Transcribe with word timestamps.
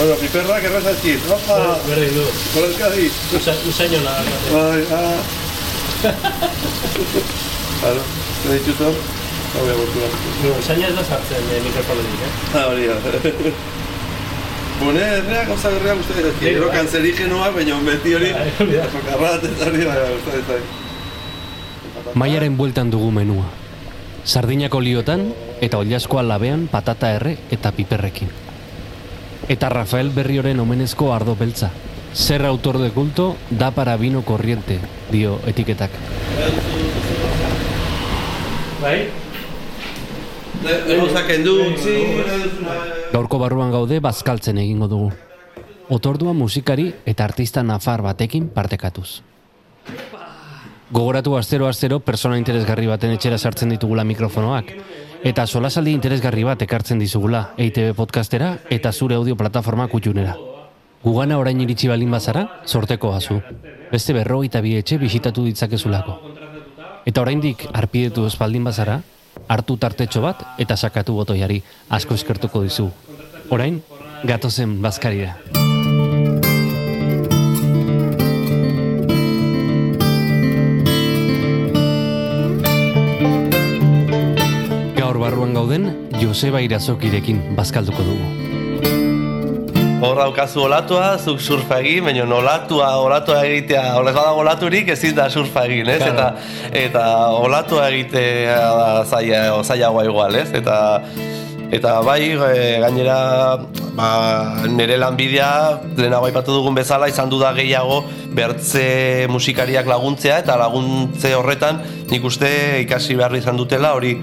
Bueno, 0.00 0.14
piperrak 0.16 0.64
errazatxit, 0.64 1.26
opa! 1.28 1.76
Berri 1.84 2.06
du. 2.14 2.22
Kolezkadi! 2.54 3.10
Usa, 3.36 3.52
usaino 3.68 3.98
nada. 4.00 4.22
Bai, 4.48 4.80
ah! 4.96 5.20
Claro, 7.80 8.00
¿te 8.42 8.54
dicho 8.58 8.72
todo? 8.78 8.92
No 8.92 9.60
voy 9.60 9.70
a 9.70 9.76
volver. 9.76 10.10
No, 10.44 10.48
usaino 10.58 10.86
ez 10.88 10.94
da 10.96 11.04
sartzen 11.04 11.44
eh, 11.52 11.60
mikrofonetik, 11.64 12.20
eh? 12.24 12.32
Ah, 12.56 12.66
hori 12.68 12.86
da. 12.88 12.96
Bune, 14.80 15.04
erreak, 15.20 15.48
gauza 15.52 15.68
berreak 15.76 16.00
uste 16.00 16.16
dut, 16.16 16.36
Bai, 16.40 16.48
gero 16.48 16.68
bai. 16.68 16.76
kanzerigenoa, 16.78 17.50
baina 17.56 17.78
beti 17.84 18.14
hori, 18.16 18.32
Bai, 18.32 18.50
hori 18.58 18.76
da. 18.80 18.84
sokarrat, 18.92 19.44
eta 19.50 19.68
hori, 19.68 19.84
bai, 19.84 19.98
bai, 20.00 20.12
uste 20.16 20.30
dut, 20.38 20.46
bai. 20.48 22.14
Maiaren 22.14 22.56
bueltan 22.56 22.88
dugu 22.92 23.10
menua. 23.12 23.44
Sardinako 24.24 24.80
liotan 24.80 25.28
eta 25.60 25.76
oliaskoa 25.80 26.22
labean 26.24 26.68
patata 26.72 27.12
erre 27.16 27.36
eta 27.52 27.72
piperrekin. 27.72 28.28
Eta 29.48 29.68
Rafael 29.68 30.10
Berrioren 30.10 30.60
omenezko 30.60 31.14
ardo 31.14 31.36
beltza. 31.36 31.70
Ser 32.12 32.44
autor 32.44 32.78
de 32.78 32.90
culto 32.90 33.36
da 33.50 33.70
para 33.70 33.96
vino 33.96 34.22
corriente, 34.22 34.80
dio 35.10 35.38
etiketak. 35.46 35.90
Bai? 38.82 39.08
Gauzak 40.60 41.30
endu, 41.30 41.54
utzi, 41.70 41.94
Gaurko 43.12 43.38
barruan 43.40 43.70
gaude 43.72 44.00
bazkaltzen 44.00 44.58
egingo 44.60 44.88
dugu. 44.88 45.10
Otordua 45.90 46.34
musikari 46.36 46.92
eta 47.06 47.24
artista 47.24 47.62
nafar 47.62 48.02
batekin 48.02 48.48
partekatuz. 48.54 49.22
Gogoratu 50.90 51.36
astero-astero 51.38 52.00
persona 52.02 52.38
interesgarri 52.38 52.86
baten 52.90 53.14
etxera 53.14 53.38
sartzen 53.38 53.70
ditugula 53.74 54.04
mikrofonoak. 54.04 54.72
Eta 55.20 55.44
solasaldi 55.46 55.92
interesgarri 55.92 56.46
bat 56.48 56.62
ekartzen 56.64 57.00
dizugula 57.02 57.50
EITB 57.60 57.92
podcastera 57.98 58.54
eta 58.72 58.92
zure 58.92 59.18
audio 59.18 59.36
plataforma 59.36 59.84
kutxunera. 59.92 60.32
Gugana 61.04 61.36
orain 61.38 61.60
iritsi 61.60 61.88
balin 61.92 62.10
bazara, 62.10 62.46
sorteko 62.64 63.12
azu. 63.12 63.36
Beste 63.92 64.16
berrogeita 64.16 64.64
bi 64.64 64.76
etxe 64.80 64.96
bisitatu 64.96 65.44
ditzakezulako. 65.44 66.16
Eta 67.04 67.20
oraindik 67.20 67.66
arpidetu 67.72 68.24
espaldin 68.26 68.64
bazara, 68.64 69.02
hartu 69.48 69.76
tartetxo 69.76 70.24
bat 70.24 70.44
eta 70.58 70.76
sakatu 70.76 71.16
botoiari 71.20 71.60
asko 71.88 72.16
eskertuko 72.16 72.64
dizu. 72.64 72.88
Orain, 73.50 73.82
gatozen 74.24 74.80
bazkarira. 74.80 75.36
Gauden, 85.60 85.90
Joseba 86.20 86.60
Irazokirekin 86.64 87.40
bazkalduko 87.56 88.04
dugu. 88.06 88.28
Hor 90.00 90.16
daukazu 90.16 90.62
olatua, 90.64 91.18
zuk 91.20 91.42
surfa 91.44 91.82
egin, 91.82 92.06
baina 92.06 92.24
olatua, 92.24 92.94
olatua 93.04 93.42
egitea, 93.44 93.82
horrez 93.98 94.14
badago 94.16 94.40
olaturik 94.40 94.88
ezin 94.94 95.12
da 95.18 95.28
surfa 95.28 95.66
egin, 95.68 95.90
ez? 95.92 95.98
Claro. 96.00 96.14
Eta, 96.14 96.78
eta 96.84 97.04
olatua 97.42 97.90
egitea 97.92 98.56
da 98.78 98.88
zaila, 99.04 99.42
zailagoa 99.60 100.06
igual, 100.08 100.40
ez? 100.40 100.48
Eta, 100.56 100.78
eta 101.68 101.98
bai, 102.08 102.32
e, 102.32 102.80
gainera, 102.80 103.20
ba, 104.00 104.08
nire 104.64 104.96
lanbidea, 105.04 105.52
lehenago 106.00 106.30
aipatu 106.30 106.56
dugun 106.56 106.80
bezala, 106.80 107.12
izan 107.12 107.28
du 107.28 107.42
da 107.42 107.52
gehiago 107.52 108.00
bertze 108.32 109.28
musikariak 109.28 109.92
laguntzea, 109.92 110.40
eta 110.40 110.56
laguntze 110.56 111.36
horretan 111.36 111.84
nik 112.08 112.24
uste 112.24 112.48
ikasi 112.86 113.20
behar 113.20 113.36
izan 113.36 113.60
dutela, 113.60 113.92
hori 114.00 114.16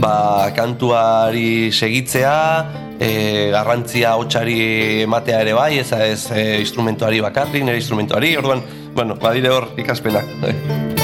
ba, 0.00 0.50
kantuari 0.54 1.70
segitzea, 1.72 2.96
e, 2.98 3.50
garrantzia 3.54 4.16
hotsari 4.16 5.02
ematea 5.02 5.42
ere 5.46 5.56
bai, 5.58 5.78
ez 5.78 5.90
ez 5.92 6.30
e, 6.30 6.46
instrumentuari 6.60 7.20
bakarrik, 7.24 7.64
nire 7.64 7.82
instrumentuari, 7.82 8.36
orduan, 8.36 8.64
bueno, 8.94 9.18
badire 9.20 9.54
hor 9.54 9.72
ikaspenak. 9.76 10.97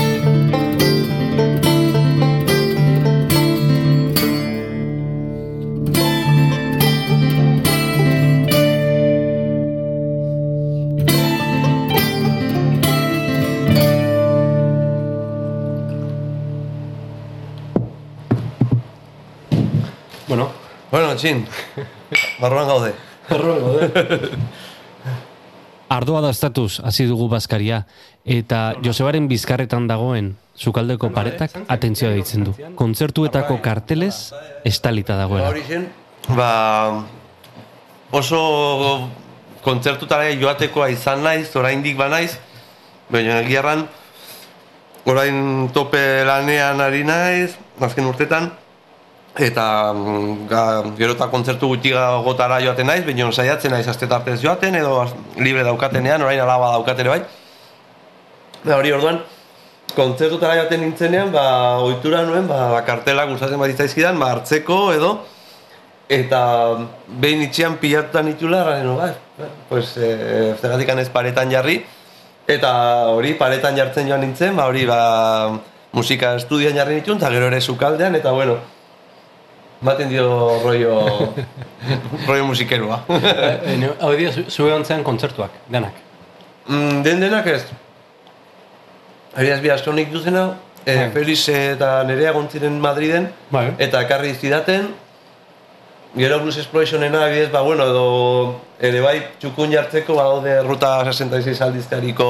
Txin, 21.17 21.45
barruan 22.41 22.69
gaude. 22.69 22.95
erroan 23.31 23.61
gaude. 23.61 24.31
Ardoa 25.95 26.21
daztatuz 26.25 26.81
hasi 26.83 27.05
dugu 27.07 27.29
bazkaria 27.29 27.85
eta 28.25 28.75
Josebaren 28.83 29.29
bizkarretan 29.29 29.87
dagoen 29.87 30.33
sukaldeko 30.57 31.11
paretak 31.15 31.55
atentzioa 31.69 32.15
deitzen 32.15 32.47
du. 32.49 32.55
Kontzertuetako 32.79 33.59
kartelez 33.63 34.33
estalita 34.65 35.19
dagoela. 35.19 35.51
Hori 35.53 35.63
zen, 35.69 35.87
ba, 36.35 37.05
oso 38.15 39.11
kontzertutara 39.65 40.33
joatekoa 40.41 40.89
izan 40.95 41.23
naiz, 41.25 41.49
oraindik 41.57 41.97
ba 41.99 42.09
naiz, 42.13 42.37
baina 43.13 43.41
egiarran, 43.43 43.87
orain 45.09 45.69
tope 45.75 46.01
lanean 46.27 46.81
ari 46.81 47.05
naiz, 47.05 47.55
azken 47.81 48.09
urtetan, 48.09 48.51
eta 49.39 49.93
mm, 49.93 50.47
ga, 50.49 50.65
gero 50.99 51.15
eta 51.17 51.29
kontzertu 51.31 51.69
gutxi 51.73 51.93
gotara 52.25 52.61
joaten 52.63 52.87
naiz, 52.87 53.05
baina 53.05 53.31
saiatzen 53.33 53.73
naiz 53.75 53.87
aste 53.89 54.07
tartez 54.07 54.41
joaten, 54.43 54.75
edo 54.75 55.05
libre 55.37 55.65
daukatenean, 55.65 56.23
orain 56.23 56.41
alaba 56.41 56.73
daukatene 56.77 57.09
bai. 57.09 57.23
Ba, 58.65 58.77
hori 58.79 58.93
orduan, 58.93 59.21
kontzertutara 59.97 60.57
joaten 60.61 60.81
nintzenean, 60.87 61.33
ba, 61.33 61.79
ohitura 61.83 62.23
nuen, 62.27 62.47
ba, 62.47 62.81
kartelak 62.87 63.33
gustatzen 63.35 63.59
bat 63.59 63.71
izan 63.75 64.19
ba, 64.19 64.31
hartzeko 64.37 64.93
edo, 64.95 65.17
eta 66.09 66.41
behin 67.09 67.43
itxian 67.43 67.79
pilatuta 67.83 68.23
nitula, 68.23 68.63
garen, 68.65 68.97
ba, 68.97 69.11
pues, 69.69 69.97
e, 69.97 70.55
zergatik 70.61 70.89
ez 70.95 71.09
paretan 71.11 71.51
jarri, 71.51 71.81
eta 72.47 73.09
hori 73.11 73.35
paretan 73.35 73.77
jartzen 73.77 74.09
joan 74.09 74.21
nintzen, 74.21 74.55
ba, 74.55 74.69
hori, 74.71 74.87
ba, 74.87 75.59
musika 75.93 76.37
estudian 76.37 76.77
jarri 76.77 77.01
nituen, 77.01 77.19
eta 77.19 77.31
gero 77.35 77.51
ere 77.51 77.61
sukaldean, 77.61 78.15
eta 78.15 78.31
bueno, 78.31 78.59
Baten 79.85 80.09
dio 80.09 80.25
rollo, 80.65 80.95
rollo 82.27 82.45
musikerua. 82.49 83.03
Eh, 83.09 83.91
Hau 84.01 84.13
dira, 84.17 84.33
zu- 84.33 84.47
zue 84.49 84.73
ontzean 84.73 85.03
kontzertuak, 85.05 85.51
denak. 85.69 85.93
Mm, 86.69 87.03
den 87.05 87.21
denak 87.21 87.47
ez. 87.53 87.65
Ariaz 89.37 89.61
bi 89.61 89.69
askonik 89.75 90.13
duzena, 90.13 90.47
e, 90.87 90.95
Bai. 90.97 91.11
Felix 91.13 91.49
eta 91.53 92.03
nerea 92.09 92.33
gontziren 92.33 92.79
Madriden, 92.81 93.29
Bai. 93.51 93.67
eta 93.79 94.01
ekarri 94.07 94.33
zidaten, 94.35 94.89
gero 96.17 96.39
Blues 96.41 96.57
Explosionena, 96.63 97.27
bidez, 97.29 97.51
ba, 97.53 97.61
bueno, 97.67 97.85
edo 97.91 98.05
ere 98.81 99.01
bai 99.03 99.17
txukun 99.43 99.73
jartzeko, 99.75 100.15
badaude 100.15 100.61
Ruta 100.63 101.01
66 101.05 101.61
aldizkariko 101.67 102.29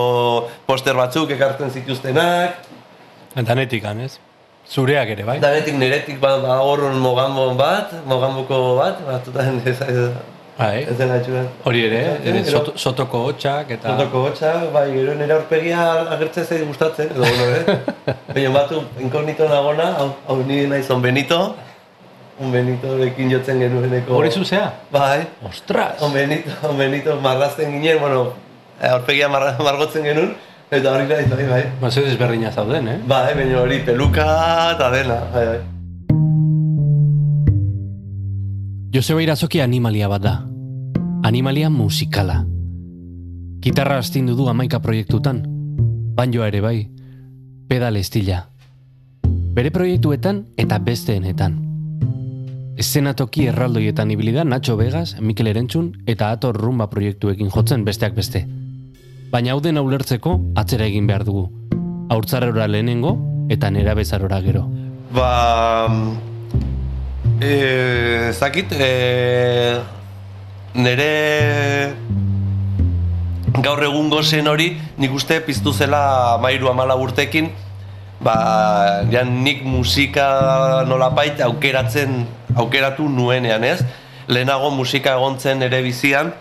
poster 0.66 0.96
batzuk 0.96 1.30
ekartzen 1.36 1.70
zituztenak, 1.70 2.62
Eta 3.36 3.54
netikan, 3.58 3.98
ez? 4.00 4.18
Zureak 4.68 5.10
ere, 5.12 5.24
bai? 5.24 5.38
danetik 5.40 5.74
neretik 5.76 6.20
ba, 6.20 6.38
ba 6.40 6.58
horren 6.64 6.96
mogambon 6.98 7.56
bat, 7.56 7.92
mogamboko 8.06 8.76
bat, 8.78 9.02
batzutan 9.06 9.60
ez, 9.66 9.80
ez, 9.80 10.08
Bai. 10.56 10.84
ez 10.86 10.94
dena. 10.96 11.18
Hori 11.66 11.80
ere, 11.88 12.00
ere 12.24 12.40
Gero- 12.46 12.60
soto, 12.62 12.72
sotoko 12.78 13.24
hotxak 13.28 13.70
eta... 13.74 13.90
Fotoko 13.96 14.22
hotxa, 14.28 14.52
bai, 14.72 14.86
gero 14.94 15.14
nire 15.18 15.34
aurpegia 15.34 15.82
agertzen 16.14 16.46
zait 16.46 16.62
gustatzen, 16.66 17.10
edo 17.10 17.26
bueno, 17.26 17.44
eh? 17.58 18.14
Baina 18.34 18.50
batu, 18.54 18.80
inkognito 19.02 19.48
nagona, 19.50 19.90
hau, 19.98 20.08
hau 20.28 20.36
nire 20.46 20.68
nahi 20.70 20.82
zon 20.86 21.02
Benito, 21.02 21.40
un 22.38 22.52
Benitorekin 22.54 23.30
jotzen 23.34 23.60
genueneko... 23.62 24.14
Hori 24.16 24.30
zuzea? 24.30 24.70
Bai, 24.94 25.26
Ostras! 25.50 26.00
on 26.02 26.12
Benito, 26.14 26.50
on 26.70 26.78
Benito 26.78 27.18
marrazten 27.20 27.74
ginen, 27.74 27.98
bueno, 28.00 28.24
eh, 28.80 28.88
aurpegia 28.88 29.28
marra, 29.28 29.56
margotzen 29.58 30.06
genuen, 30.06 30.36
eta 30.70 30.92
hori 30.92 31.06
nahi, 31.08 31.28
bai, 31.30 31.46
bai. 31.48 31.62
Ba, 31.80 31.90
zeu 31.90 32.04
desberdina 32.04 32.52
zauden, 32.52 32.88
eh? 32.88 32.98
Bai, 33.06 33.34
baina 33.34 33.60
hori 33.60 33.80
peluka 33.84 34.26
eta 34.74 34.90
dena, 34.90 35.20
bai, 35.32 35.46
bai. 35.52 35.60
Joseba 38.94 39.22
Irazoki 39.22 39.60
animalia 39.60 40.08
bat 40.08 40.22
da. 40.22 40.34
Animalia 41.24 41.70
musikala. 41.70 42.44
Gitarra 43.60 43.98
astindu 43.98 44.36
du 44.36 44.48
amaika 44.48 44.78
proiektutan. 44.78 45.42
Banjoa 46.14 46.46
ere 46.46 46.60
bai. 46.60 46.78
Pedal 47.68 47.96
estila. 47.96 48.44
Bere 49.54 49.70
proiektuetan 49.74 50.44
eta 50.56 50.78
besteenetan. 50.78 51.56
Eszenatoki 52.78 53.48
erraldoietan 53.50 54.10
ibili 54.10 54.32
da 54.34 54.44
Nacho 54.44 54.76
Vegas, 54.76 55.16
Mikel 55.20 55.46
Erentzun 55.46 55.92
eta 56.06 56.30
Ator 56.30 56.58
Rumba 56.58 56.86
proiektuekin 56.90 57.50
jotzen 57.50 57.84
besteak 57.84 58.14
beste. 58.14 58.46
Baina 59.34 59.50
hau 59.50 59.58
dena 59.58 59.82
ulertzeko 59.82 60.36
atzera 60.60 60.86
egin 60.86 61.08
behar 61.10 61.24
dugu. 61.26 61.48
Haurtzarora 62.14 62.68
lehenengo 62.70 63.16
eta 63.50 63.66
nera 63.74 63.96
bezarora 63.98 64.38
gero. 64.44 64.60
Ba... 65.10 65.88
Eh, 67.42 68.30
zakit, 68.30 68.70
eh, 68.78 69.80
nire 70.78 71.08
gaur 73.58 73.82
egungo 73.82 74.22
zen 74.22 74.46
hori 74.46 74.68
nik 75.02 75.18
uste 75.18 75.40
piztu 75.42 75.72
zela 75.74 76.38
mairu 76.38 76.70
amala 76.70 76.94
urtekin 76.94 77.50
ba, 78.22 79.02
ja, 79.10 79.24
nik 79.26 79.66
musika 79.66 80.84
nolapait 80.86 81.42
aukeratzen 81.42 82.22
aukeratu 82.54 83.08
nuenean 83.10 83.66
ez 83.66 83.80
lehenago 84.28 84.70
musika 84.70 85.18
egontzen 85.18 85.62
ere 85.66 85.82
bizian 85.82 86.32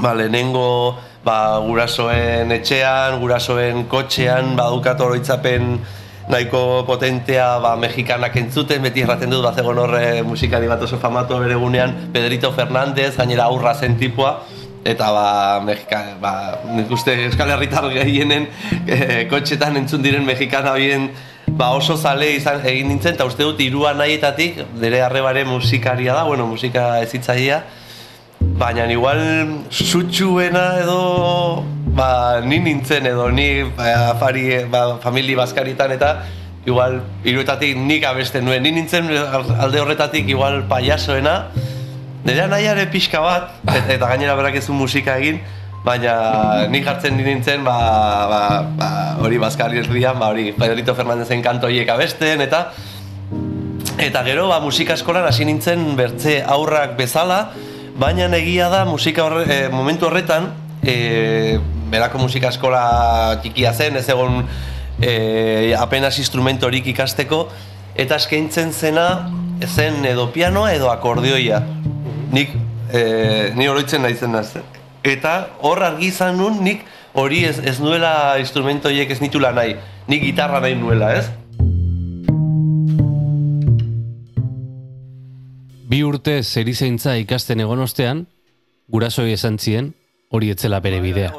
ba, 0.00 0.12
lehenengo 0.12 1.00
ba, 1.24 1.58
gurasoen 1.64 2.52
etxean, 2.52 3.18
gurasoen 3.22 3.84
kotxean, 3.90 4.54
badukat 4.58 5.00
oroitzapen 5.00 5.78
nahiko 6.28 6.84
potentea 6.88 7.58
ba, 7.60 7.74
mexikanak 7.80 8.36
entzuten, 8.40 8.82
beti 8.84 9.04
erraten 9.04 9.32
dut, 9.32 9.44
bat 9.44 9.58
egon 9.60 9.80
horre 9.82 10.22
musikari 10.24 10.68
bat 10.70 10.82
oso 10.84 11.00
famatu 11.00 11.38
bere 11.40 11.56
gunean, 11.60 11.94
Pedrito 12.12 12.52
Fernández, 12.52 13.14
gainera 13.16 13.48
aurra 13.48 13.74
zen 13.74 13.98
tipua, 14.00 14.38
eta 14.84 15.10
ba, 15.12 15.28
Mexika, 15.64 16.02
ba, 16.20 16.34
nik 16.76 16.90
uste 16.92 17.16
Euskal 17.26 17.54
Herritar 17.54 17.88
gehienen 17.92 18.50
e, 18.84 19.24
kotxetan 19.30 19.78
entzun 19.80 20.04
diren 20.04 20.26
mexikana 20.28 20.74
bien 20.76 21.08
ba, 21.48 21.70
oso 21.76 21.96
zale 21.96 22.34
izan 22.36 22.60
egin 22.66 22.90
nintzen, 22.92 23.16
eta 23.16 23.24
uste 23.28 23.44
dut 23.46 23.60
irua 23.64 23.94
nahietatik, 23.96 24.60
dere 24.80 25.00
arrebare 25.04 25.44
musikaria 25.48 26.16
da, 26.16 26.24
bueno, 26.28 26.46
musika 26.50 27.00
ezitzaia, 27.04 27.62
baina 28.54 28.86
igual 28.90 29.20
sutsuena 29.70 30.78
edo 30.78 31.64
ba, 31.94 32.40
ni 32.40 32.58
nintzen 32.62 33.06
edo 33.06 33.30
ni 33.30 33.62
ba, 33.66 34.14
afari, 34.14 34.64
ba, 34.70 34.98
famili 35.02 35.34
baskaritan 35.34 35.90
eta 35.94 36.22
igual 36.64 37.02
iruetatik 37.26 37.76
nik 37.76 38.06
abesten 38.06 38.46
nuen, 38.46 38.62
ni 38.62 38.70
nintzen 38.72 39.10
alde 39.10 39.80
horretatik 39.82 40.28
igual 40.28 40.64
payasoena 40.70 41.50
Nire 42.24 42.46
nahiare 42.48 42.86
pixka 42.88 43.20
bat, 43.20 43.50
et, 43.68 43.90
eta 43.98 44.08
gainera 44.08 44.32
berak 44.32 44.54
ez 44.56 44.64
du 44.64 44.72
musika 44.72 45.18
egin, 45.20 45.42
baina 45.84 46.64
nik 46.72 46.86
jartzen 46.86 47.18
nintzen, 47.20 47.60
ba, 47.66 47.74
ba, 48.30 48.40
ba, 48.78 48.88
hori 49.20 49.36
Baskari 49.42 49.82
herrian, 49.82 50.16
ba, 50.16 50.30
hori 50.32 50.54
Pedrito 50.56 50.94
Fernandezen 50.96 51.44
kanto 51.44 51.68
hiek 51.68 51.92
abesten, 51.92 52.40
eta 52.40 52.70
eta 54.00 54.24
gero 54.24 54.48
ba, 54.48 54.56
musika 54.64 54.96
eskolan 54.96 55.28
hasi 55.28 55.44
nintzen 55.44 55.84
bertze 56.00 56.38
aurrak 56.56 56.96
bezala, 56.96 57.42
baina 57.94 58.26
egia 58.36 58.68
da 58.68 58.84
musika 58.84 59.24
horre, 59.24 59.44
e, 59.46 59.68
momentu 59.68 60.06
horretan, 60.06 60.50
e, 60.82 61.58
berako 61.90 62.18
musika 62.18 62.50
eskola 62.50 63.38
txikia 63.42 63.72
zen, 63.72 63.96
ez 63.96 64.08
egon 64.08 64.42
e, 65.00 65.74
apenas 65.78 66.18
instrumentorik 66.18 66.86
ikasteko, 66.90 67.48
eta 67.94 68.18
eskaintzen 68.18 68.72
zena 68.72 69.30
zen 69.64 70.04
edo 70.04 70.30
pianoa 70.34 70.74
edo 70.74 70.90
akordioia. 70.90 71.62
Nik, 72.34 72.56
e, 72.90 73.52
ni 73.54 73.68
oroitzen 73.70 74.02
naizen 74.02 74.34
naz. 74.34 74.50
Eta 75.04 75.36
hor 75.62 75.82
argi 75.84 76.10
izan 76.10 76.38
nun, 76.40 76.62
nik 76.64 76.82
hori 77.14 77.44
ez, 77.46 77.60
ez 77.62 77.78
nuela 77.80 78.34
instrumento 78.42 78.90
horiek 78.90 79.10
ez 79.10 79.20
nitula 79.22 79.52
nahi. 79.54 79.76
Nik 80.10 80.24
gitarra 80.24 80.60
nahi 80.64 80.74
nuela, 80.74 81.14
ez? 81.14 81.28
Bi 85.88 86.00
urte 86.04 86.38
zerizaintza 86.42 87.16
ikasten 87.20 87.60
egon 87.60 87.82
ostean, 87.84 88.24
gurasoi 88.88 89.32
esan 89.34 89.58
zien, 89.58 89.92
hori 90.34 90.50
etzela 90.50 90.80
bere 90.80 91.00
bidea. 91.04 91.32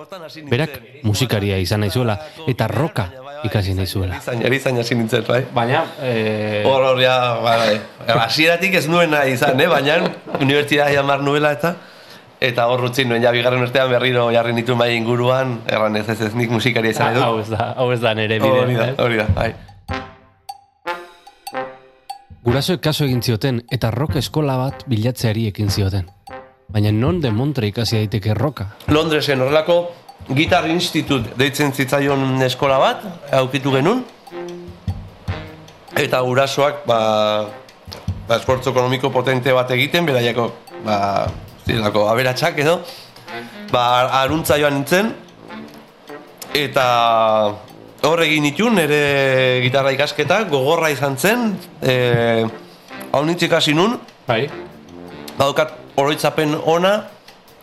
Berak 0.50 0.80
musikaria 1.04 1.58
izan 1.60 1.82
nahi 1.84 1.92
zuela, 1.92 2.16
eta 2.48 2.68
roka 2.72 3.10
ikasi 3.46 3.74
nahi 3.78 3.88
zuela. 3.88 4.20
Erizain, 4.48 4.78
hasi 4.82 4.96
nintzen, 4.96 5.26
bai? 5.28 5.42
Baina, 5.54 5.84
eh, 6.02 6.64
Hor, 6.66 6.84
hor, 6.92 7.02
ja, 7.02 7.18
bai, 7.44 7.80
hasieratik 8.20 8.78
ez 8.82 8.88
nuen 8.88 9.12
nahi 9.12 9.34
izan, 9.36 9.60
eh? 9.62 9.68
baina 9.68 10.00
unibertsitatea 10.40 11.04
mar 11.04 11.22
nuela 11.26 11.52
eta 11.58 11.76
eta 12.46 12.66
hor 12.70 12.84
utzi 12.90 13.06
nuen 13.08 13.24
ja 13.24 13.32
bigarren 13.34 13.62
urtean 13.64 13.90
berriro 13.90 14.28
jarri 14.34 14.54
nitu 14.54 14.76
mai 14.76 14.96
inguruan, 14.96 15.60
erran 15.68 15.96
ez 15.96 16.08
ez 16.10 16.20
ez 16.22 16.34
nik 16.36 16.52
musikaria 16.54 16.92
izan 16.94 17.14
nahi 17.14 17.24
hau 17.24 17.38
dut. 17.38 17.46
ez 17.48 17.50
da, 17.58 17.74
hau 17.78 17.92
ez 17.92 18.02
da 18.02 18.14
nere 18.14 18.40
Hori 18.40 18.74
bide. 18.74 18.92
da, 18.96 19.04
hori 19.04 19.18
da, 19.18 19.28
bai. 19.36 19.54
Gurasoek 22.46 22.78
kaso 22.78 23.08
egin 23.08 23.24
zioten 23.26 23.64
eta 23.74 23.90
rock 23.90 24.20
eskola 24.20 24.54
bat 24.60 24.84
bilatzeari 24.86 25.48
ekin 25.50 25.72
zioten. 25.74 26.06
Baina 26.70 26.92
non 26.94 27.18
de 27.22 27.32
Montre 27.34 27.66
ikasi 27.72 27.98
daiteke 27.98 28.36
roka? 28.38 28.68
Londresen 28.94 29.42
horrelako 29.42 29.78
Guitar 30.30 30.68
Institute 30.70 31.34
deitzen 31.42 31.74
zitzaion 31.74 32.22
eskola 32.46 32.78
bat, 32.78 33.02
aukitu 33.40 33.74
genuen. 33.74 34.04
Eta 35.98 36.22
gurasoak, 36.22 36.86
ba, 36.86 37.00
ba 38.30 38.38
esfortzu 38.38 38.76
ekonomiko 38.76 39.10
potente 39.10 39.54
bat 39.54 39.74
egiten, 39.74 40.06
beraiako, 40.06 40.50
ba, 40.86 40.98
zirelako 41.66 42.08
aberatsak 42.14 42.62
edo, 42.62 42.78
ba, 43.74 43.86
aruntza 44.22 44.60
joan 44.62 44.84
nintzen, 44.84 45.16
eta 46.54 46.86
hor 48.04 48.22
egin 48.26 48.44
nituen 48.44 48.76
nire 48.76 49.62
gitarra 49.64 49.94
ikasketak, 49.96 50.50
gogorra 50.52 50.90
izan 50.94 51.18
zen, 51.18 51.52
e, 51.82 52.46
hau 53.12 53.24
nintzik 53.26 53.54
hasi 53.54 53.74
nun, 53.74 54.00
Bai, 54.26 54.48
Badaukat 55.38 55.74
oroitzapen 56.02 56.56
ona, 56.66 56.96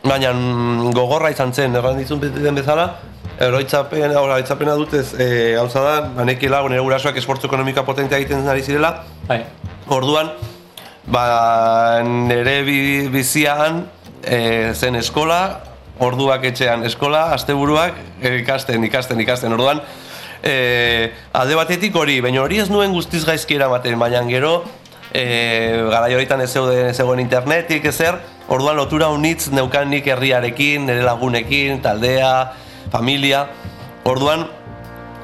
baina 0.05 0.33
mm, 0.33 0.93
gogorra 0.95 1.31
izan 1.33 1.53
zen, 1.53 1.75
erran 1.77 1.99
dizun 1.99 2.21
den 2.23 2.55
bezala, 2.55 2.87
oroitzapena, 3.43 4.21
oroitzapena 4.21 4.77
dut 4.79 4.95
ez, 4.99 5.09
e, 5.15 5.29
gauza 5.57 5.83
da, 5.85 5.95
banekila, 6.17 6.63
nire 6.69 6.83
gurasoak 6.85 7.19
esfortzu 7.19 7.49
ekonomika 7.49 7.85
potentea 7.87 8.21
egiten 8.21 8.47
ari 8.49 8.63
zirela, 8.63 8.93
bai. 9.29 9.43
orduan, 9.89 10.31
ba, 11.11 11.25
nire 12.07 12.61
bi, 12.67 12.79
bizian 13.13 13.85
e, 14.23 14.73
zen 14.75 15.01
eskola, 15.01 15.43
orduak 16.03 16.45
etxean 16.51 16.85
eskola, 16.87 17.29
asteburuak 17.37 17.99
ikasten, 18.43 18.85
ikasten, 18.89 19.21
ikasten, 19.23 19.55
orduan, 19.55 19.83
e, 20.43 21.13
alde 21.33 21.57
batetik 21.57 21.97
hori, 21.97 22.21
baina 22.21 22.43
hori 22.43 22.61
ez 22.63 22.69
nuen 22.71 22.93
guztiz 22.93 23.25
gaizki 23.25 23.57
eramaten, 23.57 23.99
baina 23.99 24.23
gero, 24.29 24.65
e, 25.13 25.25
garai 25.91 26.15
horietan 26.15 26.43
ez 26.43 26.51
zeuden 26.53 26.89
ez 26.91 26.97
zegoen 26.97 27.23
internetik 27.23 27.87
ezer, 27.89 28.19
orduan 28.53 28.77
lotura 28.77 29.09
unitz 29.15 29.51
neukan 29.55 29.91
nik 29.91 30.09
herriarekin, 30.11 30.87
nire 30.89 31.07
lagunekin, 31.07 31.81
taldea, 31.85 32.33
familia, 32.93 33.47
orduan 34.05 34.49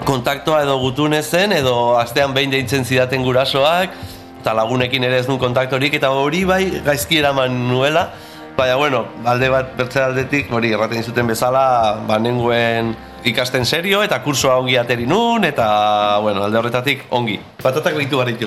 kontaktoa 0.07 0.63
edo 0.63 0.79
gutune 0.79 1.23
zen, 1.23 1.53
edo 1.53 1.99
astean 1.99 2.33
behin 2.37 2.55
deitzen 2.55 2.87
zidaten 2.87 3.27
gurasoak, 3.27 3.99
eta 4.39 4.55
lagunekin 4.55 5.05
ere 5.05 5.19
ez 5.19 5.27
nuen 5.27 5.43
kontaktorik, 5.43 5.99
eta 5.99 6.13
hori 6.15 6.45
bai 6.47 6.63
gaizki 6.87 7.19
eraman 7.19 7.59
nuela, 7.69 8.09
baina 8.57 8.79
bueno, 8.79 9.05
alde 9.27 9.51
bat 9.51 9.75
bertze 9.79 10.01
aldetik, 10.03 10.53
hori 10.55 10.73
erraten 10.75 11.03
zuten 11.03 11.27
bezala, 11.27 11.99
ba 12.07 12.19
nenguen 12.23 12.95
ikasten 13.25 13.65
serio, 13.67 14.03
eta 14.03 14.21
kursoa 14.23 14.57
ongi 14.63 14.77
ateri 14.79 15.07
nun, 15.07 15.45
eta 15.45 16.19
bueno, 16.23 16.45
alde 16.45 16.59
horretatik 16.59 17.05
ongi. 17.11 17.39
Patatak 17.63 17.99
ditu 17.99 18.19
baritu. 18.19 18.47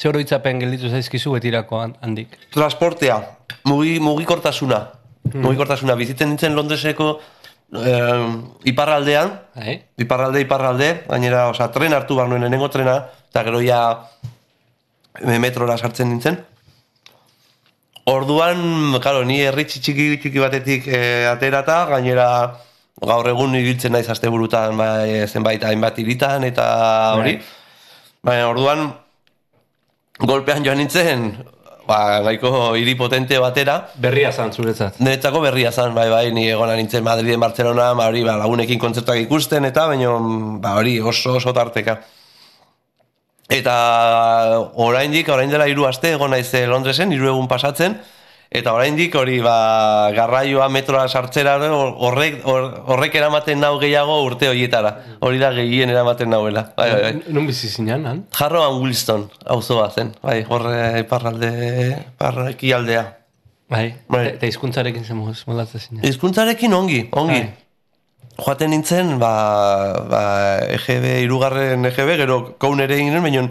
Ze 0.00 0.08
oroitzapen 0.08 0.60
gelditu 0.62 0.88
zaizkizu 0.88 1.32
betirako 1.36 1.80
han- 1.80 1.96
handik. 2.00 2.36
transportea, 2.50 3.20
mugi, 3.64 3.98
mugikortasuna. 4.00 4.78
Mugikortasuna, 5.34 5.94
bizitzen 5.94 6.28
nintzen 6.28 6.54
Londreseko 6.56 7.20
eh, 7.76 8.26
iparraldean, 8.64 9.34
Bai? 9.54 9.74
iparralde, 9.98 10.40
iparralde, 10.40 10.88
gainera, 11.08 11.48
osea, 11.52 11.68
tren 11.70 11.92
hartu 11.92 12.16
behar 12.16 12.28
nuen, 12.28 12.70
trena, 12.70 12.96
eta 13.28 13.44
gero 13.44 13.60
ja 13.60 13.80
eh, 14.24 14.28
metrora 15.42 15.76
sartzen 15.78 16.08
nintzen. 16.08 16.38
Orduan, 18.10 18.98
claro, 19.02 19.22
ni 19.24 19.40
herri 19.44 19.66
txiki 19.68 20.16
txiki 20.22 20.40
batetik 20.42 20.88
eh, 20.88 21.28
aterata, 21.30 21.84
gainera 21.92 22.26
gaur 23.00 23.28
egun 23.28 23.54
ibiltzen 23.56 23.92
naiz 23.92 24.08
asteburutan 24.12 24.76
bai, 24.76 25.26
zenbait 25.28 25.62
hainbat 25.64 25.98
hiritan 25.98 26.44
eta 26.48 26.66
hori. 27.16 27.38
Baina 28.26 28.50
orduan 28.50 28.90
golpean 30.20 30.64
joan 30.64 30.80
nintzen, 30.82 31.30
ba, 31.88 32.20
nahiko 32.24 32.74
hiri 32.76 32.94
potente 32.98 33.38
batera, 33.40 33.78
Berria 34.00 34.32
zan 34.32 34.52
zuretzat. 34.52 35.00
Niretzako 35.00 35.40
berria 35.44 35.72
zan, 35.72 35.94
bai, 35.96 36.08
bai, 36.12 36.26
ni 36.36 36.46
egona 36.50 36.76
nintzen 36.78 37.04
Madriden, 37.04 37.40
Barcelona, 37.40 37.92
ba, 37.98 38.10
hori, 38.12 38.24
ba, 38.26 38.36
lagunekin 38.40 38.80
kontzertuak 38.82 39.22
ikusten, 39.24 39.64
eta 39.70 39.86
baino, 39.90 40.16
ba, 40.60 40.76
hori, 40.80 40.98
oso, 41.00 41.38
oso 41.40 41.54
tarteka. 41.56 42.00
Eta 43.50 43.74
oraindik, 44.78 45.28
orain 45.28 45.50
dela 45.50 45.66
hiru 45.68 45.84
aste 45.88 46.12
egon 46.14 46.30
naiz 46.30 46.48
eh, 46.54 46.66
Londresen, 46.70 47.10
hiru 47.12 47.26
egun 47.32 47.48
pasatzen, 47.50 47.96
eta 48.50 48.72
oraindik 48.74 49.14
hori, 49.18 49.40
ba, 49.42 50.10
garraioa 50.14 50.68
metroa 50.70 51.08
sartzera, 51.10 51.56
hor- 51.70 51.96
horrek, 52.06 52.40
hor- 52.46 52.80
horrek 52.94 53.14
eramaten 53.18 53.60
nau 53.62 53.72
gehiago 53.82 54.20
urte 54.26 54.48
horietara. 54.50 54.92
Hori 55.20 55.38
da 55.42 55.50
gehien 55.54 55.90
eramaten 55.90 56.30
nauela. 56.30 56.68
Bai, 56.76 56.90
bai, 56.92 57.00
bai. 57.08 57.12
Nun 57.34 57.46
bizi 57.50 57.68
zinan, 57.70 58.06
han? 58.06 58.24
Jarro 58.38 58.62
and 58.68 58.82
Wilston, 58.84 59.28
auzoa 59.46 59.90
zen, 59.90 60.14
bai, 60.22 60.44
horre 60.48 61.00
iparralde, 61.04 61.50
iparralde 62.14 62.74
aldea. 62.74 63.04
Bai. 63.70 63.84
Bai. 64.10 64.24
Eta 64.34 64.46
hizkuntzarekin 64.50 65.04
zen 65.06 65.18
moz- 65.22 65.44
moldatzen 65.46 65.80
zinan. 65.88 66.04
Hizkuntzarekin 66.06 66.72
ongi, 66.74 67.04
ongi. 67.12 67.40
Bai. 67.42 67.54
Joaten 68.44 68.70
nintzen, 68.70 69.18
ba, 69.20 69.32
ba 70.10 70.22
EGB, 70.76 71.22
irugarren 71.24 71.84
EGB, 71.90 72.16
gero 72.22 72.40
koun 72.58 72.80
ere 72.80 72.96
egin 72.98 73.20
baina 73.22 73.48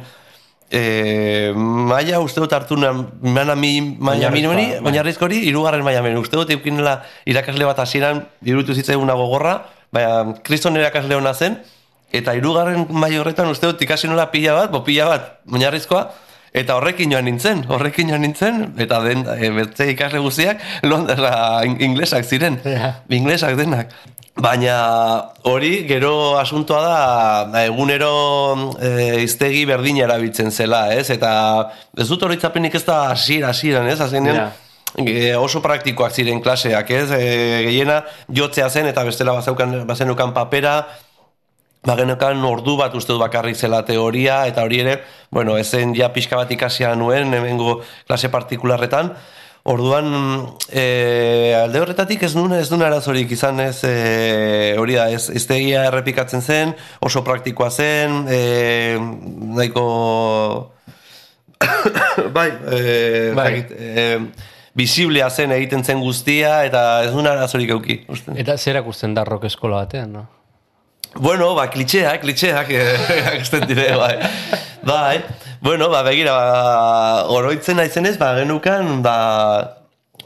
e, 0.71 1.51
maia 1.55 2.19
uste 2.21 2.39
dut 2.43 2.53
hartu 2.53 2.77
mana 2.77 3.55
mi, 3.55 3.73
maia 3.81 4.29
Oinarrizkoa, 4.29 4.55
bai. 4.55 4.91
oinarrizko 4.91 5.25
hori, 5.25 5.41
irugarren 5.49 5.83
maia 5.83 6.01
minimoni. 6.05 6.23
Uste 6.27 6.37
dut 6.37 6.53
eukinela 6.53 6.99
irakasle 7.25 7.65
bat 7.65 7.79
hasieran 7.79 8.23
irutu 8.45 8.75
zitzaiguna 8.77 9.17
gogorra, 9.17 9.57
baina 9.91 10.35
kriston 10.45 10.77
irakasle 10.77 11.17
hona 11.17 11.33
zen, 11.33 11.59
eta 12.13 12.33
irugarren 12.37 12.87
maila 12.89 13.23
horretan 13.23 13.49
uste 13.49 13.69
dut 13.71 13.81
ikasi 13.81 14.09
nola 14.09 14.29
pila 14.31 14.55
bat, 14.63 14.71
bo 14.73 14.83
pila 14.85 15.09
bat, 15.13 15.29
oinarrizkoa, 15.51 16.07
Eta 16.49 16.79
horrekin 16.79 17.11
joan 17.13 17.27
nintzen, 17.29 17.59
horrekin 17.69 18.09
joan 18.09 18.23
nintzen, 18.25 18.63
eta 18.81 18.97
den, 19.03 19.19
e, 19.29 19.91
ikasle 19.91 20.17
guztiak, 20.23 20.57
Londra 20.81 21.61
inglesak 21.67 22.25
ziren, 22.25 22.57
Ja. 22.65 23.03
inglesak 23.07 23.55
denak. 23.55 23.93
Baina 24.37 24.75
hori 25.49 25.83
gero 25.87 26.37
asuntoa 26.39 26.79
da 26.83 26.99
ba, 27.51 27.63
egunero 27.65 28.11
e, 28.79 29.23
iztegi 29.25 29.65
berdina 29.67 30.05
erabiltzen 30.05 30.51
zela, 30.51 30.93
ez? 30.93 31.09
Eta 31.11 31.31
ez 31.97 32.07
dut 32.07 32.23
horitzapenik 32.23 32.75
ez 32.75 32.85
da 32.87 33.09
hasiera 33.11 33.49
hasieran, 33.51 33.89
ez? 33.89 33.99
Azkenean 33.99 34.51
e, 34.97 35.35
oso 35.35 35.61
praktikoak 35.61 36.15
ziren 36.15 36.39
klaseak, 36.41 36.89
ez? 36.91 37.11
E, 37.11 37.27
gehiena 37.67 38.03
jotzea 38.29 38.69
zen 38.69 38.87
eta 38.93 39.03
bestela 39.03 39.35
bazeukan, 39.41 39.83
bazenukan 39.89 40.33
papera, 40.33 40.79
Bagenekan 41.87 42.41
ordu 42.43 42.73
bat 42.75 42.91
uste 42.91 43.13
dut 43.13 43.21
bakarrik 43.21 43.55
zela 43.55 43.85
teoria, 43.87 44.41
eta 44.49 44.65
hori 44.67 44.81
ere, 44.83 44.97
bueno, 45.31 45.53
ezen 45.55 45.93
ja 45.95 46.09
pixka 46.11 46.35
bat 46.35 46.49
ikasia 46.51 46.91
nuen, 46.99 47.31
hemengo 47.33 47.77
klase 48.03 48.27
partikularretan, 48.33 49.13
Orduan, 49.69 50.07
e, 50.73 51.53
alde 51.53 51.81
horretatik 51.83 52.23
ez 52.25 52.31
nuen 52.33 52.55
ez 52.57 52.71
nuen 52.71 52.87
arazorik 52.87 53.29
izan 53.35 53.59
ez 53.61 53.83
e, 53.85 53.93
hori 54.81 54.95
da, 54.97 55.05
ez, 55.13 55.27
iztegia 55.37 55.83
errepikatzen 55.91 56.41
zen, 56.41 56.73
oso 57.05 57.21
praktikoa 57.27 57.69
zen, 57.69 58.23
e, 58.33 58.39
nahiko 59.59 59.85
bai, 62.37 62.49
e, 62.49 62.81
Bai. 63.37 63.45
jakit, 63.45 63.75
e, 63.77 64.57
bisiblea 64.79 65.29
zen 65.29 65.53
egiten 65.53 65.85
zen 65.85 66.01
guztia 66.01 66.63
eta 66.65 66.83
ez 67.05 67.13
nuen 67.13 67.29
arazorik 67.29 67.73
euki. 67.77 68.01
uste. 68.09 68.33
Eta 68.41 68.57
zer 68.57 68.81
akusten 68.81 69.13
da 69.13 69.25
rock 69.27 69.45
eskola 69.51 69.83
batean, 69.83 70.13
no? 70.17 70.25
Bueno, 71.15 71.55
ba, 71.57 71.69
klitxeak, 71.73 72.21
klitxeak, 72.21 72.69
eh, 72.69 73.29
agesten 73.33 73.65
dire, 73.69 73.89
bai. 73.97 74.15
Bai, 74.85 75.17
bueno, 75.61 75.89
ba, 75.89 76.03
begira, 76.03 76.33
ba, 76.33 77.23
oroitzen 77.29 77.77
naizenez, 77.77 78.17
ba, 78.17 78.33
genukan, 78.39 79.01
ba, 79.03 79.15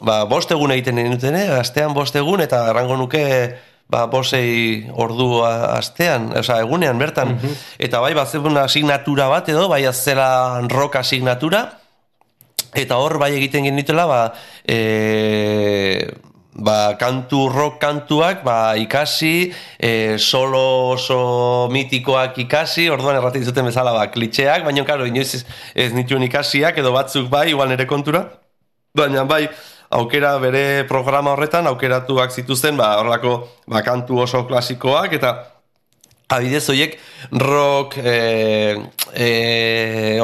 ba, 0.02 0.24
bost 0.30 0.52
egun 0.52 0.74
egiten 0.76 1.02
genuten, 1.02 1.38
eh? 1.38 1.48
astean 1.60 1.94
bost 1.94 2.16
egun, 2.16 2.42
eta 2.46 2.68
errango 2.72 2.98
nuke, 2.98 3.24
ba, 3.92 4.08
bosei 4.12 4.90
ordu 4.94 5.44
astean, 5.46 6.32
osea, 6.42 6.62
egunean 6.66 7.00
bertan. 7.02 7.38
Eta 7.78 8.02
bai, 8.04 8.14
bat 8.18 8.34
asignatura 8.64 9.30
bat 9.30 9.50
edo, 9.50 9.70
bai, 9.70 9.86
azela 9.86 10.62
rock 10.70 11.02
asignatura, 11.02 11.68
Eta 12.74 12.98
hor 12.98 13.20
bai 13.22 13.34
egiten 13.38 13.68
genitela 13.68 14.06
ba, 14.10 14.22
e, 14.66 16.10
ba, 16.56 16.96
kantu 17.00 17.50
rock 17.50 17.80
kantuak 17.82 18.44
ba, 18.46 18.76
ikasi, 18.78 19.52
e, 19.80 20.18
solo 20.18 20.94
oso 20.94 21.68
mitikoak 21.74 22.38
ikasi, 22.46 22.90
orduan 22.94 23.18
erraten 23.18 23.46
zuten 23.46 23.66
bezala 23.66 23.94
ba, 23.96 24.08
klitxeak, 24.14 24.66
baina 24.66 24.86
karo, 24.86 25.06
inoiz 25.10 25.34
ez, 25.40 25.44
ez 25.76 25.92
nituen 25.94 26.24
ikasiak 26.30 26.78
edo 26.78 26.94
batzuk 26.94 27.30
bai, 27.30 27.50
igual 27.54 27.74
nire 27.74 27.88
kontura, 27.90 28.28
baina 28.96 29.26
bai, 29.26 29.48
aukera 29.94 30.38
bere 30.42 30.86
programa 30.90 31.34
horretan 31.34 31.68
aukeratuak 31.70 32.32
zituzten 32.34 32.78
ba, 32.78 32.96
horrelako 33.02 33.36
ba, 33.68 33.82
kantu 33.86 34.24
oso 34.26 34.46
klasikoak 34.50 35.18
eta 35.20 35.36
Abidez 36.34 36.64
horiek 36.72 36.96
rock 37.38 37.98
e, 38.02 38.74
e, 39.14 39.28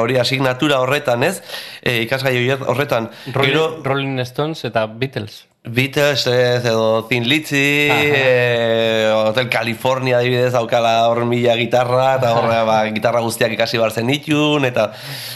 hori 0.00 0.16
asignatura 0.18 0.80
horretan, 0.82 1.22
ez? 1.22 1.36
E, 1.82 2.00
ikasgai 2.02 2.34
horretan. 2.56 3.06
Rolling, 3.30 3.52
Gero, 3.52 3.68
Rolling 3.86 4.18
Stones 4.26 4.64
eta 4.66 4.88
Beatles. 4.90 5.44
Beatles, 5.62 6.26
ez, 6.26 6.64
edo 6.64 7.04
Thin 7.04 7.24
Aha. 7.24 8.00
e, 8.00 9.12
Hotel 9.12 9.50
California 9.50 10.16
adibidez 10.16 10.54
aukala 10.54 11.06
hor 11.08 11.26
mila 11.26 11.54
gitarra, 11.56 12.14
eta 12.16 12.32
horre 12.32 12.62
ba, 12.64 12.78
gitarra 12.88 13.20
guztiak 13.20 13.52
ikasi 13.52 13.76
bar 13.76 13.92
zen 13.92 14.06
nitun, 14.06 14.64
eta 14.64 14.92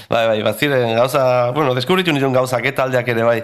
bai, 0.08 0.26
bai, 0.26 0.42
bat 0.42 0.58
ziren 0.58 0.96
gauza, 0.96 1.50
bueno, 1.52 1.74
deskubritu 1.74 2.12
nituen 2.12 2.32
gauzak, 2.32 2.64
eta 2.64 2.88
aldeak 2.88 3.08
ere 3.12 3.22
bai. 3.22 3.38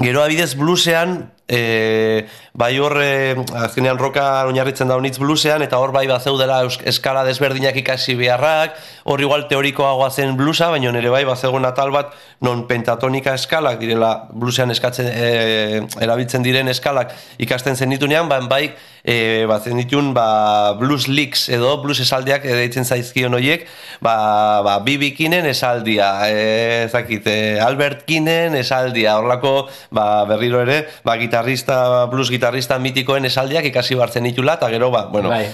Gero 0.00 0.22
adibidez 0.22 0.54
bluesean, 0.56 1.30
e, 1.48 2.26
bai 2.54 2.78
hor, 2.78 2.96
e, 3.02 3.34
azkenean 3.64 3.98
roka 3.98 4.44
oinarritzen 4.48 4.88
da 4.88 4.96
honitz 4.96 5.18
bluesean, 5.18 5.62
eta 5.64 5.78
hor 5.80 5.92
bai 5.92 6.06
bazeudela 6.10 6.62
eus- 6.66 6.80
eskala 6.88 7.24
desberdinak 7.24 7.76
ikasi 7.76 8.14
beharrak, 8.18 8.76
hor 9.04 9.20
igual 9.20 9.46
teorikoagoa 9.48 10.10
zen 10.10 10.36
bluesa, 10.36 10.70
baina 10.70 10.92
nire 10.92 11.10
bai 11.10 11.24
bazegoen 11.28 11.64
atal 11.68 11.92
bat, 11.94 12.14
non 12.40 12.66
pentatonika 12.68 13.34
eskalak 13.38 13.78
direla 13.80 14.28
bluesean 14.32 14.70
eskatzen, 14.70 15.10
e, 15.12 15.82
erabiltzen 16.00 16.42
diren 16.42 16.68
eskalak 16.68 17.12
ikasten 17.42 17.76
zen 17.76 17.90
ditunean, 17.94 18.28
ba, 18.28 18.40
bai, 18.48 18.74
e, 19.04 19.44
bazen 19.50 19.76
ditun, 19.80 20.12
ba, 20.14 20.74
blues 20.78 21.08
licks 21.08 21.48
edo 21.52 21.74
blues 21.82 21.98
esaldiak 22.02 22.44
deitzen 22.46 22.86
zaizkion 22.86 23.34
horiek, 23.34 23.66
ba, 24.00 24.62
ba, 24.64 24.78
Bibi 24.84 25.12
Kinen 25.16 25.46
esaldia, 25.50 26.12
e, 26.30 26.84
ezakit, 26.86 27.26
e, 27.26 27.38
Albert 27.60 28.04
Kinen 28.06 28.56
esaldia, 28.58 29.16
horlako, 29.18 29.68
ba, 29.90 30.24
berriro 30.28 30.62
ere, 30.62 30.86
ba, 31.04 31.16
gitarrista, 31.32 32.06
blues 32.12 32.28
gitarrista 32.28 32.78
mitikoen 32.78 33.24
esaldiak 33.24 33.64
ikasi 33.64 33.96
bartzen 33.96 34.28
ditula, 34.28 34.58
eta 34.60 34.68
gero, 34.68 34.90
ba, 34.90 35.06
bueno, 35.08 35.30
Bai. 35.32 35.48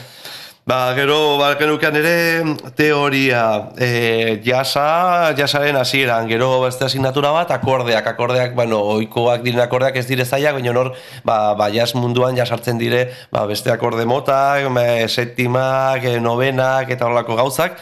Ba, 0.68 0.92
gero, 0.92 1.38
ba, 1.38 1.54
genukean 1.56 1.94
ere, 1.96 2.42
teoria, 2.76 3.70
e, 3.78 4.42
jasa, 4.44 5.32
jasaren 5.38 5.78
hasieran, 5.80 6.28
gero 6.28 6.60
beste 6.60 6.84
asignatura 6.84 7.30
bat, 7.32 7.54
akordeak, 7.54 8.04
akordeak, 8.10 8.52
bueno, 8.54 8.82
oikoak 8.98 9.46
diren 9.46 9.62
akordeak 9.64 9.96
ez 9.96 10.04
dire 10.10 10.26
zaiak, 10.26 10.58
baina 10.58 10.74
hor, 10.74 10.92
ba, 11.24 11.54
ba, 11.56 11.70
jas 11.72 11.94
munduan 11.94 12.36
jasartzen 12.36 12.76
dire, 12.76 13.06
ba, 13.32 13.46
beste 13.48 13.72
akorde 13.72 14.04
motak, 14.04 14.68
me, 14.68 15.08
septimak, 15.08 16.04
e, 16.04 16.18
novenak, 16.20 16.92
eta 16.92 17.08
horlako 17.08 17.38
gauzak, 17.38 17.80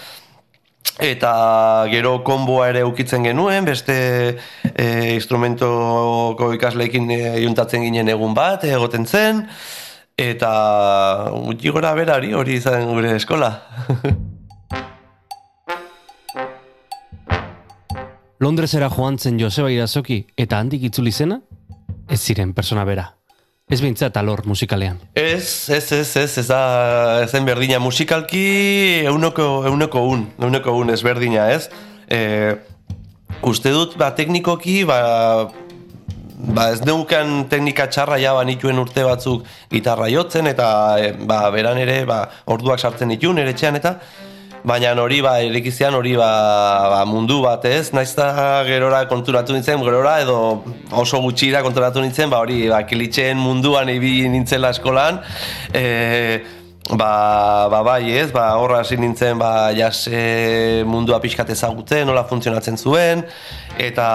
eta 1.02 1.86
gero 1.92 2.22
konboa 2.24 2.68
ere 2.70 2.84
ukitzen 2.84 3.24
genuen, 3.26 3.64
beste 3.68 3.96
e, 4.72 4.86
instrumentoko 5.14 6.52
ikasleekin 6.56 7.10
e, 7.10 7.20
juntatzen 7.44 7.84
ginen 7.84 8.08
egun 8.12 8.34
bat, 8.36 8.64
egoten 8.64 9.06
zen, 9.06 9.44
eta 10.16 10.52
gutxi 11.34 11.74
gora 11.74 11.92
berari 11.94 12.32
hori 12.32 12.56
izan 12.62 12.88
gure 12.88 13.16
eskola. 13.16 13.52
Londresera 18.40 18.90
joan 18.92 19.16
zen 19.18 19.38
Joseba 19.40 19.70
Irazoki 19.72 20.26
eta 20.36 20.58
handik 20.60 20.82
itzuli 20.90 21.12
zena? 21.12 21.40
Ez 22.08 22.20
ziren 22.20 22.52
persona 22.52 22.84
bera. 22.84 23.15
Ez 23.66 23.80
bintzat 23.82 24.14
alor 24.14 24.44
musikalean. 24.46 25.00
Ez, 25.18 25.66
ez, 25.74 25.90
ez, 25.90 26.10
ez, 26.16 26.36
ez 26.38 26.44
da, 26.46 26.58
ez 27.24 27.32
zen 27.34 27.42
berdina 27.48 27.80
musikalki 27.82 28.42
euneko, 29.10 29.46
euneko 29.66 30.04
un, 30.06 30.22
euneko 30.38 30.74
un 30.78 30.92
ez 30.94 31.00
berdina, 31.02 31.48
ez? 31.50 31.66
E, 32.06 32.20
uste 33.42 33.72
dut, 33.74 33.96
ba, 33.98 34.12
teknikoki, 34.14 34.76
ba, 34.86 35.00
ba 36.54 36.68
ez 36.76 36.84
neukan 36.86 37.48
teknika 37.50 37.88
txarra 37.90 38.20
ja 38.22 38.36
banituen 38.38 38.78
urte 38.78 39.02
batzuk 39.02 39.42
gitarra 39.74 40.06
jotzen, 40.14 40.46
eta 40.46 40.68
e, 41.02 41.10
ba, 41.26 41.40
beran 41.50 41.82
ere, 41.82 42.04
ba, 42.06 42.20
orduak 42.46 42.78
sartzen 42.78 43.10
dituen, 43.16 43.42
ere 43.42 43.50
etxean, 43.56 43.82
eta 43.82 43.96
Baina 44.66 44.96
hori 44.98 45.20
ba, 45.22 45.36
erikizian 45.46 45.94
hori 45.94 46.16
ba, 46.18 46.26
ba, 46.90 47.04
mundu 47.06 47.36
bat 47.44 47.62
ez, 47.70 47.92
naiz 47.94 48.10
da 48.18 48.64
gerora 48.66 49.04
konturatu 49.06 49.54
nintzen, 49.54 49.78
gerora 49.86 50.16
edo 50.24 50.38
oso 50.90 51.20
gutxira 51.22 51.60
konturatu 51.62 52.02
nintzen, 52.02 52.32
ba 52.32 52.40
hori 52.42 52.64
ba, 52.72 52.80
kilitxeen 52.82 53.38
munduan 53.38 53.92
ibili 53.92 54.26
nintzela 54.32 54.72
eskolan, 54.74 55.20
e, 55.70 56.42
ba, 56.90 57.12
ba 57.70 57.84
bai 57.86 58.10
ez, 58.18 58.32
ba 58.34 58.48
horra 58.58 58.80
hasi 58.82 58.98
nintzen 58.98 59.38
ba 59.38 59.70
jas 59.78 60.08
e, 60.10 60.82
mundua 60.82 61.20
pixkat 61.22 61.54
ezagutzen, 61.54 62.02
nola 62.10 62.26
funtzionatzen 62.26 62.74
zuen, 62.74 63.22
eta 63.78 64.08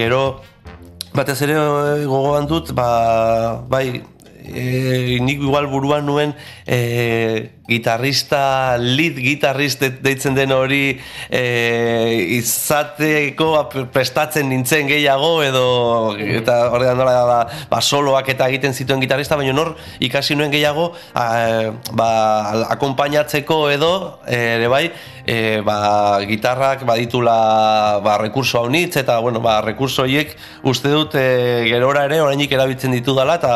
gero 0.00 0.24
batez 1.14 1.38
ere 1.46 1.60
gogoan 2.10 2.50
dut, 2.50 2.74
ba, 2.74 2.90
bai, 3.70 4.02
e, 4.42 5.18
nik 5.22 5.46
igual 5.46 5.70
buruan 5.70 6.06
nuen 6.06 6.34
e, 6.66 7.52
gitarrista, 7.68 8.76
lead 8.78 9.16
gitarrist 9.22 9.80
de- 9.80 9.90
deitzen 10.02 10.34
den 10.34 10.52
hori 10.52 10.98
e, 11.30 11.42
izateko 12.38 13.68
prestatzen 13.94 14.48
nintzen 14.50 14.88
gehiago 14.90 15.42
edo 15.46 15.64
eta 16.18 16.58
horrean 16.74 16.98
nola 16.98 17.14
da, 17.28 17.38
ba, 17.70 17.80
soloak 17.80 18.28
eta 18.34 18.48
egiten 18.50 18.74
zituen 18.74 19.00
gitarrista, 19.00 19.38
baina 19.38 19.54
nor 19.54 19.76
ikasi 20.02 20.34
nuen 20.34 20.50
gehiago 20.50 20.90
a, 21.14 21.26
ba, 21.94 22.10
akonpainatzeko 22.74 23.62
edo 23.70 23.92
ere 24.26 24.68
bai 24.68 24.84
e, 25.26 25.60
ba, 25.64 26.18
gitarrak 26.26 26.84
baditula 26.88 28.00
ba, 28.04 28.18
rekurso 28.18 28.58
haunitz 28.58 28.96
eta 28.96 29.18
bueno, 29.20 29.40
ba, 29.40 29.60
rekurso 29.62 30.02
horiek 30.02 30.34
uste 30.66 30.90
dut 30.90 31.14
e, 31.14 31.68
gerora 31.70 32.06
ere 32.10 32.20
orainik 32.20 32.52
erabiltzen 32.52 32.94
ditu 32.98 33.14
dela 33.14 33.38
eta 33.38 33.52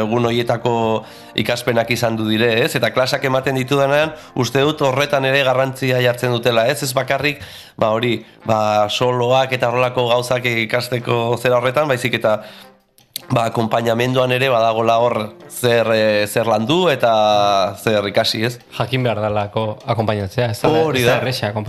egun 0.00 0.30
hoietako 0.32 0.74
ikaspenak 1.34 1.90
izan 1.90 2.16
du 2.16 2.28
dire, 2.28 2.52
ez? 2.64 2.74
Eta 2.78 2.90
klasak 2.94 3.24
ematen 3.24 3.58
ditudanean, 3.60 4.14
uste 4.34 4.62
dut 4.66 4.82
horretan 4.86 5.24
ere 5.28 5.44
garrantzia 5.46 6.00
jartzen 6.02 6.34
dutela, 6.34 6.66
ez? 6.70 6.82
Ez 6.82 6.92
bakarrik, 6.96 7.42
ba 7.80 7.92
hori, 7.96 8.18
ba 8.46 8.88
soloak 8.88 9.52
eta 9.56 9.70
horrelako 9.70 10.08
gauzak 10.10 10.46
ikasteko 10.66 11.38
zera 11.40 11.60
horretan, 11.60 11.88
baizik 11.90 12.18
eta 12.20 12.40
ba, 13.28 13.46
akompainamenduan 13.50 14.32
ere 14.34 14.48
badagola 14.52 14.96
hor 15.02 15.16
zer, 15.50 15.90
e, 15.94 16.26
zer 16.26 16.48
landu 16.50 16.80
eta 16.92 17.12
zer 17.78 18.06
ikasi, 18.10 18.44
ez? 18.48 18.54
Jakin 18.78 19.04
behar 19.06 19.20
dalako 19.22 19.64
akompainatzea, 19.86 20.50
ez 20.50 20.60
da, 20.60 20.70
Hori 20.70 21.04
da, 21.06 21.20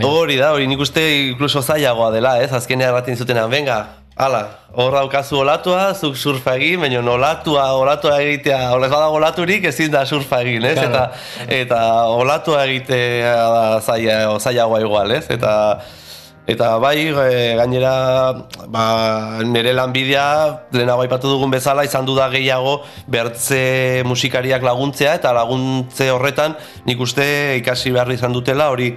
hori 0.08 0.38
da, 0.40 0.54
hori 0.56 0.70
nik 0.72 0.82
uste 0.82 1.04
inkluso 1.32 1.62
zailagoa 1.62 2.12
dela, 2.16 2.38
ez? 2.44 2.52
Azkenean 2.56 2.94
erraten 2.94 3.20
zutenan, 3.20 3.50
venga, 3.52 3.82
hala, 4.22 4.42
hor 4.78 4.94
daukazu 4.94 5.40
olatua, 5.42 5.94
zuk 5.98 6.16
surfa 6.16 6.54
egin, 6.60 6.84
baina 6.84 7.02
olatua, 7.02 7.66
olatua 7.80 8.20
egitea, 8.22 8.60
hola 8.76 8.88
ez 8.88 8.94
badago 8.94 9.18
olaturik 9.18 9.66
ezin 9.72 9.92
da 9.94 10.06
surfa 10.06 10.44
egin, 10.46 10.68
ez? 10.70 10.78
Claro. 10.78 10.92
Eta, 10.92 11.48
eta 11.62 11.82
olatua 12.20 12.66
egitea 12.70 13.34
da 13.56 13.66
zaila, 13.82 14.22
zailagoa 14.40 14.86
igual, 14.86 15.18
ez? 15.18 15.26
Eta, 15.34 15.56
Eta 16.50 16.80
bai, 16.82 17.06
e, 17.06 17.56
gainera 17.56 17.94
ba, 18.74 18.84
nire 19.46 19.76
lanbidea, 19.78 20.24
lehenago 20.74 21.04
aipatu 21.06 21.30
dugun 21.30 21.54
bezala, 21.54 21.86
izan 21.86 22.08
du 22.08 22.16
da 22.18 22.26
gehiago 22.34 22.80
bertze 23.08 24.02
musikariak 24.10 24.66
laguntzea, 24.66 25.14
eta 25.22 25.36
laguntze 25.38 26.10
horretan 26.12 26.58
nik 26.90 27.00
uste 27.00 27.28
ikasi 27.62 27.94
behar 27.94 28.10
izan 28.12 28.34
dutela, 28.34 28.72
hori 28.74 28.90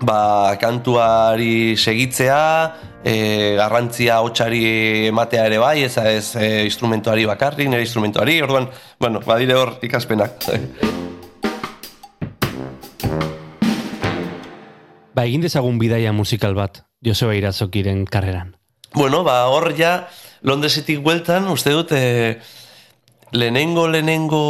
ba, 0.00 0.56
kantuari 0.60 1.76
segitzea, 1.76 2.74
e, 3.04 3.54
garrantzia 3.58 4.20
hotsari 4.22 5.08
ematea 5.08 5.46
ere 5.46 5.58
bai, 5.58 5.82
ez, 5.84 5.96
ez 5.98 6.36
e, 6.36 6.64
instrumentuari 6.66 7.26
bakarrik, 7.26 7.68
nire 7.68 7.82
instrumentuari, 7.82 8.40
orduan, 8.42 8.68
bueno, 9.00 9.20
badire 9.26 9.58
hor 9.58 9.76
ikaspenak. 9.82 10.38
Ba, 15.18 15.24
egin 15.26 15.42
dezagun 15.42 15.80
bidaia 15.82 16.12
musikal 16.14 16.54
bat, 16.54 16.84
Joseba 17.02 17.34
Irazokiren 17.34 18.04
karreran. 18.06 18.52
Bueno, 18.94 19.24
ba, 19.26 19.48
hor 19.50 19.72
ja, 19.74 20.06
Londresetik 20.46 21.00
bueltan, 21.02 21.48
uste 21.50 21.72
dut, 21.74 21.90
e, 21.90 22.38
lehenengo, 23.34 23.88
lehenengo 23.90 24.42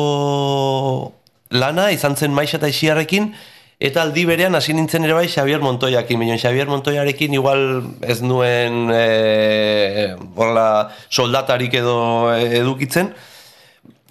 lana, 1.48 1.88
izan 1.96 2.18
zen 2.20 2.36
maixa 2.36 2.58
eta 2.60 2.68
isiarrekin, 2.68 3.32
eta 3.78 4.02
aldi 4.02 4.25
berean 4.26 4.58
hasi 4.58 4.75
nintzen 4.75 5.04
ere 5.06 5.14
bai 5.14 5.28
Xavier 5.30 5.61
Montoyakin, 5.62 6.18
baina 6.18 6.38
Xavier 6.38 6.66
Montoyarekin 6.66 7.35
igual 7.35 7.85
ez 8.02 8.20
nuen 8.23 8.90
e, 8.90 10.14
horrela 10.35 10.90
soldatarik 11.08 11.75
edo 11.78 11.99
edukitzen, 12.35 13.12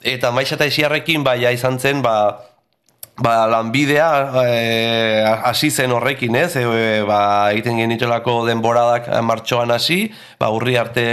eta 0.07 0.31
maixa 0.31 0.55
eta 0.55 0.69
isiarrekin 0.71 1.23
bai 1.27 1.41
izan 1.51 1.79
zen, 1.79 2.01
ba, 2.01 2.39
ba, 3.19 3.35
lanbidea 3.51 4.07
e, 4.45 4.55
hasi 5.49 5.69
zen 5.69 5.91
horrekin, 5.91 6.35
ez? 6.39 6.55
E, 6.55 7.03
ba, 7.03 7.51
egiten 7.51 7.77
genituelako 7.81 8.45
denboradak 8.47 9.11
martxoan 9.19 9.75
hasi, 9.75 10.05
ba, 10.39 10.47
urri 10.55 10.77
arte 10.79 11.05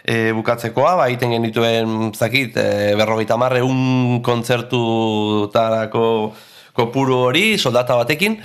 e, 0.00 0.32
bukatzekoa, 0.32 0.96
ba, 0.96 1.08
egiten 1.10 1.36
genituen, 1.36 2.12
zakit, 2.14 2.56
e, 2.56 2.94
berrogeita 2.96 3.36
marre, 3.36 3.60
un 3.60 4.22
kontzertutarako 4.24 6.06
kopuru 6.76 7.24
hori, 7.30 7.46
soldata 7.58 7.96
batekin, 7.98 8.40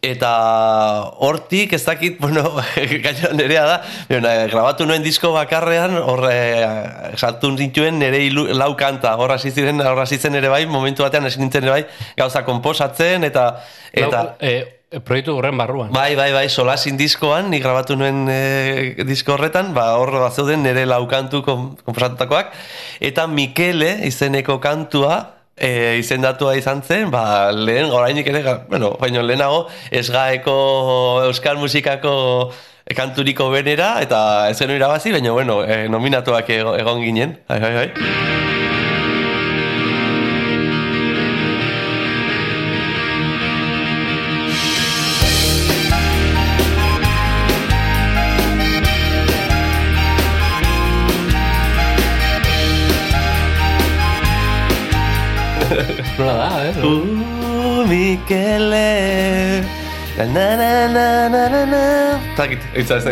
eta 0.00 0.32
hortik 1.20 1.74
ez 1.76 1.82
dakit, 1.84 2.18
bueno, 2.22 2.42
gaina 3.04 3.32
nerea 3.36 3.64
da, 3.68 3.76
bueno, 4.08 4.32
grabatu 4.52 4.88
nuen 4.88 5.04
disko 5.04 5.32
bakarrean, 5.36 5.98
hor 6.00 6.24
e, 6.32 6.40
saltu 7.16 7.52
nituen 7.52 8.00
nire 8.00 8.22
ilu, 8.24 8.46
lau 8.56 8.72
kanta, 8.80 9.14
hor 9.20 9.36
hasi 9.36 9.52
ziren, 9.52 9.80
hor 9.84 10.00
hasi 10.00 10.18
zen 10.18 10.40
ere 10.40 10.48
bai, 10.52 10.64
momentu 10.66 11.04
batean 11.04 11.28
hasi 11.28 11.40
nintzen 11.42 11.68
ere 11.68 11.76
bai, 11.76 11.86
gauza 12.18 12.44
komposatzen, 12.48 13.28
eta... 13.28 13.48
eta 13.92 14.22
Lau, 14.24 14.36
e, 14.40 15.00
proiektu 15.04 15.36
horren 15.36 15.60
barruan. 15.60 15.92
Bai, 15.94 16.16
bai, 16.18 16.32
bai, 16.34 16.48
solasin 16.48 16.96
diskoan, 16.98 17.50
nik 17.52 17.62
grabatu 17.62 17.94
nuen 18.00 18.24
e, 18.32 19.04
disko 19.06 19.36
horretan, 19.36 19.74
ba, 19.76 19.92
hor 20.00 20.16
bat 20.16 20.34
zeuden 20.34 20.64
nire 20.64 20.86
lau 20.88 21.04
kantu 21.12 21.44
kom, 21.46 21.68
komposatutakoak, 21.84 22.56
eta 23.04 23.28
Mikele 23.28 23.98
izeneko 24.08 24.58
kantua, 24.64 25.39
e, 25.60 25.98
izendatua 26.00 26.56
izan 26.56 26.80
zen, 26.82 27.10
ba, 27.12 27.52
lehen, 27.52 27.90
orainik 27.92 28.26
ere, 28.32 28.42
bueno, 28.70 28.94
baino 29.00 29.22
lehenago, 29.22 29.66
esgaeko 29.90 30.56
euskal 31.28 31.60
musikako 31.60 32.14
kanturiko 32.96 33.50
benera, 33.52 34.00
eta 34.02 34.48
ez 34.50 34.56
genuen 34.58 34.80
irabazi, 34.80 35.12
baina, 35.14 35.30
bueno, 35.36 35.60
e, 35.62 35.84
nominatuak 35.92 36.48
ego- 36.56 36.74
egon 36.80 37.04
ginen, 37.04 37.36
bai, 37.46 37.60
bai, 37.60 38.59
bai. 55.84 56.04
Nola 56.18 56.34
da, 56.36 56.64
eh? 56.64 56.84
Uh, 56.84 57.86
Mikele, 57.88 59.64
na 60.16 60.24
na 60.26 60.46
na 60.56 60.88
na 60.88 61.28
na 61.28 61.42
na 61.48 61.62
na, 61.64 62.20
Zakit, 62.36 62.60
itza, 62.74 62.96
ez 62.96 63.04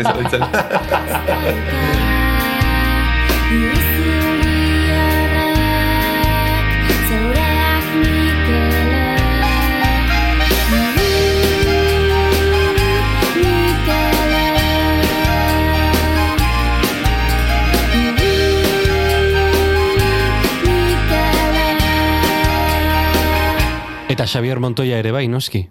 Eta 24.19 24.27
Xavier 24.27 24.59
Montoya 24.59 24.97
ere 24.99 25.13
bai, 25.15 25.29
noski. 25.31 25.61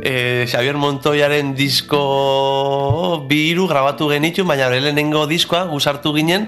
e, 0.00 0.46
Xavier 0.46 0.76
Montoyaren 0.76 1.56
disko 1.58 3.26
bi 3.26 3.52
grabatu 3.54 4.06
genitun, 4.14 4.46
baina 4.46 4.70
lehenengo 4.70 5.26
diskoa 5.26 5.64
gusartu 5.66 6.14
ginen 6.14 6.46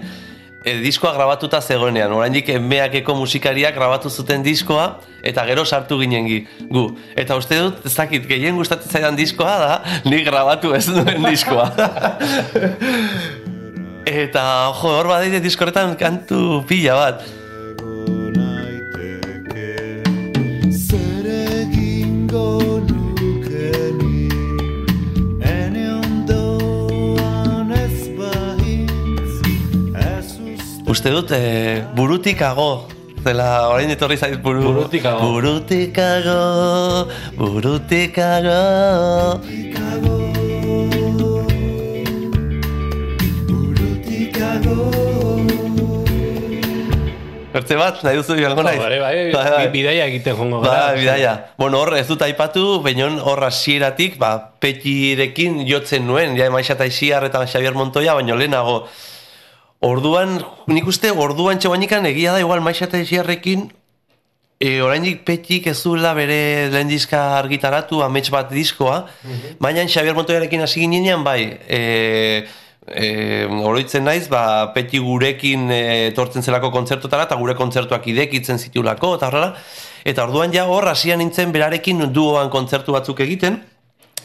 e, 0.64 0.76
diskoa 0.82 1.12
grabatuta 1.16 1.60
zegoenean. 1.60 2.12
Oraindik 2.12 2.48
emeakeko 2.54 3.14
musikariak 3.18 3.74
grabatu 3.76 4.10
zuten 4.10 4.42
diskoa 4.46 4.86
eta 5.22 5.44
gero 5.46 5.64
sartu 5.64 5.98
ginen 6.00 6.26
gi, 6.26 6.40
gu. 6.70 6.86
Eta 7.18 7.36
uste 7.38 7.58
dut, 7.60 7.84
ez 7.86 7.94
dakit, 7.94 8.26
gehien 8.30 8.56
gustatzen 8.58 8.90
zaidan 8.90 9.18
diskoa 9.18 9.58
da, 9.62 9.76
ni 10.08 10.22
grabatu 10.26 10.74
ez 10.74 10.86
duen 10.90 11.22
diskoa. 11.28 11.68
eta, 14.22 14.44
jo, 14.80 14.96
hor 14.96 15.12
badide 15.12 15.42
diskorretan 15.44 15.94
kantu 16.00 16.62
pila 16.68 16.98
bat. 16.98 17.30
Uste 31.02 31.10
dut, 31.10 31.30
e, 31.34 31.82
burutikago 31.96 32.86
Zela, 33.22 33.68
orain 33.70 33.90
etorri 33.90 34.16
zait 34.16 34.38
buru... 34.42 34.62
Burutikago. 34.62 35.18
Burutikago, 35.34 36.38
burutikago 37.38 38.62
Burutikago 43.50 45.02
Bertze 47.52 47.76
bat, 47.76 47.98
nahi 48.06 48.16
duzu 48.16 48.38
joango 48.38 48.62
naiz? 48.64 48.78
Bai, 48.80 48.98
bai, 49.02 49.16
Bai, 49.34 49.50
bai. 49.52 49.66
bidaia 49.74 50.06
egiten 50.08 50.38
jongo 50.38 50.62
Ba, 50.62 50.94
bidaia. 50.96 51.34
Bueno, 51.58 51.82
hor 51.82 51.98
ez 51.98 52.06
dut 52.08 52.22
aipatu, 52.24 52.78
bainon 52.86 53.18
hor 53.20 53.42
hasieratik, 53.44 54.16
ba, 54.22 54.30
petirekin 54.62 55.66
jotzen 55.68 56.06
nuen, 56.08 56.38
ja 56.38 56.46
Maixa 56.50 56.78
eta 56.78 56.86
Isiar 56.88 57.26
eta 57.28 57.42
Xavier 57.44 57.74
Montoya, 57.76 58.14
baino 58.16 58.38
lehenago. 58.38 58.86
Orduan, 59.82 60.36
nik 60.70 60.86
uste, 60.86 61.10
orduan 61.10 61.58
txobainikan 61.58 62.06
egia 62.06 62.36
da, 62.36 62.40
igual 62.42 62.60
Maixa 62.62 62.86
eta 62.86 63.00
Isiarrekin, 63.02 63.64
e, 64.62 64.76
orainik 64.78 65.24
petik 65.26 65.66
ez 65.72 65.78
duela 65.82 66.12
bere 66.14 66.68
lehen 66.70 66.90
diska 66.90 67.22
argitaratu, 67.40 67.98
amets 68.06 68.28
bat 68.30 68.52
diskoa, 68.54 69.00
baina 69.58 69.82
Xavier 69.90 70.14
Montoyarekin 70.14 70.62
hasi 70.62 70.84
ginean, 70.84 71.24
bai, 71.26 71.58
e, 71.66 71.80
e, 72.86 73.08
oroitzen 73.50 74.06
naiz, 74.06 74.28
ba, 74.30 74.70
peti 74.76 75.02
gurekin 75.02 75.66
e, 75.74 75.82
etortzen 76.12 76.46
zelako 76.46 76.70
kontzertutara, 76.70 77.26
eta 77.26 77.40
gure 77.42 77.58
kontzertuak 77.58 78.06
idekitzen 78.14 78.62
zitulako, 78.62 79.16
eta 79.18 79.32
horrela, 79.32 79.50
eta 80.06 80.28
orduan 80.28 80.54
ja 80.54 80.68
hor 80.70 80.86
hasian 80.94 81.18
nintzen 81.18 81.50
berarekin 81.50 82.06
duoan 82.14 82.54
kontzertu 82.54 82.94
batzuk 82.94 83.26
egiten, 83.26 83.58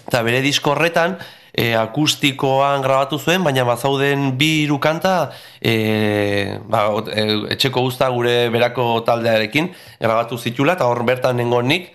Eta 0.07 0.21
bere 0.23 0.39
disko 0.39 0.71
horretan, 0.71 1.17
e, 1.57 1.73
akustikoan 1.75 2.83
grabatu 2.85 3.17
zuen, 3.17 3.43
baina 3.43 3.65
bazauden 3.65 4.29
bi 4.37 4.49
hiru 4.63 4.77
kanta 4.79 5.31
e, 5.59 6.59
ba, 6.69 6.85
e, 7.09 7.25
etxeko 7.55 7.81
guzta 7.87 8.09
gure 8.13 8.35
berako 8.53 9.01
taldearekin 9.07 9.71
grabatu 9.99 10.37
zitula, 10.37 10.77
eta 10.77 10.89
hor 10.89 11.01
bertan 11.07 11.41
nengon 11.41 11.67
nik. 11.67 11.89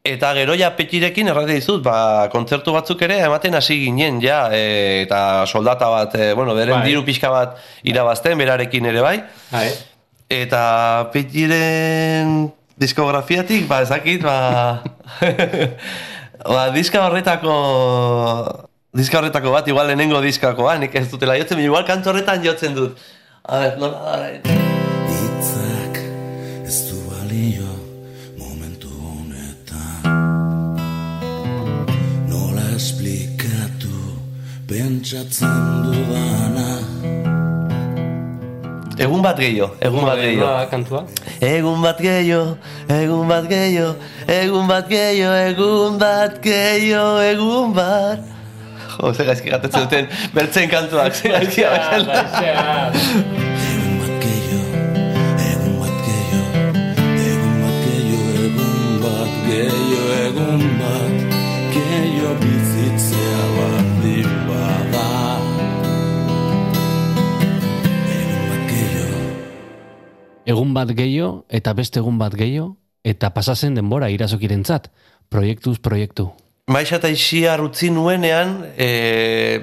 Eta 0.00 0.30
gero 0.32 0.54
ja 0.56 0.70
petirekin 0.72 1.28
errate 1.28 1.58
dizut, 1.58 1.82
ba, 1.84 2.28
kontzertu 2.32 2.72
batzuk 2.72 3.02
ere 3.04 3.18
ematen 3.26 3.58
hasi 3.58 3.76
ginen, 3.82 4.22
ja, 4.24 4.46
e, 4.48 5.02
eta 5.04 5.44
soldata 5.44 5.90
bat, 5.92 6.16
e, 6.16 6.32
bueno, 6.38 6.56
beren 6.56 6.78
Bai. 6.78 6.86
diru 6.88 7.04
pixka 7.04 7.28
bat 7.28 7.60
irabazten, 7.84 8.40
berarekin 8.40 8.88
ere 8.88 9.04
bai. 9.04 9.18
Bai. 9.52 9.66
Eta 10.30 10.62
petiren 11.12 12.48
diskografiatik, 12.80 13.68
ba, 13.68 13.82
ezakit, 13.84 14.24
ba... 14.24 14.80
ba, 16.54 16.64
diska 16.72 17.04
horretako... 17.04 17.60
Diska 18.90 19.20
horretako 19.20 19.52
bat, 19.54 19.68
igual 19.70 19.86
lehenengo 19.86 20.18
diskakoa, 20.18 20.72
nik 20.82 20.94
ez 20.98 21.04
dutela 21.12 21.36
jotzen, 21.38 21.60
baina 21.60 21.68
igual 21.68 21.84
kantu 21.86 22.10
horretan 22.10 22.42
jotzen 22.42 22.72
dut. 22.74 22.96
A 23.46 23.60
ber, 23.62 23.76
nola 23.78 24.16
da? 24.18 24.54
Hitzak 25.14 26.00
ez 26.66 26.78
du 26.88 26.98
balio 27.06 27.70
momentu 28.34 28.90
honetan 28.90 30.10
Nola 32.32 32.66
esplikatu 32.74 33.94
pentsatzen 34.66 35.86
dudana 35.86 36.66
Egun 39.00 39.22
bat 39.22 39.38
gehiago, 39.38 39.70
egun 39.80 40.04
bat 40.04 40.18
gehiago. 40.18 40.50
Kantua? 40.74 41.04
Egun 41.38 41.86
bat 41.86 42.02
gehiago, 42.02 42.58
egun 42.98 43.30
bat 43.30 43.46
gehiago, 43.54 43.94
egun 44.26 44.68
bat 44.74 44.90
gehiago, 44.90 45.38
egun 45.46 46.02
bat 46.02 46.42
gehiago, 46.42 47.16
egun 47.30 47.78
bat... 47.78 48.39
Jo, 49.00 49.14
ze 49.14 49.24
gaizki 49.24 49.48
gatetzen 49.48 49.86
duten 49.86 50.08
bertzen 50.34 50.68
kantuak, 50.68 51.14
ze 51.14 51.28
gaizki 51.32 51.62
gatetzen 51.62 52.44
Egun 53.60 53.94
bat 54.00 54.16
gehiago, 54.24 54.82
egun 55.44 55.76
bat 55.80 55.96
gehiago 56.08 56.74
Egun 57.30 57.54
bat 57.62 57.78
gehiago, 57.86 58.34
egun 58.48 58.98
bat 59.04 59.38
gehiago, 59.46 60.02
egun 60.26 60.66
bat 60.82 61.16
gehiago 61.76 62.34
bizitzea 62.42 63.40
baldin 63.54 64.36
bada. 64.50 65.06
Egun 68.18 68.44
bat 68.50 68.68
gehiago. 68.74 69.24
Egun 70.44 70.76
bat 70.76 70.94
gehiago 71.00 71.32
eta 71.48 71.76
beste 71.80 72.04
egun 72.04 72.20
bat 72.20 72.36
gehiago 72.36 72.74
eta 73.00 73.32
pasazen 73.32 73.80
denbora 73.80 74.12
irazokirentzat, 74.12 74.92
proiektuz 75.32 75.78
proiektu. 75.80 76.28
Maixa 76.70 77.00
eta 77.00 77.08
isia 77.10 77.56
utzi 77.58 77.88
nuenean, 77.90 78.60
e, 78.78 79.60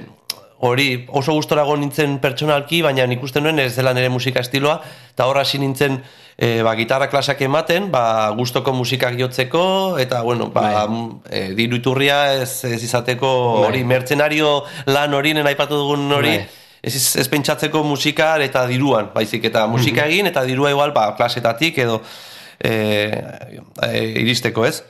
hori 0.60 1.06
oso 1.16 1.32
gustorago 1.38 1.76
nintzen 1.80 2.18
pertsonalki, 2.20 2.82
baina 2.84 3.06
nik 3.08 3.22
uste 3.24 3.40
nuen 3.40 3.62
ez 3.64 3.76
dela 3.78 3.94
nire 3.96 4.10
musika 4.12 4.42
estiloa, 4.44 4.82
eta 5.14 5.28
hor 5.30 5.40
hasi 5.40 5.62
nintzen 5.62 6.02
e, 6.36 6.62
ba, 6.68 6.74
gitarra 6.76 7.08
klasak 7.08 7.46
ematen, 7.48 7.88
ba, 7.94 8.28
gustoko 8.36 8.74
musikak 8.76 9.16
jotzeko, 9.20 9.62
eta 10.04 10.20
bueno, 10.26 10.50
ba, 10.52 10.84
e, 11.32 11.54
diru 11.56 11.80
iturria 11.80 12.20
ez, 12.42 12.66
ez 12.68 12.82
izateko 12.84 13.32
hori 13.70 13.86
mertzenario 13.88 14.52
lan 14.92 15.16
hori, 15.16 15.32
aipatu 15.38 15.80
dugun 15.80 16.12
hori, 16.12 16.36
Bai. 16.42 16.68
ez, 16.82 16.96
ez, 16.98 17.06
ez 17.24 17.28
pentsatzeko 17.32 17.86
musika 17.88 18.34
eta 18.44 18.66
diruan, 18.68 19.14
baizik, 19.16 19.48
eta 19.48 19.64
musika 19.72 20.10
egin, 20.12 20.28
eta 20.28 20.44
dirua 20.44 20.76
igual, 20.76 20.92
ba, 20.92 21.14
klasetatik 21.16 21.80
edo 21.88 22.02
e, 22.60 22.76
e, 23.88 24.06
iristeko 24.26 24.68
ez. 24.68 24.82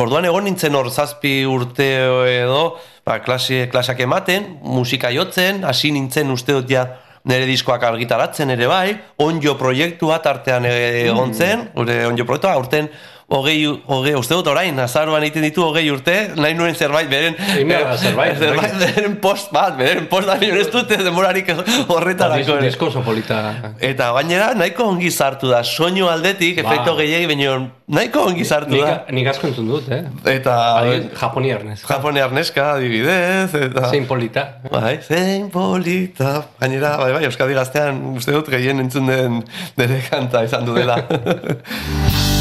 Orduan 0.00 0.24
egon 0.24 0.46
nintzen 0.48 0.72
hor 0.72 0.88
zazpi 0.88 1.42
urte 1.44 1.86
edo, 2.32 2.62
ba, 3.04 3.18
klase, 3.20 3.66
klasak 3.72 4.00
ematen, 4.00 4.46
musika 4.64 5.10
jotzen, 5.12 5.66
hasi 5.68 5.90
nintzen 5.92 6.32
uste 6.32 6.56
dut 6.56 6.70
ja 6.72 6.86
nire 7.28 7.44
diskoak 7.46 7.84
argitaratzen 7.86 8.50
ere 8.54 8.66
bai, 8.70 8.94
onjo 9.22 9.54
proiektua 9.60 10.18
tartean 10.24 10.64
e- 10.66 11.04
egon 11.04 11.34
zen, 11.36 11.68
gure 11.76 12.00
onjo 12.08 12.24
proiektua, 12.26 12.54
aurten 12.56 12.88
hogei, 13.32 13.64
hogei, 13.88 14.14
uste 14.18 14.36
dut 14.36 14.48
orain, 14.52 14.78
azaroan 14.82 15.24
egiten 15.24 15.46
ditu 15.46 15.64
hogei 15.64 15.84
urte, 15.92 16.14
nahi 16.36 16.54
nuen 16.58 16.74
zerbait, 16.76 17.08
beren, 17.10 17.36
da 17.38 17.96
zerbait, 17.96 18.38
zerbait, 18.42 18.74
beren 18.80 19.16
post 19.22 19.52
bat, 19.54 19.76
beren 19.78 20.08
post 20.10 20.28
bat, 20.28 20.40
nire 20.42 20.60
ez 20.60 20.68
dute 20.72 20.98
denborarik 21.00 21.48
horretarako. 21.88 22.58
Disko 22.62 22.90
polita. 23.04 23.38
Eta 23.80 24.10
gainera 24.18 24.52
nahiko 24.58 24.90
ongi 24.92 25.10
sartu 25.10 25.50
da, 25.52 25.62
soinu 25.64 26.10
aldetik, 26.12 26.60
Ba. 26.60 26.66
efekto 26.66 26.96
gehiagi, 27.00 27.30
baina 27.30 27.56
nahiko 27.92 28.26
ongi 28.30 28.44
sartu 28.44 28.76
Nik, 28.76 28.84
da. 28.84 28.98
nik 29.16 29.30
asko 29.32 29.48
entzun 29.50 29.70
dut, 29.72 29.88
eh? 29.92 30.02
Eta 30.36 30.56
Adibidez, 30.82 31.18
Japoniar 31.20 31.64
nez. 31.68 31.78
Japoniar 31.88 32.32
neska 32.36 32.68
adibidez, 32.76 33.54
eta... 33.68 33.88
Zein 33.90 34.06
polita. 34.08 34.46
Bai, 34.72 34.98
zein 35.06 35.48
polita. 35.52 36.34
Gainera, 36.60 36.96
bai, 37.00 37.12
bai, 37.16 37.24
Euskadi 37.30 37.56
gaztean 37.56 38.02
uste 38.16 38.36
dut 38.36 38.52
gehien 38.52 38.80
entzun 38.84 39.08
den 39.08 39.40
nire 39.80 40.02
kanta 40.10 40.44
izan 40.48 40.68
du 40.68 40.76
dela. 40.76 41.00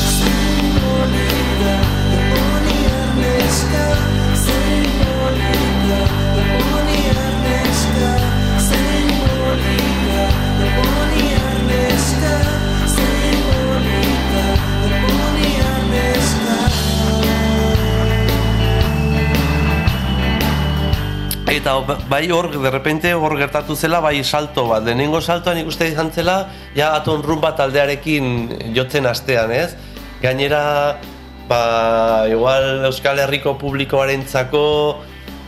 Eta 21.62 21.76
bai 22.10 22.32
hor, 22.32 22.48
de 22.58 22.72
repente 22.72 23.14
hor 23.14 23.36
gertatu 23.38 23.76
zela, 23.76 24.00
bai 24.02 24.24
salto 24.24 24.64
bat. 24.66 24.82
Lehenengo 24.82 25.20
saltoan 25.22 25.60
ikuste 25.62 25.92
izan 25.92 26.10
zela, 26.10 26.50
ja 26.74 26.96
aton 26.98 27.22
rumba 27.22 27.52
taldearekin 27.54 28.74
jotzen 28.74 29.06
astean, 29.06 29.54
ez? 29.54 29.76
Gainera, 30.24 30.98
ba, 31.46 32.26
igual 32.34 32.88
Euskal 32.90 33.22
Herriko 33.22 33.60
publikoarentzako 33.62 34.64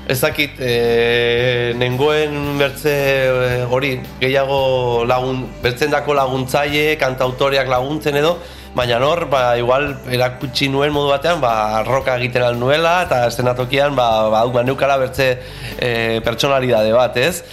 ez 0.06 0.20
dakit, 0.22 0.62
e, 0.62 1.74
nengoen 1.82 2.60
bertze 2.60 2.94
e, 2.94 3.60
hori, 3.66 3.96
gehiago 4.22 5.06
lagun, 5.10 5.48
bertzendako 5.64 6.14
laguntzaile, 6.14 6.98
kantautoreak 7.02 7.72
laguntzen 7.72 8.22
edo, 8.22 8.36
baina 8.76 8.98
hor, 9.06 9.28
ba, 9.30 9.56
igual 9.58 9.92
erakutsi 10.10 10.68
nuen 10.70 10.94
modu 10.94 11.12
batean, 11.14 11.42
ba, 11.42 11.84
roka 11.86 12.16
egiten 12.18 12.60
nuela, 12.60 13.04
eta 13.06 13.28
estenatokian, 13.30 13.96
ba, 13.96 14.30
ba, 14.34 14.46
ba 14.50 14.64
neukala 14.66 14.98
bertze 14.98 15.30
e, 15.78 16.20
pertsonalidade 16.26 16.94
bat, 16.94 17.18
ez? 17.18 17.44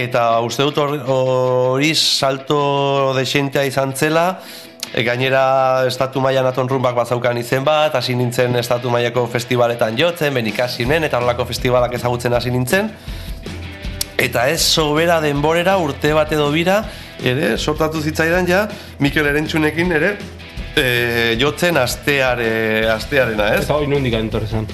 Eta 0.00 0.40
uste 0.46 0.64
dut 0.64 0.78
hor- 0.80 1.02
hori 1.12 1.90
salto 1.94 3.12
desentea 3.18 3.66
izan 3.68 3.92
zela, 3.92 4.38
e, 4.94 5.02
gainera 5.02 5.84
estatu 5.90 6.22
mailan 6.22 6.46
aton 6.46 6.70
rumbak 6.70 6.94
bazaukan 6.94 7.36
izen 7.42 7.66
bat, 7.66 7.94
hasi 7.98 8.14
nintzen 8.14 8.54
estatu 8.56 8.88
mailako 8.90 9.26
festivaletan 9.26 9.98
jotzen, 9.98 10.32
benikasinen 10.34 11.04
eta 11.04 11.18
horrelako 11.18 11.44
festivalak 11.50 11.98
ezagutzen 11.98 12.38
hasi 12.38 12.54
nintzen. 12.54 12.94
Eta 14.20 14.48
ez 14.52 14.60
sobera 14.60 15.20
denborera 15.24 15.78
urte 15.80 16.12
bat 16.12 16.32
edo 16.36 16.50
bira, 16.52 16.82
ere, 17.24 17.54
sortatu 17.56 18.02
zitzaidan 18.04 18.48
ja, 18.48 18.66
Mikel 19.00 19.26
Erentxunekin 19.30 19.92
ere, 19.96 20.14
e, 20.76 21.36
jotzen 21.40 21.80
asteare, 21.80 22.86
astearena, 22.92 23.54
ez? 23.56 23.64
Eta 23.64 23.78
hori 23.78 23.88
nondik 23.88 24.18
antor 24.18 24.44
zen. 24.44 24.68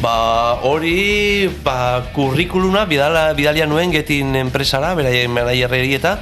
Ba, 0.00 0.14
hori, 0.66 1.50
ba, 1.62 1.76
kurrikuluna 2.16 2.86
bidala, 2.88 3.28
bidalia 3.38 3.68
nuen 3.68 3.92
getin 3.92 4.32
enpresara, 4.40 4.94
beraien 4.98 5.30
managerreri 5.30 5.98
eta 6.00 6.16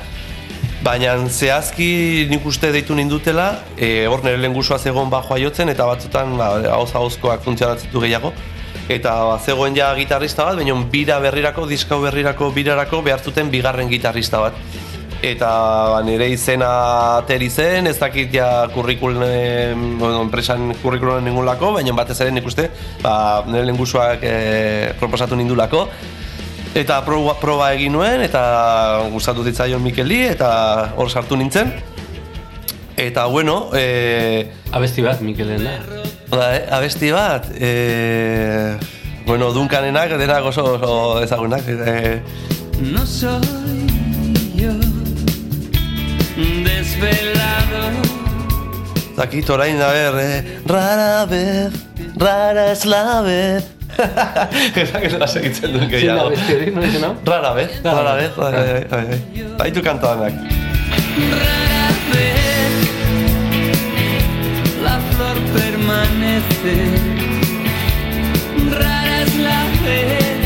Baina 0.80 1.12
zehazki 1.28 2.26
nik 2.30 2.46
uste 2.48 2.70
deitu 2.72 2.94
nindutela, 2.96 3.50
e, 3.76 4.06
hor 4.08 4.22
nire 4.24 4.38
lehen 4.40 4.54
zegoen 4.78 5.10
bajoa 5.10 5.36
jotzen, 5.38 5.68
eta 5.68 5.84
batzutan 5.84 6.38
ba, 6.38 6.46
hauz 6.72 6.94
hauzkoak 6.94 7.42
funtzionatzen 7.44 7.92
du 7.92 8.00
gehiago. 8.00 8.32
Eta 8.90 9.12
ba, 9.22 9.38
zegoen 9.38 9.76
ja 9.76 9.92
gitarrista 9.94 10.48
bat, 10.48 10.56
baina 10.58 10.74
bira 10.90 11.20
berrirako, 11.22 11.66
diskau 11.70 12.00
berrirako 12.02 12.50
birarako 12.50 13.02
behar 13.06 13.20
zuten 13.22 13.50
bigarren 13.50 13.88
gitarrista 13.88 14.40
bat. 14.42 14.56
Eta 15.22 15.50
ba, 15.92 16.00
nire 16.02 16.26
izena 16.32 16.70
ateri 17.20 17.50
zen, 17.50 17.86
ez 17.86 17.98
dakit 18.00 18.32
ja 18.34 18.66
kurrikulen, 18.74 19.98
bueno, 20.00 20.24
enpresan 20.24 20.74
kurrikulen 20.82 21.22
ningulako, 21.28 21.74
baina 21.78 21.94
batez 21.94 22.18
ere 22.24 22.34
nik 22.34 22.50
uste, 22.50 22.66
ba, 23.04 23.44
nire 23.46 23.68
lehen 23.68 23.78
e, 24.22 24.92
proposatu 24.98 25.36
nindulako. 25.36 25.86
Eta 26.74 27.00
proba, 27.06 27.34
proba 27.38 27.72
egin 27.74 27.92
nuen, 27.92 28.22
eta 28.22 29.06
gustatu 29.12 29.44
zitzaion 29.44 29.82
Mikeli, 29.82 30.24
eta 30.34 30.94
hor 30.96 31.10
sartu 31.10 31.36
nintzen. 31.36 31.74
Eta, 32.96 33.26
bueno, 33.26 33.70
e, 33.74 34.50
Abesti 34.72 35.02
bat, 35.02 35.20
Mikelen. 35.20 35.99
Ba, 36.30 36.56
eh, 36.56 36.66
abesti 36.70 37.10
bat, 37.12 37.46
e, 37.54 38.76
bueno, 39.26 39.52
dunkanenak, 39.52 40.16
denak 40.18 40.44
oso, 40.44 40.64
oso 40.74 41.22
ezagunak. 41.22 41.62
E, 41.68 42.22
No 42.80 43.04
soy 43.04 43.36
yo 44.56 44.72
desvelado 46.64 48.00
dakit 49.16 49.50
orain, 49.50 49.76
a 49.82 49.88
ber, 49.92 50.14
eh, 50.18 50.60
rara 50.66 51.26
vez, 51.26 51.72
rara 52.16 52.72
es 52.72 52.86
la 52.86 53.20
vez. 53.20 53.64
Ezak 54.80 55.04
ez 55.04 55.18
da 55.18 55.26
segitzen 55.28 55.74
duen 55.74 55.90
Zein 55.90 55.90
da 55.90 55.96
gehiago. 55.98 56.30
beste 56.30 56.54
hori, 56.56 56.70
nola 56.72 56.86
izan 56.88 57.04
hau? 57.04 57.14
Rara 57.26 57.52
vez, 57.52 57.70
rara 57.84 58.14
vez, 58.16 58.30
bai. 58.38 59.18
Baitu 59.58 59.82
kantanak. 59.84 60.32
Rara 61.34 61.59
permanece. 66.30 66.76
Rara 68.70 69.22
es 69.22 69.36
la 69.36 69.64
vez 69.84 70.36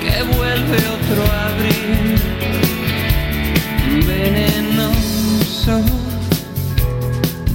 que 0.00 0.22
vuelve 0.36 0.76
otro 0.76 1.22
abril. 1.48 2.18
Venenoso, 4.06 5.80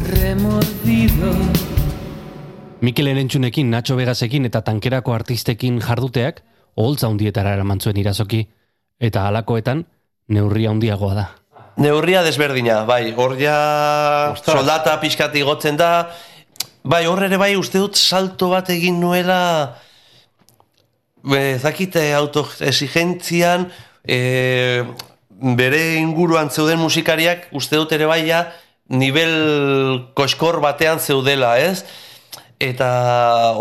remordido. 0.10 1.34
Mikel 2.80 3.08
Erentxunekin, 3.08 3.70
Nacho 3.70 3.96
Vegasekin 3.96 4.46
eta 4.46 4.62
tankerako 4.62 5.14
artistekin 5.14 5.82
jarduteak, 5.82 6.44
oholtza 6.76 7.08
hundietara 7.10 7.56
eraman 7.58 7.82
zuen 7.82 7.98
irazoki, 7.98 8.48
eta 9.00 9.28
halakoetan 9.28 9.86
neurria 10.30 10.70
handiagoa 10.70 11.14
da. 11.16 11.26
Neurria 11.78 12.24
desberdina, 12.26 12.84
bai, 12.86 13.14
hor 13.18 13.36
ja 13.38 14.34
soldata 14.38 14.96
pixkat 15.02 15.36
igotzen 15.38 15.78
da, 15.78 16.10
bai, 16.88 17.06
hor 17.06 17.24
ere 17.28 17.38
bai 17.40 17.56
uste 17.60 17.82
dut 17.84 18.00
salto 18.00 18.50
bat 18.54 18.70
egin 18.72 19.00
nuela, 19.02 19.40
zakite 21.60 22.14
autoexigentzian, 22.16 23.68
e, 24.08 24.84
bere 25.60 25.82
inguruan 26.00 26.50
zeuden 26.50 26.80
musikariak 26.80 27.50
uste 27.52 27.76
dut 27.76 27.92
ere 27.92 28.08
bai 28.08 28.24
ja, 28.28 28.46
nivel 28.88 30.08
koskor 30.16 30.62
batean 30.64 31.00
zeudela, 31.00 31.58
ez? 31.60 31.84
Eta 32.64 32.88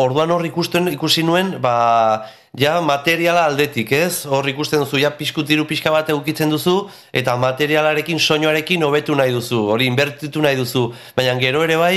orduan 0.01 0.31
hor 0.31 0.45
ikusten 0.47 0.89
ikusi 0.95 1.25
nuen, 1.27 1.57
ba, 1.61 2.27
ja 2.57 2.79
materiala 2.81 3.43
aldetik, 3.51 3.91
ez? 3.93 4.25
Hor 4.31 4.47
ikusten 4.49 4.81
duzu, 4.85 5.01
ja 5.03 5.11
pixku 5.19 5.45
tiru 5.45 5.67
pixka 5.69 5.91
bat 5.93 6.09
eukitzen 6.15 6.55
duzu, 6.55 6.87
eta 7.13 7.35
materialarekin, 7.43 8.23
soinuarekin 8.23 8.87
hobetu 8.87 9.19
nahi 9.19 9.35
duzu, 9.35 9.67
hori 9.75 9.91
inbertitu 9.91 10.41
nahi 10.41 10.57
duzu. 10.57 10.87
Baina 11.19 11.35
gero 11.43 11.67
ere 11.67 11.77
bai, 11.77 11.97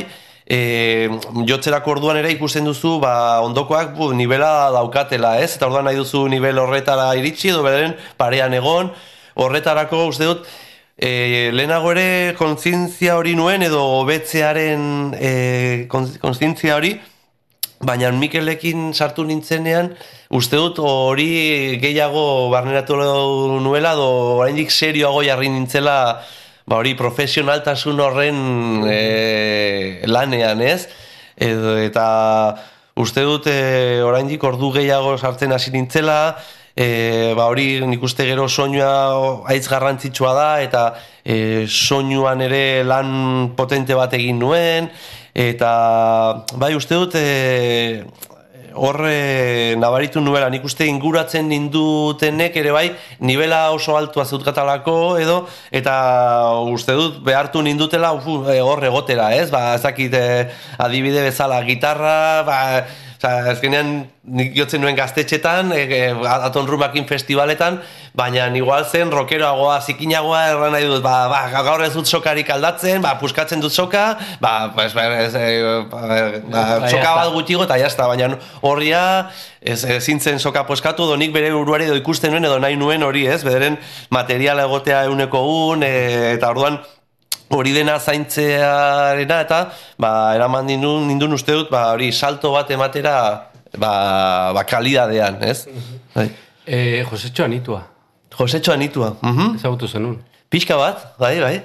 e, 0.50 1.10
jotzerako 1.48 1.96
orduan 1.98 2.18
ere 2.20 2.32
ikusten 2.34 2.66
duzu, 2.66 2.98
ba, 3.04 3.14
ondokoak 3.46 3.94
bu, 3.98 4.12
nivela 4.18 4.72
daukatela, 4.74 5.38
ez? 5.44 5.54
Eta 5.56 5.70
orduan 5.70 5.86
nahi 5.88 6.00
duzu 6.00 6.26
nivel 6.32 6.58
horretara 6.60 7.12
iritsi, 7.20 7.54
edo 7.54 7.62
beren 7.64 7.94
parean 8.18 8.56
egon, 8.58 8.90
horretarako 9.40 10.08
uste 10.10 10.28
dut, 10.28 10.50
e, 11.00 11.52
lehenago 11.54 11.94
ere 11.94 12.34
kontzientzia 12.38 13.16
hori 13.20 13.36
nuen 13.40 13.64
edo 13.64 13.80
hobetzearen 14.00 14.82
e, 15.16 15.32
kontzientzia 15.90 16.76
hori 16.76 16.98
baina 17.80 18.12
Mikelekin 18.12 18.92
sartu 18.94 19.24
nintzenean 19.24 19.94
uste 20.36 20.60
dut 20.60 20.82
hori 20.84 21.80
gehiago 21.80 22.50
barneratu 22.52 22.98
nuela 23.64 23.94
edo 23.96 24.10
oraindik 24.42 24.72
serioago 24.72 25.24
jarri 25.24 25.48
nintzela 25.54 25.96
ba 26.70 26.78
hori 26.78 26.94
profesionaltasun 26.94 28.00
horren 28.04 28.40
e, 28.86 30.06
lanean 30.06 30.62
ez? 30.62 30.86
Edo, 31.40 31.74
eta 31.82 32.06
uste 33.00 33.24
dut 33.26 33.48
e, 33.50 34.04
oraindik 34.06 34.44
ordu 34.46 34.70
gehiago 34.76 35.16
sartzen 35.18 35.56
hasi 35.56 35.74
nintzela 35.74 36.38
e, 36.76 37.34
ba 37.38 37.48
hori 37.50 37.80
nik 37.90 38.04
uste 38.06 38.28
gero 38.28 38.46
soinua 38.48 38.92
haitz 39.50 39.66
garrantzitsua 39.72 40.34
da 40.38 40.50
eta 40.62 40.84
e, 41.24 41.66
soinuan 41.66 42.44
ere 42.46 42.84
lan 42.86 43.56
potente 43.58 43.98
bat 43.98 44.14
egin 44.20 44.38
nuen 44.44 44.92
eta 45.34 45.72
bai 46.60 46.76
uste 46.78 47.02
dut 47.02 47.18
e, 47.18 48.04
horre 48.80 49.76
nabaritu 49.80 50.22
nuela, 50.24 50.50
nik 50.50 50.64
uste 50.66 50.88
inguratzen 50.88 51.50
nindutenek 51.52 52.56
ere 52.62 52.72
bai, 52.76 52.86
nivela 53.20 53.66
oso 53.76 53.98
altua 54.00 54.26
zeutkatalako 54.26 54.96
edo, 55.20 55.42
eta 55.76 55.96
uste 56.72 56.96
dut 56.96 57.20
behartu 57.26 57.62
nindutela 57.66 58.14
ufu, 58.16 58.40
e, 58.48 58.60
hor 58.64 58.84
egotera, 58.88 59.34
ez? 59.36 59.50
Ba, 59.52 59.76
ezakit 59.76 60.16
e, 60.16 60.26
adibide 60.80 61.26
bezala 61.28 61.60
gitarra, 61.68 62.18
ba, 62.48 62.60
Osa, 63.20 63.52
azkenean 63.52 64.06
nik 64.32 64.54
jotzen 64.56 64.80
nuen 64.80 64.96
gaztetxetan, 64.96 65.74
e, 65.76 65.82
e, 65.92 66.04
Aton 66.32 66.68
Rumakin 66.70 67.04
festivaletan, 67.04 67.82
baina 68.16 68.46
igual 68.56 68.86
zen 68.88 69.12
rokeroagoa, 69.12 69.82
zikinagoa, 69.84 70.46
erran 70.54 70.72
nahi 70.72 70.88
dut, 70.88 71.02
ba, 71.04 71.28
ba, 71.28 71.42
gaur 71.66 71.84
ez 71.84 71.92
dut 71.92 72.08
sokarik 72.08 72.48
aldatzen, 72.56 73.02
ba, 73.04 73.18
puskatzen 73.20 73.60
dut 73.60 73.76
soka, 73.76 74.06
ba, 74.40 74.72
pues, 74.72 74.96
ba, 74.96 75.10
ez, 75.26 75.34
e, 75.36 75.50
ba, 75.92 76.06
ba, 76.48 76.64
soka 76.88 77.16
bat 77.18 77.34
gutxigo 77.36 77.66
eta 77.68 77.76
jazta, 77.82 78.08
baina 78.08 78.38
horria 78.62 79.02
ez, 79.60 79.84
ezin 79.98 80.24
zen 80.24 80.40
soka 80.40 80.64
poskatu, 80.64 81.04
edo 81.04 81.20
nik 81.20 81.36
bere 81.36 81.52
buruari 81.52 81.90
edo 81.90 82.00
ikusten 82.00 82.32
nuen, 82.32 82.48
edo 82.48 82.62
nahi 82.64 82.80
nuen 82.80 83.04
hori 83.04 83.26
ez, 83.28 83.42
bederen 83.44 83.76
materiala 84.16 84.64
egotea 84.70 85.04
euneko 85.12 85.44
un, 85.74 85.84
e, 85.84 86.38
eta 86.38 86.56
orduan, 86.56 86.80
hori 87.50 87.74
dena 87.74 88.00
zaintzearena 88.00 89.40
eta 89.46 89.60
ba, 89.98 90.34
eraman 90.36 90.68
nindun, 90.70 91.08
nindun 91.10 91.34
uste 91.34 91.56
dut 91.58 91.72
ba, 91.72 91.90
hori 91.94 92.12
salto 92.12 92.52
bat 92.54 92.70
ematera 92.72 93.16
ba, 93.78 93.94
ba 94.54 94.64
kalidadean, 94.68 95.42
ez? 95.44 95.66
Bai. 96.16 96.30
Eh, 96.66 97.04
Josetxo 97.10 97.44
Anitua, 97.44 97.84
Josetxo 98.38 98.72
anitua. 98.74 99.16
Mhm. 99.22 99.56
ezagutu 99.56 99.88
zenun. 99.88 100.20
Pixka 100.50 100.78
bat, 100.78 101.14
bai, 101.20 101.40
bai. 101.40 101.58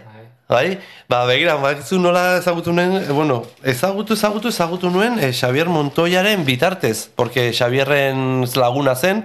Bai, 0.49 0.79
ba, 1.09 1.25
begira, 1.25 1.57
bakizu 1.57 1.97
nola 1.99 2.37
ezagutu 2.37 2.73
nuen, 2.73 2.99
eh, 2.99 3.12
bueno, 3.12 3.44
ezagutu, 3.62 4.12
ezagutu, 4.12 4.49
ezagutu 4.49 4.90
nuen 4.90 5.18
eh, 5.18 5.33
Xavier 5.33 5.70
Montoyaren 5.73 6.44
bitartez, 6.44 7.09
porque 7.16 7.51
Xavierren 7.53 8.44
laguna 8.55 8.94
zen, 8.94 9.25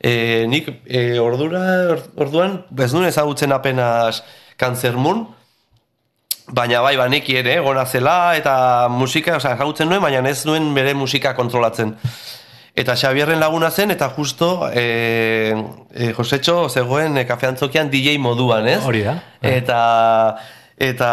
eh, 0.00 0.44
nik 0.46 0.68
eh, 0.84 1.18
ordura, 1.18 1.96
orduan, 2.16 2.66
ez 2.76 2.92
nuen 2.92 3.08
ezagutzen 3.08 3.52
apenas 3.52 4.22
Cancer 4.58 4.92
Moon, 4.92 5.26
baina 6.54 6.80
bai, 6.80 6.96
ba, 6.96 7.08
neki 7.08 7.36
ere, 7.40 7.58
gona 7.64 7.84
zela, 7.86 8.34
eta 8.38 8.88
musika, 8.92 9.36
osea, 9.36 9.54
ezagutzen 9.58 9.88
nuen, 9.88 10.02
baina 10.02 10.22
ez 10.28 10.44
nuen 10.48 10.72
bere 10.74 10.94
musika 10.94 11.34
kontrolatzen. 11.36 11.94
Eta 12.78 12.94
Xabierren 12.94 13.40
laguna 13.40 13.70
zen, 13.70 13.90
eta 13.90 14.08
justo 14.14 14.68
e, 14.70 15.54
e, 15.90 16.12
Josetxo 16.14 16.68
zegoen 16.68 17.18
e, 17.18 17.26
kafeantzokian 17.26 17.90
DJ 17.90 18.20
moduan, 18.22 18.68
ez? 18.70 18.78
Hori 18.86 19.02
da. 19.02 19.18
Eta 19.42 19.80
eta 20.78 21.10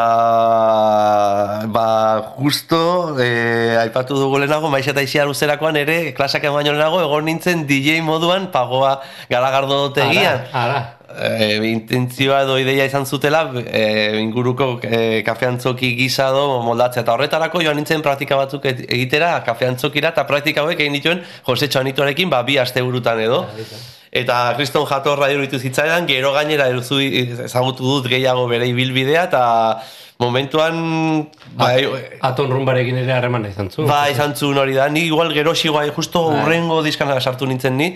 ba 1.73 2.33
justo 2.37 3.17
e, 3.17 3.75
aipatu 3.81 4.13
dugu 4.13 4.37
lehenago 4.37 4.69
maiz 4.69 4.85
eta 4.87 5.01
isi 5.01 5.17
luzerakoan 5.25 5.75
ere 5.81 6.13
klasak 6.13 6.45
baino 6.53 6.69
lehenago 6.69 7.01
egon 7.01 7.25
nintzen 7.25 7.65
DJ 7.65 8.03
moduan 8.05 8.51
pagoa 8.53 9.01
garagardo 9.29 9.89
tegian 9.97 10.45
Ara, 10.53 10.94
e, 11.15 11.71
intentzioa 11.71 12.41
edo 12.45 12.57
ideia 12.59 12.85
izan 12.85 13.05
zutela 13.05 13.43
e, 13.65 14.19
inguruko 14.21 14.79
e, 14.83 15.23
kafeantzoki 15.25 15.95
gisa 15.97 16.29
edo 16.33 16.61
moldatzea 16.65 17.05
eta 17.05 17.15
horretarako 17.15 17.63
joan 17.65 17.79
nintzen 17.79 18.03
praktika 18.05 18.39
batzuk 18.39 18.65
egitera 18.69 19.39
kafeantzokira 19.47 20.13
eta 20.15 20.25
praktika 20.29 20.65
hauek 20.65 20.79
egin 20.79 20.97
dituen 20.99 21.21
Jose 21.47 21.67
Txanituarekin 21.67 22.29
ba 22.29 22.43
bi 22.47 22.57
asteburutan 22.61 23.21
edo 23.25 23.43
eta 24.15 24.39
Kriston 24.55 24.87
Jatorra 24.87 25.29
iruditu 25.33 25.59
zitzaidan 25.59 26.07
gero 26.07 26.31
gainera 26.35 26.69
eruzu, 26.71 27.01
ezagutu 27.49 27.83
dut 27.83 28.07
gehiago 28.11 28.47
bere 28.47 28.67
ibilbidea 28.71 29.25
eta 29.27 29.43
momentuan 30.19 30.77
bai, 31.59 31.83
Aton 32.23 32.51
rumbarekin 32.51 33.01
ere 33.03 33.15
harremana 33.17 33.51
izan 33.51 33.69
zu. 33.69 33.83
Ba, 33.89 34.05
izan 34.11 34.35
zuen 34.35 34.59
hori 34.61 34.77
da. 34.77 34.87
Ni 34.89 35.05
igual 35.09 35.33
geroxigoa, 35.35 35.83
justo 35.95 36.27
urrengo 36.31 36.81
diskana 36.85 37.19
sartu 37.19 37.49
nintzen 37.49 37.75
ni. 37.77 37.91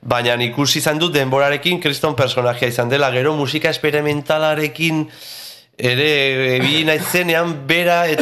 Baina 0.00 0.36
ikusi 0.40 0.78
izan 0.80 0.98
dut 0.98 1.12
denborarekin 1.12 1.80
kriston 1.80 2.16
personajea 2.16 2.68
izan 2.68 2.88
dela. 2.88 3.10
Gero 3.12 3.34
musika 3.36 3.68
experimentalarekin 3.68 5.04
ere 5.76 6.08
ebili 6.56 6.84
naiz 6.84 7.02
zenean, 7.10 7.52
bera, 7.68 8.06
et, 8.08 8.20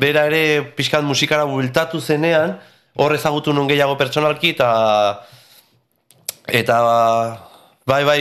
bera 0.00 0.24
ere 0.30 0.72
pixkat 0.76 1.04
musikara 1.04 1.44
bueltatu 1.48 2.00
zenean, 2.00 2.56
hor 2.96 3.14
ezagutu 3.14 3.52
nun 3.52 3.68
gehiago 3.68 3.96
pertsonalki, 4.00 4.54
eta 4.56 4.70
eta 6.50 6.80
bai 7.86 8.04
bai 8.04 8.20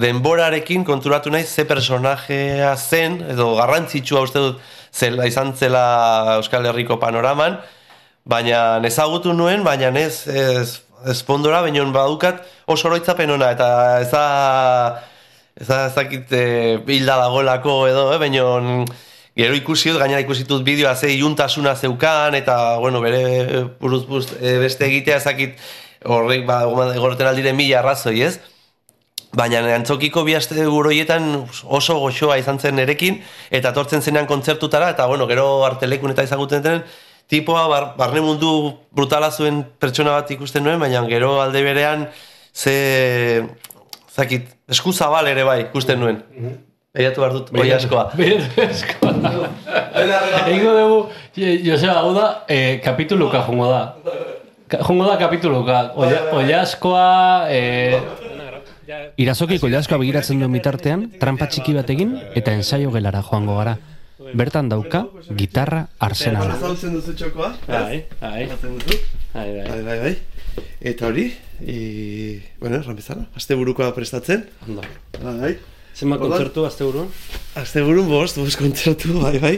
denborarekin 0.00 0.84
konturatu 0.84 1.30
naiz 1.30 1.48
ze 1.48 1.64
personajea 1.64 2.76
zen 2.76 3.20
edo 3.32 3.54
garrantzitsua 3.56 4.22
uste 4.26 4.38
dut 4.38 4.60
zela 4.92 5.26
izan 5.26 5.54
zela 5.56 6.36
Euskal 6.36 6.66
Herriko 6.66 6.98
panoraman 6.98 7.58
baina 8.24 8.80
ezagutu 8.86 9.32
nuen 9.32 9.64
baina 9.64 9.90
ez 10.00 10.26
ez 10.28 10.80
ez 11.06 11.22
fondora 11.22 11.62
baina 11.62 11.84
badukat 11.84 12.42
oso 12.66 12.88
oroitzapen 12.88 13.30
ona 13.30 13.50
eta 13.56 14.00
ez 14.00 14.10
da 14.10 14.24
ez 15.60 15.66
da 15.68 15.86
ez 15.86 15.94
dakit 15.94 16.32
e, 16.32 16.44
hilda 16.86 17.16
edo 17.26 18.12
eh, 18.14 18.18
baina 18.18 18.84
Gero 19.40 19.54
ikusi 19.54 19.92
dut, 19.92 20.00
gainera 20.02 20.20
ikusi 20.20 20.44
dut 20.44 20.64
bideoa 20.66 20.96
ze 20.96 21.12
iuntasuna 21.14 21.76
zeukan, 21.76 22.34
eta, 22.34 22.76
bueno, 22.82 23.00
bere 23.00 23.62
buruz, 23.80 24.02
buruz 24.08 24.26
e, 24.40 24.56
beste 24.58 24.84
egitea 24.84 25.20
ezakit 25.20 25.54
horrek, 26.04 26.42
ba, 26.48 26.64
egorten 26.96 27.30
aldiren 27.30 27.56
mila 27.56 27.78
arrazoi, 27.78 28.18
ez? 28.26 28.40
Baina 29.36 29.62
antzokiko 29.76 30.24
bi 30.26 30.34
aste 30.34 30.66
horietan 30.66 31.30
oso 31.78 32.00
goxoa 32.02 32.40
izan 32.42 32.58
zen 32.58 32.74
nerekin, 32.80 33.20
eta 33.54 33.72
tortzen 33.72 34.02
zenean 34.02 34.26
kontzertutara, 34.26 34.90
eta 34.96 35.06
bueno, 35.06 35.30
gero 35.30 35.46
artelekun 35.64 36.16
eta 36.16 36.26
izaguten 36.26 36.66
den, 36.66 36.82
tipoa 37.30 37.68
bar, 37.70 37.84
barne 37.96 38.20
mundu 38.24 38.72
brutala 38.92 39.30
zuen 39.30 39.62
pertsona 39.78 40.16
bat 40.18 40.30
ikusten 40.34 40.64
nuen, 40.66 40.80
baina 40.82 41.04
gero 41.08 41.36
alde 41.42 41.62
berean 41.62 42.08
ze 42.52 43.44
zakit, 44.10 44.48
esku 44.68 44.92
zabal 44.92 45.26
ere 45.30 45.44
bai 45.46 45.60
ikusten 45.68 46.00
nuen. 46.02 46.18
Begiratu 46.90 47.20
behar 47.22 47.32
dut, 47.36 47.52
oi 47.54 47.68
askoa. 47.72 48.08
Egingo 50.50 50.72
dugu, 50.74 50.98
Joseba, 51.64 52.00
hau 52.02 52.14
da, 52.16 52.44
eh, 52.48 52.80
kapituluka 52.82 53.44
jongo 53.46 53.68
da. 53.70 53.82
Jongo 54.86 55.06
da 55.06 55.16
kapituluka. 55.18 55.92
Oia- 55.96 56.24
Oiaskoa, 56.34 57.46
eh, 57.50 58.00
Irazokiko 59.22 59.66
oiaskoa 59.68 59.98
begiratzen 60.02 60.40
duen 60.40 60.50
bitartean, 60.52 61.04
trampa 61.20 61.46
txiki 61.46 61.74
bat 61.76 61.90
egin 61.94 62.16
eta 62.34 62.50
ensaio 62.58 62.90
gelara 62.90 63.22
joango 63.22 63.54
gara. 63.60 63.76
Bertan 64.34 64.68
dauka, 64.68 65.06
gitarra 65.36 65.88
arsenala. 65.98 66.56
Zautzen 66.60 66.94
duzu 66.94 67.14
txokoa? 67.18 67.50
Bai, 67.66 68.04
bai, 68.20 68.46
bai, 68.46 68.56
bai. 68.62 68.98
Bai, 69.34 69.82
bai, 69.84 69.98
bai. 70.04 70.14
Eta 70.80 71.06
hori, 71.08 71.26
e, 71.60 71.76
bueno, 72.60 72.76
erran 72.80 72.96
bezala, 72.96 73.26
aste 73.36 73.54
burukoa 73.58 73.92
prestatzen. 73.94 74.46
Ondo. 74.68 74.82
Bai. 75.22 75.56
Orduan- 76.00 76.20
kontzertu 76.22 76.64
azte 76.64 76.84
buruan? 76.86 77.08
Aste 77.60 77.82
burun 77.84 78.08
bost, 78.08 78.38
bost 78.38 78.56
kontzertu, 78.58 79.18
bai, 79.20 79.38
bai. 79.42 79.56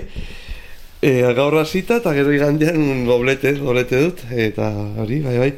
E, 1.03 1.19
gaur 1.35 1.57
hasita 1.59 1.97
eta 1.99 2.13
gero 2.15 2.31
igandean 2.31 3.09
doblete, 3.09 3.57
doblete 3.59 3.99
dut, 4.05 4.21
eta 4.31 4.69
hori, 5.03 5.17
bai, 5.25 5.33
bai. 5.41 5.49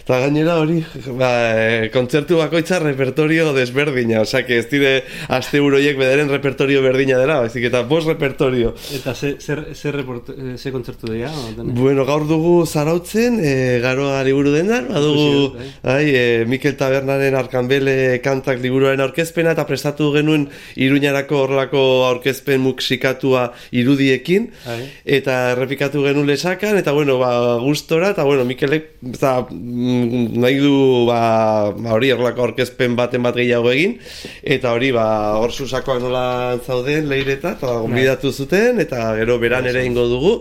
Eta 0.00 0.16
gainera 0.22 0.54
hori, 0.62 0.78
ba, 1.18 1.28
e, 1.52 1.90
kontzertu 1.92 2.38
bakoitza 2.40 2.78
repertorio 2.80 3.50
desberdina, 3.52 4.22
osea, 4.24 4.46
que 4.48 4.56
ez 4.62 4.70
dire 4.70 4.92
aste 5.28 5.60
buroiek 5.60 5.98
bederen 6.00 6.32
repertorio 6.32 6.80
berdina 6.84 7.18
dela, 7.20 7.36
baizik 7.44 7.66
eta 7.68 7.82
bost 7.88 8.08
repertorio. 8.08 8.72
Eta 8.96 9.12
ze, 9.12 9.34
zer, 9.44 9.62
zer, 9.74 9.92
report, 10.00 10.30
eh, 10.32 10.56
ze 10.56 10.72
kontzertu 10.72 11.12
dira? 11.12 11.28
Bueno, 11.60 12.08
gaur 12.08 12.24
dugu 12.24 12.54
zarautzen, 12.64 13.38
e, 13.44 13.54
garoa 13.84 14.24
liburu 14.24 14.56
dendan, 14.56 14.88
badugu, 14.88 15.28
Ikusi 15.28 15.36
dut, 15.36 15.78
bai, 15.84 16.02
e, 16.16 16.24
Mikel 16.48 16.80
Tabernaren 16.80 17.36
Arkanbele 17.36 18.22
kantak 18.24 18.64
liburuaren 18.64 19.04
aurkezpena, 19.04 19.52
eta 19.52 19.68
prestatu 19.68 20.14
genuen 20.16 20.48
Iruñarako 20.80 21.44
horrelako 21.44 21.86
aurkezpen 22.08 22.64
muxikatua 22.64 23.50
irudiekin, 23.72 24.48
Bai. 24.64 24.93
Eta 25.04 25.52
errepikatu 25.52 26.04
genuen 26.06 26.26
lesakan, 26.28 26.78
eta 26.80 26.92
bueno, 26.96 27.18
ba, 27.20 27.58
gustora, 27.60 28.12
eta 28.14 28.24
bueno, 28.24 28.44
Mikelek 28.48 28.88
za, 29.18 29.46
mm, 29.50 30.38
nahi 30.40 30.60
du 30.62 31.04
ba, 31.08 31.72
ba, 31.76 31.92
hori 31.96 32.12
horrelako 32.14 32.46
aurkezpen 32.46 32.96
baten 32.96 33.24
bat 33.26 33.36
gehiago 33.36 33.72
egin, 33.72 33.98
eta 34.42 34.72
hori 34.72 34.92
ba, 34.96 35.06
hor 35.40 35.52
susakoak 35.52 36.00
nola 36.02 36.24
zauden 36.64 37.10
leireta, 37.10 37.56
eta 37.58 37.76
gonbidatu 37.84 38.32
zuten, 38.32 38.80
eta 38.80 39.12
gero 39.20 39.38
beran 39.42 39.68
ere 39.68 39.84
ingo 39.84 40.08
dugu. 40.08 40.38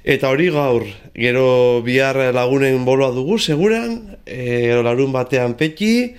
Eta 0.00 0.30
hori 0.32 0.48
gaur, 0.48 0.86
gero 1.12 1.82
bihar 1.84 2.16
lagunen 2.32 2.86
boloa 2.86 3.10
dugu, 3.12 3.36
seguran, 3.38 4.16
e, 4.24 4.70
larun 4.80 5.12
batean 5.12 5.58
peki, 5.60 6.14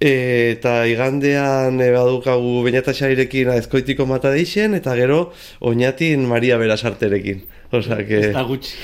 eta 0.00 0.84
igandean 0.86 1.80
e, 1.80 1.88
badukagu 1.94 2.60
beñataxairekin 2.66 3.48
ezkoitiko 3.56 4.06
mata 4.06 4.30
deixen, 4.30 4.74
eta 4.76 4.94
gero 4.94 5.32
oinatin 5.60 6.26
Maria 6.28 6.58
Berasarterekin. 6.60 7.46
Osea, 7.72 8.04
que... 8.06 8.30
Eta 8.30 8.42
gutxi. 8.42 8.76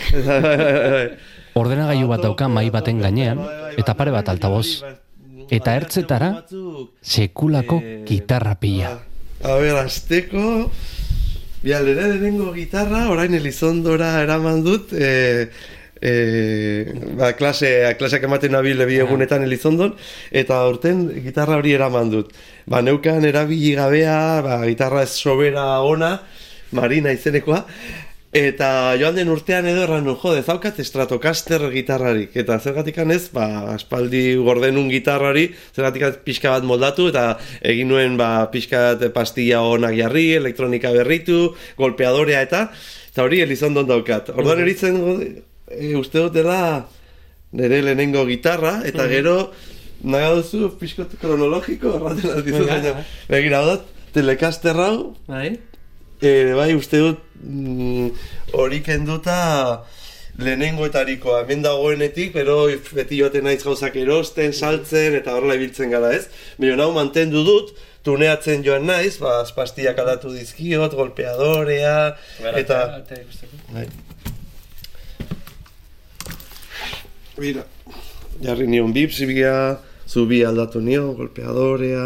Ordenagailu 1.61 2.09
bat 2.09 2.25
dauka 2.25 2.49
mai 2.49 2.71
baten 2.73 3.03
gainean, 3.05 3.43
eta 3.77 3.95
pare 3.95 4.11
bat 4.11 4.29
altaboz. 4.33 4.83
Eta 5.53 5.77
ertzetara, 5.77 6.47
sekulako 7.03 7.83
gitarra 8.09 8.57
pila. 8.57 8.97
A 9.45 9.61
ber, 9.61 9.77
azteko... 9.85 10.71
Bialere 11.63 12.09
lehenengo 12.11 12.49
gitarra, 12.57 13.05
orain 13.13 13.37
Elizondora 13.39 14.17
eraman 14.25 14.65
dut, 14.65 14.91
e, 14.99 15.47
e, 16.03 16.85
ba, 17.17 17.33
klase, 17.39 17.71
klaseak 17.99 18.27
ematen 18.27 18.53
nabil 18.57 18.83
bi 18.89 18.99
egunetan 19.01 19.47
Elizondon, 19.47 19.95
eta 20.31 20.61
urten 20.69 21.07
gitarra 21.23 21.61
hori 21.63 21.77
eraman 21.79 22.11
dut. 22.13 22.35
Ba, 22.67 22.83
neukan 22.83 23.25
erabili 23.25 23.77
gabea, 23.79 24.17
ba, 24.45 24.63
gitarra 24.67 25.07
ez 25.07 25.15
sobera 25.15 25.81
ona, 25.87 26.17
Marina 26.73 27.13
izenekoa, 27.15 27.67
Eta 28.33 28.97
joan 28.97 29.13
den 29.13 29.29
urtean 29.29 29.67
edo 29.69 29.83
erran 29.85 30.07
nuen, 30.07 30.17
jode, 30.17 30.41
zaukat 30.41 30.79
Stratocaster 30.81 31.67
gitarrarik. 31.69 32.31
Eta 32.41 32.57
zergatik 32.65 32.97
ez, 33.05 33.27
ba, 33.29 33.75
aspaldi 33.75 34.39
gordenun 34.41 34.89
gitarrari, 34.89 35.51
zergatik 35.77 36.25
pixka 36.25 36.49
bat 36.49 36.65
moldatu, 36.65 37.11
eta 37.13 37.37
egin 37.61 37.93
nuen 37.93 38.17
ba, 38.17 38.49
pixka 38.49 38.95
bat 38.95 39.13
pastilla 39.13 39.61
onak 39.61 39.93
jarri, 39.99 40.31
elektronika 40.41 40.95
berritu, 40.97 41.53
golpeadorea 41.77 42.41
eta, 42.41 42.71
eta 43.13 43.23
hori 43.23 43.45
Elizondon 43.45 43.85
daukat. 43.93 44.33
Orduan 44.33 44.65
eritzen, 44.65 44.97
e, 45.77 45.95
uste 45.99 46.19
dut 46.21 46.35
dela 46.35 46.87
nire 47.53 47.83
lehenengo 47.85 48.25
gitarra, 48.27 48.81
eta 48.89 49.07
gero, 49.11 49.37
nahi 50.03 50.31
duzu, 50.39 50.71
pixkot 50.81 51.17
kronologiko, 51.21 51.97
erraten 51.99 52.47
baina, 52.67 52.95
bai. 52.99 53.05
begira 53.29 53.61
hau 53.63 53.81
Telecaster 54.13 54.77
hau, 54.77 55.15
Bai? 55.25 55.57
E, 56.21 56.53
bai, 56.55 56.75
uste 56.77 57.01
dut 57.01 57.23
mm, 57.41 58.11
hori 58.61 58.83
kenduta 58.85 59.37
lehenengoetarikoa, 60.39 61.43
hemen 61.43 61.65
dagoenetik, 61.65 62.33
pero 62.37 62.67
beti 62.97 63.19
joaten 63.21 63.49
naiz 63.49 63.63
gauzak 63.65 63.97
erosten, 64.01 64.53
saltzen, 64.53 65.17
eta 65.19 65.35
horrela 65.37 65.57
ibiltzen 65.59 65.93
gara 65.93 66.13
ez. 66.17 66.27
Baina 66.61 66.87
hau 66.87 66.93
mantendu 66.97 67.43
dut, 67.49 67.75
tuneatzen 68.07 68.65
joan 68.67 68.87
naiz, 68.89 69.17
ba, 69.23 69.41
pastiak 69.57 69.99
aldatu 69.99 70.33
dizkiot, 70.37 70.97
golpeadorea, 70.99 71.99
eta... 72.55 72.83
Bai. 73.73 73.89
Mira, 77.41 77.63
jarri 78.45 78.67
nion 78.69 78.93
bipsibia, 78.93 79.79
zubi 80.09 80.43
aldatu 80.45 80.83
nion, 80.85 81.15
golpeadorea... 81.17 82.05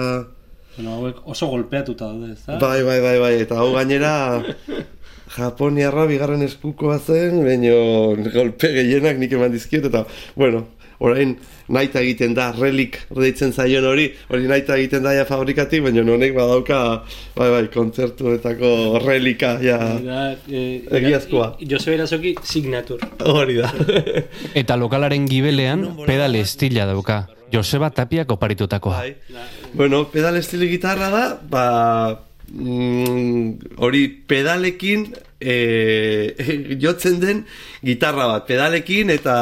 Bueno, 0.76 0.92
hauek 0.98 1.22
oso 1.26 1.48
golpeatuta 1.50 2.06
daude, 2.12 2.34
ez? 2.36 2.44
Bai, 2.60 2.82
bai, 2.86 3.00
bai, 3.02 3.16
bai, 3.18 3.32
eta 3.42 3.58
hau 3.58 3.72
gainera 3.74 4.12
Japoniarra 5.36 6.04
bigarren 6.06 6.44
eskukoa 6.46 7.00
zen, 7.00 7.40
baino 7.42 7.74
golpe 8.34 8.70
gehienak 8.76 9.18
nik 9.18 9.34
eman 9.34 9.50
dizkiot, 9.56 9.88
eta, 9.90 10.04
bueno, 10.38 10.62
orain 10.98 11.36
naita 11.68 12.00
egiten 12.00 12.34
da, 12.34 12.52
relik 12.56 12.98
deitzen 13.14 13.52
zaion 13.52 13.84
hori, 13.84 14.06
hori 14.30 14.46
naita 14.48 14.76
egiten 14.78 15.02
da 15.02 15.12
ja 15.16 15.24
fabrikatik, 15.28 15.82
baina 15.82 16.04
honek 16.06 16.34
badauka, 16.36 16.80
bai, 17.36 17.48
bai, 17.50 17.62
kontzertuetako 17.74 19.00
relika, 19.04 19.56
ja, 19.62 19.78
Da, 20.06 20.32
eh, 20.50 20.82
Egiazkoa. 20.90 21.56
Joseba 21.60 21.96
Irazoki 21.96 22.34
signature. 22.42 23.06
hori 23.20 23.56
da. 23.56 23.72
Eta 24.60 24.76
lokalaren 24.76 25.26
gibelean 25.28 25.86
pedal 26.06 26.34
estila 26.36 26.86
dauka. 26.86 27.26
Joseba 27.52 27.90
Tapiak 27.90 28.30
oparitutakoa. 28.30 28.98
Bai. 28.98 29.16
Bueno, 29.74 30.08
pedal 30.10 30.36
estilo 30.36 30.66
gitarra 30.66 31.10
da, 31.10 31.24
ba, 31.50 31.66
mm, 32.52 33.76
hori 33.78 34.08
pedalekin 34.26 35.12
e, 35.40 36.34
jotzen 36.84 37.20
den 37.20 37.44
gitarra 37.84 38.26
bat. 38.32 38.46
Pedalekin 38.48 39.10
eta 39.14 39.36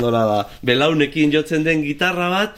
nola 0.00 0.24
da, 0.30 0.40
belaunekin 0.66 1.32
jotzen 1.34 1.64
den 1.66 1.84
gitarra 1.86 2.28
bat, 2.32 2.56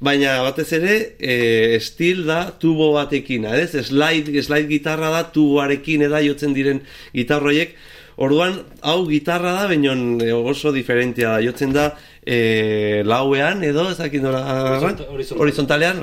baina 0.00 0.38
batez 0.46 0.70
ere 0.78 0.94
e, 1.20 1.34
estil 1.76 2.24
da 2.28 2.46
tubo 2.58 2.92
batekin, 2.96 3.44
ez? 3.52 3.72
Slide, 3.88 4.42
slide 4.42 4.68
gitarra 4.70 5.10
da 5.12 5.24
tuboarekin 5.32 6.06
eda 6.08 6.22
jotzen 6.24 6.54
diren 6.56 6.80
gitarroiek. 7.14 7.74
Orduan, 8.20 8.58
hau 8.84 9.06
gitarra 9.08 9.54
da, 9.56 9.68
baina 9.70 9.94
oso 10.36 10.72
diferentia 10.76 11.36
da. 11.36 11.44
Jotzen 11.44 11.72
da 11.72 11.86
e, 12.24 13.00
lauean 13.04 13.62
edo, 13.64 13.86
ez 13.92 13.96
dakit 14.00 14.20
nola, 14.24 14.42
Horizonta- 14.76 15.38
horizontalean. 15.40 16.02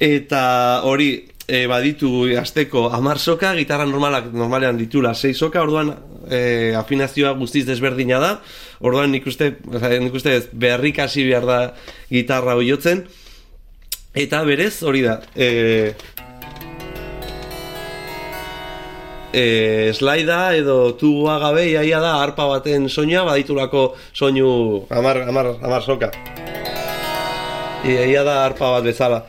Eta 0.00 0.40
hori 0.88 1.10
e, 1.50 1.66
baditu 1.66 2.30
azteko 2.38 2.86
amar 2.94 3.18
soka, 3.18 3.50
gitarra 3.58 3.86
normalak 3.88 4.30
normalean 4.32 4.78
ditula 4.78 5.14
sei 5.18 5.34
soka, 5.34 5.62
orduan 5.66 5.90
e, 6.30 6.72
afinazioa 6.78 7.32
guztiz 7.38 7.64
desberdina 7.66 8.20
da, 8.22 8.30
orduan 8.86 9.10
nik 9.10 9.26
uste, 9.26 9.56
nik 9.98 10.14
uste 10.14 10.36
beharrik 10.52 11.00
hasi 11.02 11.26
behar 11.26 11.48
da 11.48 11.58
gitarra 12.10 12.54
hori 12.54 12.70
jotzen, 12.70 13.02
eta 14.14 14.44
berez 14.46 14.76
hori 14.86 15.02
da, 15.02 15.16
e, 15.34 15.94
e, 19.34 19.44
slaida 19.98 20.38
edo 20.58 20.92
tuboa 21.00 21.40
gabe 21.42 21.66
iaia 21.72 21.98
da 22.02 22.14
harpa 22.20 22.46
baten 22.50 22.86
soinua 22.88 23.24
baditulako 23.26 23.88
soinu 24.12 24.86
amar, 24.90 25.24
amar, 25.26 25.56
amar 25.62 25.82
soka. 25.82 26.12
Ia 27.80 28.22
da 28.22 28.44
harpa 28.44 28.74
bat 28.76 28.84
bezala. 28.84 29.22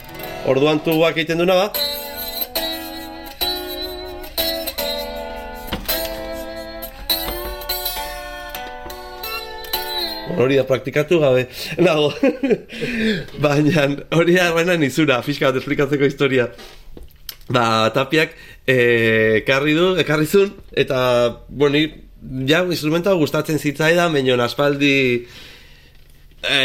Orduan 0.51 0.81
tuboak 0.83 1.15
egiten 1.15 1.39
duna 1.39 1.55
ba. 1.55 1.91
Hori 10.37 10.59
da 10.59 10.65
praktikatu 10.67 11.19
gabe, 11.21 11.47
nago. 11.81 12.11
Baina, 13.43 13.87
hori 14.17 14.37
da, 14.37 14.51
baina 14.55 14.77
nizura, 14.79 15.21
fiska 15.25 15.51
bat 15.51 15.61
esplikatzeko 15.61 16.07
historia. 16.07 16.47
Ba, 17.51 17.89
tapiak, 17.95 18.35
e, 18.67 18.77
ekarri 19.41 19.75
du, 19.75 19.91
ekarri 19.99 20.27
zun, 20.29 20.53
eta, 20.71 21.01
bueno, 21.49 21.77
ni- 21.77 22.47
ja, 22.47 22.63
instrumenta 22.63 23.13
gustatzen 23.17 23.59
zitzaidan, 23.59 24.13
baina 24.13 24.37
aspaldi, 24.45 24.93
e, 26.47 26.61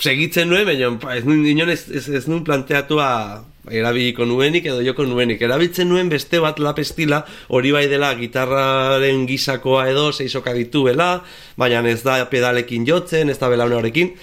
segitzen 0.00 0.50
nuen, 0.50 0.66
baina 0.66 1.72
ez, 1.72 1.84
ez, 1.90 2.08
ez 2.08 2.26
nuen 2.28 2.44
planteatua 2.44 3.10
erabiliko 3.68 4.24
nuenik 4.24 4.66
edo 4.70 4.80
joko 4.84 5.04
nuenik. 5.04 5.42
Erabiltzen 5.42 5.88
nuen 5.90 6.08
beste 6.08 6.40
bat 6.40 6.58
lapestila, 6.58 7.24
hori 7.48 7.72
bai 7.76 7.86
dela 7.90 8.14
gitarraren 8.16 9.26
gisakoa 9.28 9.88
edo 9.90 10.10
seisoka 10.12 10.54
dituela, 10.56 11.22
baina 11.60 11.82
ez 11.88 12.02
da 12.02 12.22
pedalekin 12.30 12.86
jotzen, 12.88 13.30
ez 13.30 13.38
da 13.38 13.50
belaune 13.52 13.76
horrekin. 13.76 14.14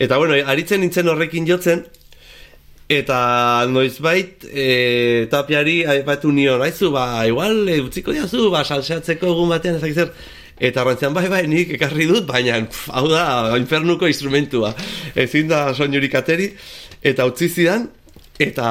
Eta 0.00 0.16
bueno, 0.16 0.38
aritzen 0.46 0.80
nintzen 0.80 1.08
horrekin 1.08 1.48
jotzen, 1.48 1.86
Eta 2.90 3.68
noizbait 3.70 4.42
e, 4.50 5.26
tapiari 5.30 5.84
aipatu 5.86 6.32
nion, 6.34 6.58
aizu, 6.66 6.88
ba, 6.90 7.22
igual, 7.22 7.60
e, 7.70 7.76
utziko 7.84 8.10
diazu, 8.10 8.48
ba, 8.50 8.64
salseatzeko 8.66 9.28
egun 9.30 9.52
batean, 9.52 9.76
ez 9.78 9.84
dakit 9.84 10.00
zer. 10.02 10.10
Eta 10.58 10.82
rantzean, 10.82 11.14
bai, 11.14 11.28
bai, 11.30 11.44
nik 11.46 11.70
ekarri 11.76 12.08
dut, 12.10 12.26
baina, 12.26 12.58
hau 12.90 13.04
da, 13.06 13.22
infernuko 13.60 14.10
instrumentua. 14.10 14.72
Ezin 15.14 15.46
da 15.52 15.68
soinurik 15.70 16.18
ateri, 16.18 16.50
eta 17.12 17.28
utzi 17.30 17.46
zidan, 17.46 17.86
eta, 18.40 18.70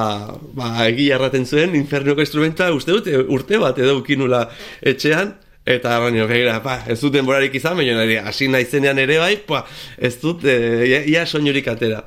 ba, 0.57 0.71
egia 0.87 1.19
erraten 1.19 1.45
zuen, 1.45 1.75
infernuko 1.77 2.25
instrumenta, 2.25 2.71
uste 2.73 2.95
dut, 2.95 3.07
e, 3.07 3.21
urte 3.29 3.59
bat 3.61 3.77
edo 3.79 3.99
ukinula 4.01 4.47
etxean, 4.81 5.35
Eta 5.69 5.99
baina, 6.01 6.23
begira, 6.25 6.55
pa, 6.65 6.79
ez 6.89 6.97
dut 7.01 7.13
denborarik 7.13 7.53
izan, 7.59 7.75
baina 7.77 8.23
hasi 8.25 8.47
naizenean 8.49 8.97
ere 8.97 9.19
bai, 9.21 9.35
pa, 9.45 9.65
ez 9.97 10.15
dut, 10.21 10.45
e, 10.47 11.03
ia, 11.11 11.25
soinurik 11.27 11.67
atera. 11.69 11.99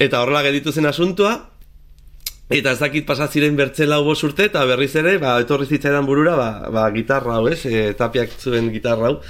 Eta 0.00 0.22
horrela 0.22 0.42
gelditu 0.42 0.72
zen 0.72 0.88
asuntua, 0.90 1.36
eta 2.50 2.72
ez 2.72 2.80
dakit 2.80 3.06
pasatziren 3.06 3.54
bertzela 3.54 4.00
bost 4.02 4.26
urte, 4.26 4.48
eta 4.50 4.64
berriz 4.66 4.90
ere, 4.98 5.18
ba, 5.22 5.36
etorri 5.44 5.68
zitzaidan 5.70 6.08
burura, 6.08 6.34
ba, 6.40 6.50
ba, 6.72 6.88
gitarra 6.96 7.36
hau, 7.36 7.46
ez, 7.52 7.60
e, 7.68 7.92
tapiak 7.98 8.34
zuen 8.40 8.72
gitarra 8.74 9.12
hau. 9.12 9.20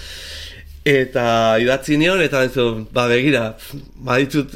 Eta 0.81 1.59
idatzi 1.61 1.99
nion, 2.01 2.23
eta 2.25 2.41
entzu, 2.47 2.87
ba, 2.97 3.03
begira, 3.11 3.43
ba, 4.01 4.15
ditut, 4.17 4.55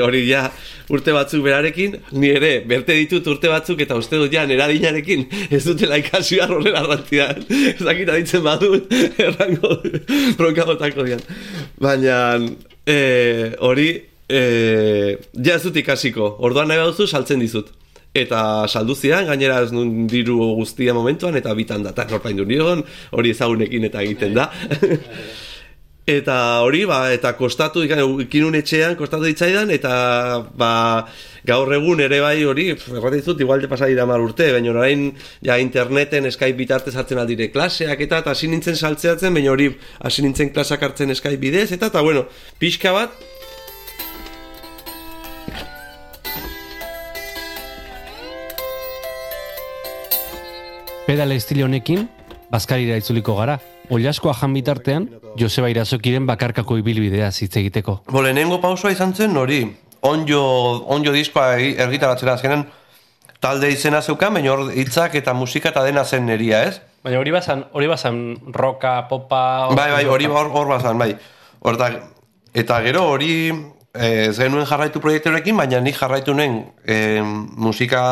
hori 0.00 0.22
ja, 0.24 0.46
urte 0.88 1.12
batzuk 1.12 1.42
berarekin, 1.44 1.98
ni 2.16 2.30
ere, 2.32 2.54
berte 2.64 2.96
ditut 2.96 3.28
urte 3.34 3.50
batzuk, 3.52 3.82
eta 3.84 3.98
uste 4.00 4.16
dut 4.16 4.32
ja, 4.32 4.46
nera 4.48 4.70
dinarekin, 4.70 5.26
ez 5.52 5.60
dutela 5.66 5.98
ikasi 6.00 6.40
behar 6.40 6.54
horrela 6.56 6.80
arrantidan. 6.86 7.44
Ez 7.74 7.84
dakit 7.84 8.08
aditzen 8.08 8.46
badut, 8.46 8.88
errango, 9.26 9.74
bronka 10.40 10.64
botako 10.72 11.04
dian. 11.10 11.20
Baina, 11.84 12.16
e, 12.88 12.98
hori, 13.60 13.90
e, 14.32 14.42
ja 15.36 15.60
ez 15.60 15.62
dut 15.66 15.76
ikasiko, 15.76 16.36
orduan 16.40 16.72
nahi 16.72 16.80
baduzu 16.80 17.10
saltzen 17.10 17.44
dizut. 17.44 17.74
Eta 18.12 18.68
saldu 18.68 18.94
zidan, 18.94 19.24
gainera 19.24 19.62
ez 19.64 19.70
nun 19.72 20.06
diru 20.06 20.36
guztia 20.58 20.92
momentuan, 20.92 21.36
eta 21.40 21.54
bitan 21.56 21.86
data 21.86 22.04
norpaindu 22.10 22.44
nion, 22.44 22.82
hori 23.16 23.32
ezagunekin 23.32 23.88
eta 23.88 24.02
egiten 24.04 24.36
da. 24.36 24.50
Eta 26.02 26.36
hori, 26.66 26.80
ba, 26.82 27.12
eta 27.14 27.30
kostatu, 27.38 27.84
ikinun 27.86 28.56
etxean, 28.58 28.96
kostatu 28.98 29.22
ditzaidan, 29.22 29.70
eta 29.70 29.92
ba, 30.58 30.70
gaur 31.46 31.70
egun 31.76 32.02
ere 32.02 32.18
bai 32.20 32.42
hori, 32.42 32.72
dizut, 33.14 33.38
igual 33.40 33.62
de 33.62 33.68
pasari 33.70 33.94
da 33.94 34.04
urte, 34.18 34.50
baina 34.50 34.72
orain 34.72 35.12
ja 35.40 35.60
interneten 35.62 36.26
Skype 36.28 36.58
bitartez 36.58 36.96
hartzen 36.96 37.22
aldire 37.22 37.52
klaseak 37.52 38.00
eta, 38.00 38.18
eta 38.18 38.34
hasi 38.34 38.48
nintzen 38.48 38.74
saltzeatzen, 38.74 39.32
baina 39.32 39.52
hori 39.52 39.70
hasi 40.00 40.22
nintzen 40.26 40.50
klasak 40.50 40.82
hartzen 40.82 41.14
Skype 41.14 41.38
bidez, 41.38 41.70
eta, 41.70 41.86
eta 41.86 42.02
bueno, 42.02 42.26
pixka 42.58 42.90
bat, 42.90 43.14
Pedale 51.12 51.36
estilo 51.36 51.66
honekin, 51.66 52.06
bazkarira 52.48 52.94
itzuliko 52.96 53.34
gara. 53.36 53.58
Ollaskoa 53.92 54.32
jan 54.32 54.54
bitartean, 54.56 55.10
Joseba 55.36 55.68
Irazokiren 55.68 56.24
bakarkako 56.24 56.78
ibilbidea 56.80 57.26
hitz 57.28 57.50
egiteko. 57.60 57.98
Bo, 58.08 58.22
lehenengo 58.24 58.62
pausua 58.62 58.94
izan 58.94 59.12
zen 59.12 59.36
hori, 59.36 59.58
onjo, 60.08 60.40
onjo 60.96 61.12
diskoa 61.12 61.58
ergitaratzera 61.84 62.38
azkenen, 62.38 62.64
talde 63.44 63.68
izena 63.74 64.00
zeukan, 64.00 64.32
baina 64.38 64.54
hor 64.54 64.72
hitzak 64.72 65.18
eta 65.20 65.36
musika 65.36 65.68
eta 65.74 65.84
dena 65.84 66.06
zen 66.08 66.24
neria, 66.32 66.62
ez? 66.70 66.80
Baina 67.04 67.20
hori 67.20 67.36
bazan, 67.36 67.66
hori 67.76 67.92
bazan 67.92 68.24
roka, 68.56 68.96
popa... 69.12 69.44
Bai, 69.76 69.90
bai, 69.98 70.02
hori 70.16 70.32
hor, 70.32 70.48
hor 70.48 70.72
bazan, 70.78 70.96
bai. 70.96 71.12
Hortak, 71.60 72.00
eta 72.56 72.80
gero 72.88 73.04
hori 73.12 73.32
eh, 73.52 74.30
ez 74.30 74.38
genuen 74.40 74.64
jarraitu 74.64 75.04
proiekturekin, 75.04 75.60
baina 75.60 75.84
nik 75.84 76.00
jarraitu 76.00 76.32
nuen 76.32 76.62
eh, 76.88 77.20
musika 77.20 78.06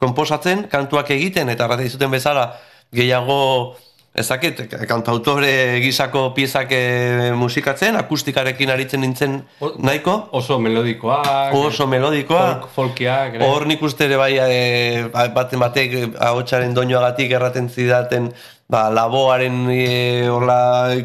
komposatzen, 0.00 0.66
kantuak 0.72 1.12
egiten, 1.12 1.52
eta 1.52 1.66
erraten 1.68 1.86
dizuten 1.86 2.10
bezala 2.10 2.48
gehiago 2.96 3.76
ezakit, 4.10 4.64
kantautore 4.90 5.78
gisako 5.84 6.24
piezak 6.34 6.72
eh, 6.74 7.30
musikatzen, 7.38 7.94
akustikarekin 8.00 8.72
aritzen 8.74 9.04
nintzen 9.04 9.36
nahiko, 9.78 10.16
Oso 10.34 10.58
melodikoak... 10.58 11.54
oso 11.54 11.86
melodikoa. 11.86 12.46
Folk, 12.48 12.72
folkiak. 12.74 13.38
Hor 13.46 13.68
nik 13.70 13.82
uste 13.86 14.08
ere 14.08 14.18
bai 14.18 14.32
e, 14.42 15.04
baten 15.14 15.62
batek 15.62 15.94
eh, 15.94 16.06
ahotsaren 16.26 16.74
doinoagatik 16.74 17.30
erraten 17.38 17.70
zidaten 17.70 18.32
ba, 18.70 18.88
laboaren 18.90 19.66
e, 19.70 20.26
horla 20.26 20.60
e, 20.96 21.04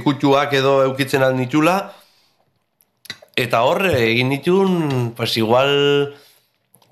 ekutxuak 0.00 0.54
edo 0.56 0.78
eukitzen 0.88 1.26
al 1.26 1.36
nitula 1.36 1.80
eta 3.38 3.60
hor 3.66 3.84
egin 3.90 4.32
nituen 4.32 5.10
pues 5.16 5.36
igual 5.36 5.74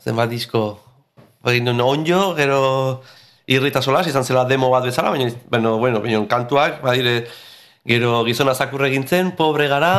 zenbat 0.05 0.31
disko 0.31 0.67
egin 1.53 1.68
duen 1.68 1.80
onjo 1.80 2.34
gero 2.38 3.03
irrita 3.47 3.82
solas 3.82 4.07
izan 4.07 4.24
zela 4.24 4.44
demo 4.44 4.70
bat 4.70 4.84
bezala 4.84 5.11
baina 5.11 5.30
bueno, 5.51 5.78
bueno, 5.78 6.01
baina 6.01 6.22
kantuak 6.28 6.82
badire 6.82 7.26
gero 7.86 8.24
gizona 8.24 8.55
zakurre 8.55 8.88
egin 8.88 9.07
zen 9.07 9.32
pobre 9.36 9.68
gara 9.68 9.92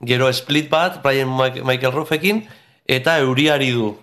gero 0.00 0.32
split 0.32 0.70
bat 0.70 1.02
Brian 1.02 1.30
Michael 1.36 1.92
Ruffekin 1.92 2.44
eta 2.86 3.18
euriari 3.18 3.70
du 3.72 3.94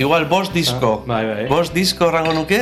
igual 0.00 0.24
bost 0.28 0.54
disko. 0.56 1.02
bai, 1.06 1.20
bai. 1.28 1.46
Bost 1.50 1.74
disko 1.76 2.08
errango 2.08 2.32
nuke. 2.32 2.58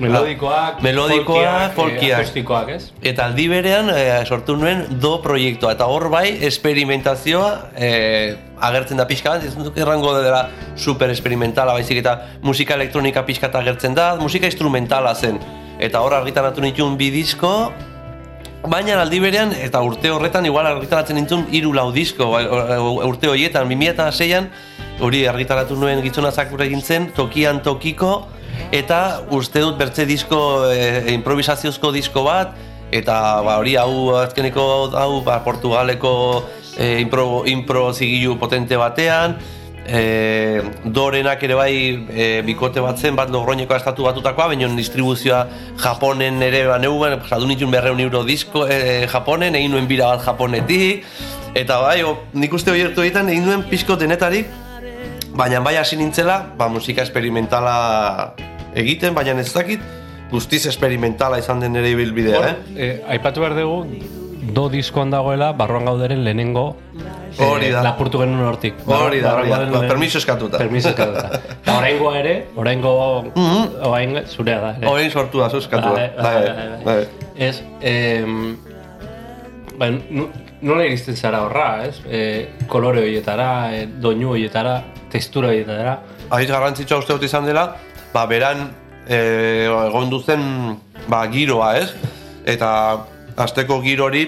Melodikoak, 0.00 0.82
melodikoak, 0.82 1.74
folkiak, 1.74 1.74
folkiak. 1.76 2.10
eh, 2.10 2.18
akustikoak, 2.18 2.68
ez? 2.74 2.90
Eta 3.02 3.28
aldi 3.30 3.46
berean 3.52 3.90
eh, 3.94 4.24
sortu 4.26 4.56
nuen 4.58 4.84
do 5.00 5.16
proiektua. 5.22 5.74
Eta 5.78 5.86
hor 5.86 6.08
bai, 6.12 6.26
esperimentazioa 6.50 7.52
eh, 7.76 8.36
agertzen 8.60 8.98
da 9.00 9.06
pixka 9.08 9.36
bat, 9.36 9.46
ez 9.46 9.54
dut 9.56 9.78
errango 9.78 10.16
dela 10.18 10.48
super 10.76 11.10
esperimentala, 11.14 11.76
baizik 11.78 12.02
eta 12.02 12.16
musika 12.42 12.74
elektronika 12.74 13.24
pixka 13.28 13.52
agertzen 13.60 13.94
da, 13.94 14.16
musika 14.20 14.50
instrumentala 14.50 15.14
zen. 15.14 15.38
Eta 15.80 16.02
hor 16.04 16.12
argitaratu 16.18 16.60
nituen 16.60 16.98
bi 17.00 17.08
disko, 17.14 17.72
Baina 18.60 18.98
aldi 19.00 19.22
berean, 19.24 19.54
eta 19.56 19.80
urte 19.80 20.10
horretan, 20.12 20.44
igual 20.44 20.66
argitaratzen 20.68 21.16
nintzen 21.16 21.46
hiru 21.48 21.70
lau 21.72 21.86
disko, 21.94 22.26
bai, 22.34 22.42
urte 23.08 23.30
horietan, 23.30 23.64
2006an, 23.70 24.50
hori 25.00 25.22
argitaratu 25.24 25.78
nuen 25.80 26.02
gizona 26.04 26.28
zakur 26.30 26.60
egin 26.66 26.82
zen, 26.84 27.06
tokian 27.16 27.62
tokiko, 27.64 28.26
eta 28.76 29.22
uste 29.32 29.62
dut 29.64 29.78
bertze 29.80 30.04
disko, 30.04 30.42
e, 30.68 31.14
improvisaziozko 31.14 31.92
disko 31.96 32.26
bat, 32.26 32.52
eta 32.92 33.16
ba, 33.46 33.56
hori 33.62 33.78
hau 33.80 34.12
azkeneko 34.20 34.66
hau 34.92 35.22
ba, 35.24 35.38
Portugaleko 35.46 36.12
e, 36.76 36.98
impro, 37.00 37.46
impro 37.48 37.94
zigilu 37.94 38.36
potente 38.36 38.76
batean, 38.76 39.38
e, 39.86 40.62
dorenak 40.84 41.42
ere 41.42 41.56
bai 41.58 41.74
e, 42.10 42.28
bikote 42.46 42.82
bat 42.84 42.98
zen, 42.98 43.16
bat 43.16 43.30
logroñeko 43.32 43.76
estatu 43.76 44.06
batutakoa, 44.06 44.50
baina 44.52 44.68
distribuzioa 44.76 45.44
Japonen 45.80 46.42
ere 46.42 46.66
ba 46.68 46.78
neuen, 46.78 47.18
saldu 47.28 47.48
nituen 47.50 47.72
berreun 47.72 48.00
euro 48.00 48.24
disko 48.24 48.66
e, 48.68 49.06
Japonen, 49.10 49.56
egin 49.58 49.74
nuen 49.74 49.88
bira 49.90 50.12
bat 50.14 50.24
Japonetik, 50.26 51.06
eta 51.54 51.80
bai, 51.82 52.02
o, 52.04 52.16
nik 52.34 52.52
uste 52.54 52.72
hori 52.72 52.86
egiten 52.90 53.32
egin 53.32 53.48
nuen 53.48 53.64
pixko 53.70 53.96
denetarik, 54.00 54.50
baina 55.34 55.60
bai 55.64 55.76
hasi 55.80 55.96
nintzela, 55.96 56.42
ba, 56.58 56.68
musika 56.68 57.02
esperimentala 57.02 58.34
egiten, 58.74 59.14
baina 59.14 59.34
ez 59.40 59.52
dakit, 59.52 59.82
guztiz 60.30 60.66
esperimentala 60.70 61.40
izan 61.42 61.60
den 61.60 61.76
ere 61.76 61.90
ibilbidea, 61.90 62.42
eh? 62.48 62.56
Eh, 62.76 62.96
aipatu 63.16 63.42
behar 63.42 63.56
dugu, 63.58 63.84
do 64.42 64.68
diskoan 64.72 65.10
dagoela, 65.10 65.52
barruan 65.52 65.84
gauderen 65.84 66.24
lehenengo 66.24 66.76
Hori 67.38 67.70
da. 67.70 67.82
lapurtu 67.84 68.18
genuen 68.18 68.40
hortik. 68.48 68.74
Hori 68.86 69.20
da, 69.20 69.34
hori 69.38 69.50
da. 69.50 69.58
Ba, 69.70 69.80
permiso 69.88 70.18
eskatuta. 70.18 70.58
Permiso 70.58 70.88
eskatuta. 70.90 71.40
Eta 71.62 71.76
oraingoa 71.78 72.18
ere, 72.18 72.34
oraingo, 72.56 72.92
Mhm. 73.34 73.68
orain 73.86 74.16
zurea 74.26 74.58
da. 74.60 74.70
ere. 74.78 74.88
Orain 74.88 75.10
sortu 75.10 75.38
da, 75.40 75.48
zuzkatu 75.50 75.92
Bai, 75.94 76.10
da. 76.16 76.22
bai, 76.22 76.84
Bai. 76.84 77.08
Ez, 77.36 77.62
em, 77.80 78.56
ba, 79.78 79.88
nola 80.60 80.84
iristen 80.84 81.16
zara 81.16 81.42
horra, 81.44 81.84
ez? 81.86 82.00
E, 82.10 82.48
kolore 82.68 83.00
horietara, 83.00 83.74
e, 83.76 83.86
doinu 83.86 84.30
horietara, 84.34 84.82
textura 85.10 85.48
horietara. 85.48 85.98
Aiz 86.30 86.48
garrantzitsua 86.50 86.98
uste 86.98 87.12
dut 87.16 87.22
izan 87.24 87.46
dela, 87.46 87.76
ba, 88.12 88.26
beran 88.26 88.68
e, 89.08 89.66
egon 89.66 90.10
duzen 90.10 90.76
ba, 91.08 91.24
giroa, 91.32 91.76
ez? 91.78 91.94
Eta 92.44 93.06
asteko 93.36 93.80
girori 93.84 94.24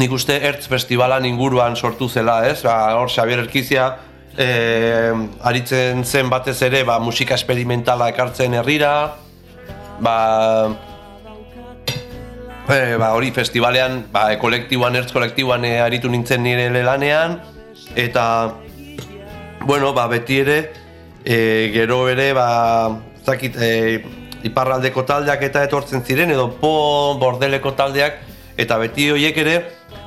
nik 0.00 0.12
uste 0.12 0.36
Ertz 0.48 0.66
Festivalan 0.70 1.26
inguruan 1.28 1.76
sortu 1.76 2.08
zela, 2.08 2.40
ez? 2.48 2.62
Ba, 2.64 2.94
hor 2.96 3.10
Xabier 3.12 3.42
Erkizia 3.44 3.90
e, 4.36 4.46
aritzen 5.44 6.04
zen 6.04 6.30
batez 6.30 6.60
ere 6.62 6.84
ba, 6.88 6.98
musika 7.02 7.36
esperimentala 7.36 8.08
ekartzen 8.14 8.54
herrira, 8.56 8.92
ba, 10.00 10.16
e, 12.70 12.96
ba, 12.96 13.12
hori 13.12 13.32
festivalean, 13.36 14.06
ba, 14.12 14.30
e, 14.32 14.40
kolektiboan, 14.40 14.96
Ertz 15.02 15.12
kolektiboan 15.12 15.66
e, 15.68 15.76
aritu 15.84 16.08
nintzen 16.08 16.44
nire 16.46 16.70
lanean, 16.84 17.40
eta 17.96 18.26
Bueno, 19.60 19.92
ba, 19.92 20.06
beti 20.08 20.38
ere, 20.40 20.72
e, 21.22 21.68
gero 21.74 22.08
ere, 22.08 22.30
ba, 22.32 22.96
zakit, 23.26 23.58
e, 23.60 24.00
iparraldeko 24.46 25.04
taldeak 25.08 25.42
eta 25.46 25.64
etortzen 25.66 26.04
ziren, 26.04 26.30
edo 26.30 26.48
po 26.60 27.16
bordeleko 27.20 27.72
taldeak, 27.78 28.20
eta 28.60 28.78
beti 28.80 29.10
horiek 29.12 29.38
ere, 29.42 29.56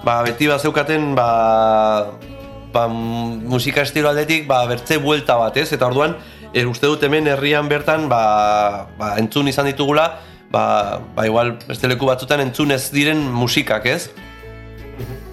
ba, 0.04 0.22
beti 0.26 0.50
bat 0.52 0.62
zeukaten, 0.62 1.14
ba, 1.16 1.30
ba, 2.74 2.88
musika 2.88 3.84
estilo 3.86 4.10
aldetik, 4.10 4.48
ba, 4.48 4.64
bertze 4.70 5.00
buelta 5.02 5.38
bat, 5.40 5.58
ez? 5.58 5.72
Eta 5.76 5.88
orduan, 5.90 6.18
e, 6.54 6.66
uste 6.66 6.90
dut 6.90 7.04
hemen 7.04 7.28
herrian 7.32 7.70
bertan, 7.72 8.10
ba, 8.12 8.88
ba, 9.00 9.16
entzun 9.22 9.50
izan 9.52 9.70
ditugula, 9.72 10.10
ba, 10.54 11.00
ba, 11.16 11.26
igual, 11.30 11.58
beste 11.68 11.90
leku 11.90 12.10
batzutan 12.10 12.44
entzun 12.46 12.76
ez 12.76 12.86
diren 12.94 13.24
musikak, 13.34 13.90
ez? 13.90 14.12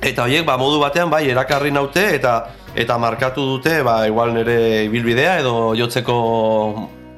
Eta 0.01 0.25
horiek 0.25 0.47
ba, 0.49 0.57
modu 0.57 0.81
batean 0.81 1.11
bai 1.13 1.27
erakarri 1.29 1.71
naute 1.75 2.03
eta 2.17 2.55
eta 2.79 2.97
markatu 3.03 3.45
dute 3.45 3.83
ba, 3.85 4.07
igual 4.09 4.33
nire 4.33 4.87
ibilbidea 4.87 5.41
edo 5.43 5.75
jotzeko 5.77 6.17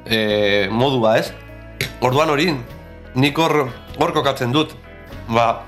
e, 0.06 0.68
modua 0.70 1.18
ez. 1.20 1.30
Orduan 2.00 2.30
hori, 2.30 2.50
nik 3.14 3.38
hor, 3.38 3.68
hor 3.98 4.12
kokatzen 4.12 4.52
dut. 4.52 4.74
Ba, 5.28 5.64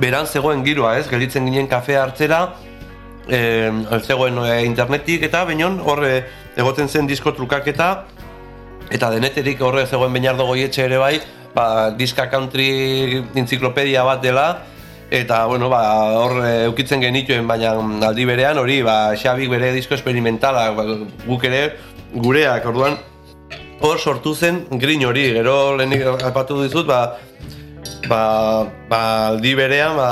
beran 0.00 0.26
zegoen 0.26 0.64
giroa 0.64 0.96
ez, 0.98 1.06
gelitzen 1.10 1.46
ginen 1.48 1.68
kafea 1.68 2.02
hartzera, 2.06 2.42
e, 3.28 3.70
zegoen 4.00 4.38
e, 4.44 4.64
internetik 4.66 5.22
eta 5.28 5.44
bainon 5.48 5.78
hor 5.84 6.04
e, 6.06 6.16
egoten 6.58 6.88
zen 6.88 7.06
disko 7.06 7.32
trukaketa 7.36 7.92
eta 8.92 9.10
deneterik 9.12 9.60
horre 9.62 9.86
zegoen 9.86 10.12
Beñardo 10.12 10.46
Goietxe 10.46 10.84
ere 10.84 10.98
bai, 11.00 11.20
ba, 11.54 11.90
diska 11.96 12.28
country 12.30 13.22
entziklopedia 13.34 14.02
bat 14.04 14.20
dela, 14.22 14.46
eta 15.12 15.44
bueno, 15.46 15.68
ba, 15.72 15.80
hor 16.18 16.42
eukitzen 16.48 17.00
genituen, 17.00 17.46
baina 17.48 17.72
aldi 18.08 18.26
berean 18.28 18.58
hori, 18.60 18.82
ba, 18.84 19.14
Xabik 19.16 19.48
bere 19.52 19.72
disko 19.72 19.96
experimentala, 19.96 20.70
ba, 20.76 20.84
guk 21.24 21.48
ere 21.48 21.62
gureak, 22.12 22.66
orduan, 22.68 22.98
hor 23.82 23.98
sortu 23.98 24.34
zen 24.34 24.64
grin 24.78 25.04
hori, 25.04 25.28
gero 25.34 25.76
lehenik 25.76 26.04
aipatu 26.28 26.62
dizut, 26.62 26.86
ba, 26.86 27.18
ba, 28.08 28.22
ba 28.88 29.02
aldi 29.28 29.54
berean 29.58 29.96
ba, 29.98 30.08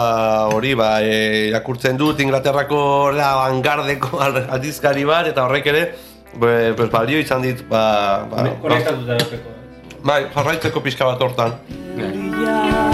hori 0.55 0.75
ba, 0.79 0.91
e, 1.03 1.49
irakurtzen 1.51 1.99
dut 2.01 2.21
Inglaterrako 2.21 2.83
la 3.17 3.33
vanguardeko 3.45 4.21
aldizkari 4.27 5.07
bat 5.09 5.31
eta 5.31 5.47
horrek 5.47 5.73
ere 5.73 5.87
be, 6.35 6.53
pues, 6.77 6.91
balio 6.91 7.23
izan 7.23 7.43
dit 7.47 7.63
ba, 7.71 8.27
ba, 8.31 8.47
daukeko. 8.47 9.57
bai, 10.03 10.23
jarraitzeko 10.35 10.87
pixka 10.87 11.13
bat 11.13 11.29
hortan 11.29 11.59
Brillare 11.97 12.90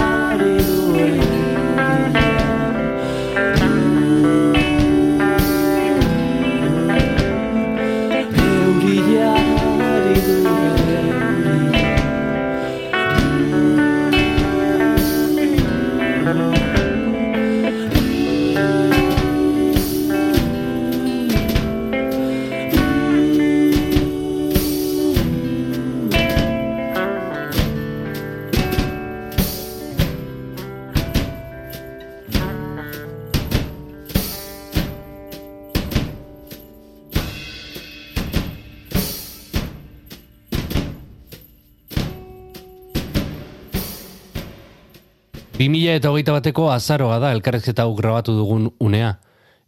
2000 45.67 45.99
eta 45.99 46.11
hogeita 46.11 46.35
bateko 46.35 46.69
azaroa 46.71 47.19
da 47.19 47.31
elkarrezketa 47.35 47.83
hau 47.83 47.95
grabatu 47.95 48.35
dugun 48.37 48.69
unea, 48.79 49.17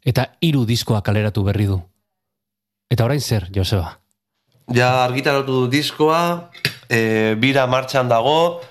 eta 0.05 0.29
hiru 0.41 0.65
diskoa 0.65 1.01
kaleratu 1.03 1.43
berri 1.43 1.67
du. 1.69 1.79
Eta 2.89 3.05
orain 3.05 3.21
zer, 3.21 3.49
Joseba? 3.55 3.97
Ja, 4.73 5.03
argitaratu 5.03 5.63
du 5.63 5.67
diskoa, 5.69 6.49
e, 6.89 7.35
bira 7.41 7.65
martxan 7.67 8.09
dago, 8.09 8.61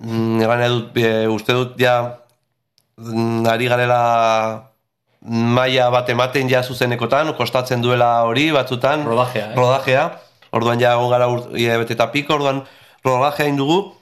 mm, 0.00 0.44
egan 0.44 0.62
edut, 0.68 0.96
e, 0.96 1.26
uste 1.28 1.56
dut, 1.56 1.74
ja, 1.80 1.96
mm, 2.96 3.46
ari 3.50 3.68
garela 3.68 4.70
maila 5.24 5.88
bat 5.90 6.08
ematen 6.12 6.48
ja 6.48 6.62
zuzenekotan, 6.62 7.32
kostatzen 7.34 7.82
duela 7.82 8.22
hori 8.28 8.50
batzutan. 8.52 9.04
Rodajea. 9.08 9.50
Eh? 9.52 9.56
Rodajea. 9.56 10.04
Orduan 10.54 10.78
ja 10.78 10.94
gara 11.10 11.26
urte 11.26 11.78
bete 11.78 11.94
eta 11.96 12.10
piko, 12.12 12.34
orduan 12.34 12.62
rodajea 13.04 13.48
indugu. 13.48 13.94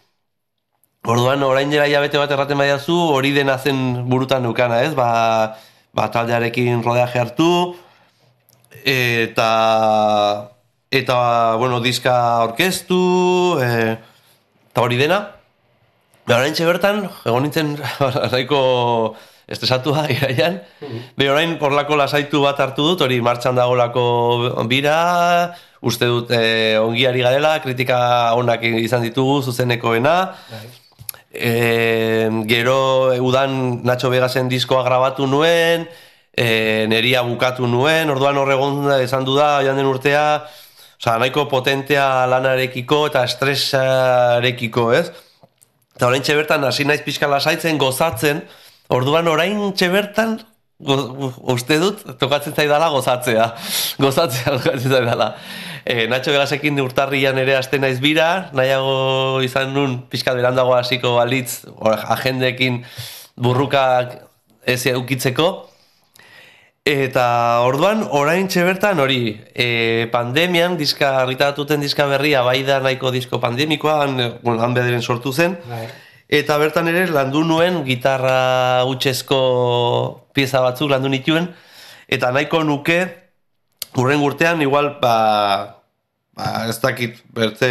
Orduan 1.03 1.43
orain 1.43 1.67
dela 1.67 1.89
hilabete 1.91 2.19
bat 2.21 2.31
erraten 2.31 2.61
badiazu, 2.61 2.95
hori 3.11 3.33
dena 3.35 3.57
zen 3.59 3.79
burutan 4.07 4.45
nukana, 4.47 4.85
ez? 4.87 4.93
Ba, 4.95 5.59
ba 5.91 6.05
taldearekin 6.15 6.79
rodeaje 6.85 7.19
hartu, 7.19 7.49
eta 8.87 9.49
eta 10.95 11.17
bueno, 11.59 11.81
diska 11.83 12.15
orkestu, 12.45 12.99
e, 13.59 13.97
eta 14.71 14.85
hori 14.85 15.01
dena. 15.01 15.19
Ba, 16.29 16.37
orain 16.39 16.55
bertan, 16.55 17.09
egon 17.27 17.49
nintzen 17.49 17.73
nahiko 18.33 18.61
estresatua 19.51 20.07
iraian, 20.15 20.61
Be 21.19 21.27
orain 21.33 21.57
porlako 21.59 21.99
lasaitu 21.99 22.45
bat 22.47 22.63
hartu 22.63 22.93
dut, 22.93 23.03
hori 23.03 23.19
martxan 23.21 23.59
dagolako 23.59 24.07
bira, 24.71 25.51
uste 25.83 26.07
dut 26.07 26.31
e, 26.31 26.79
ongiari 26.79 27.27
garela, 27.27 27.57
kritika 27.59 27.99
onak 28.39 28.63
izan 28.63 29.03
ditugu 29.03 29.41
zuzenekoena, 29.43 30.15
e, 31.33 32.29
gero 32.49 33.13
udan 33.25 33.83
Nacho 33.85 34.11
Vegasen 34.13 34.49
diskoa 34.49 34.85
grabatu 34.85 35.27
nuen, 35.27 35.89
e, 36.37 36.87
neria 36.89 37.23
bukatu 37.27 37.67
nuen, 37.67 38.11
orduan 38.11 38.37
horregon 38.37 38.91
esan 39.01 39.25
du 39.25 39.37
da, 39.37 39.63
joan 39.65 39.81
den 39.81 39.89
urtea, 39.89 40.45
Osa, 41.03 41.17
nahiko 41.19 41.49
potentea 41.51 42.29
lanarekiko 42.31 43.09
eta 43.09 43.25
estresarekiko, 43.27 44.85
ez? 44.95 45.09
Eta 45.97 46.07
orain 46.07 46.23
bertan 46.23 46.63
hasi 46.69 46.85
naiz 46.87 47.01
pixka 47.03 47.27
lasaitzen, 47.27 47.75
gozatzen, 47.75 48.45
orduan 48.87 49.27
orain 49.27 49.73
bertan 49.75 50.39
go, 50.83 51.33
uste 51.55 51.79
dut, 51.83 52.03
tokatzen 52.21 52.55
zaidala 52.57 52.91
gozatzea. 52.95 53.49
Gozatzea 54.03 54.57
tokatzen 54.59 54.91
zaidala. 54.91 55.33
E, 55.85 56.07
Nacho 56.11 56.35
Vegasekin 56.35 56.79
urtarrian 56.83 57.39
ere 57.43 57.57
aste 57.59 57.81
naiz 57.83 57.99
bira, 58.03 58.51
nahiago 58.55 59.41
izan 59.43 59.75
nun 59.75 59.99
pixka 60.11 60.35
berandago 60.39 60.77
hasiko 60.77 61.17
balitz, 61.19 61.65
or, 61.75 61.99
agendekin 62.17 62.83
burrukak 63.37 64.19
ez 64.67 64.81
eukitzeko. 64.87 65.51
Eta 66.83 67.63
orduan, 67.63 68.01
orain 68.11 68.49
bertan 68.51 68.99
hori, 68.99 69.39
e, 69.55 70.09
pandemian, 70.11 70.75
diska, 70.77 71.21
argitaratuten 71.21 71.81
diska 71.81 72.09
berria, 72.11 72.43
bai 72.43 72.65
da 72.67 72.81
nahiko 72.83 73.13
disko 73.15 73.39
pandemikoa, 73.39 74.01
han, 74.03 74.21
eh, 74.21 74.33
bueno, 74.43 74.63
han 74.63 74.75
bederen 74.75 75.03
sortu 75.03 75.33
zen, 75.33 75.57
eta 76.33 76.57
bertan 76.57 76.89
ere 76.89 77.05
landu 77.13 77.43
nuen 77.45 77.83
gitarra 77.85 78.87
utxezko 78.89 79.39
pieza 80.33 80.63
batzuk 80.65 80.89
landu 80.89 81.11
nituen, 81.13 81.51
eta 82.09 82.31
nahiko 82.33 82.63
nuke, 82.65 83.03
urren 84.01 84.25
urtean, 84.25 84.63
igual, 84.65 84.95
ba, 85.03 85.83
ba, 86.33 86.47
ez 86.73 86.79
dakit, 86.81 87.21
bertze 87.37 87.69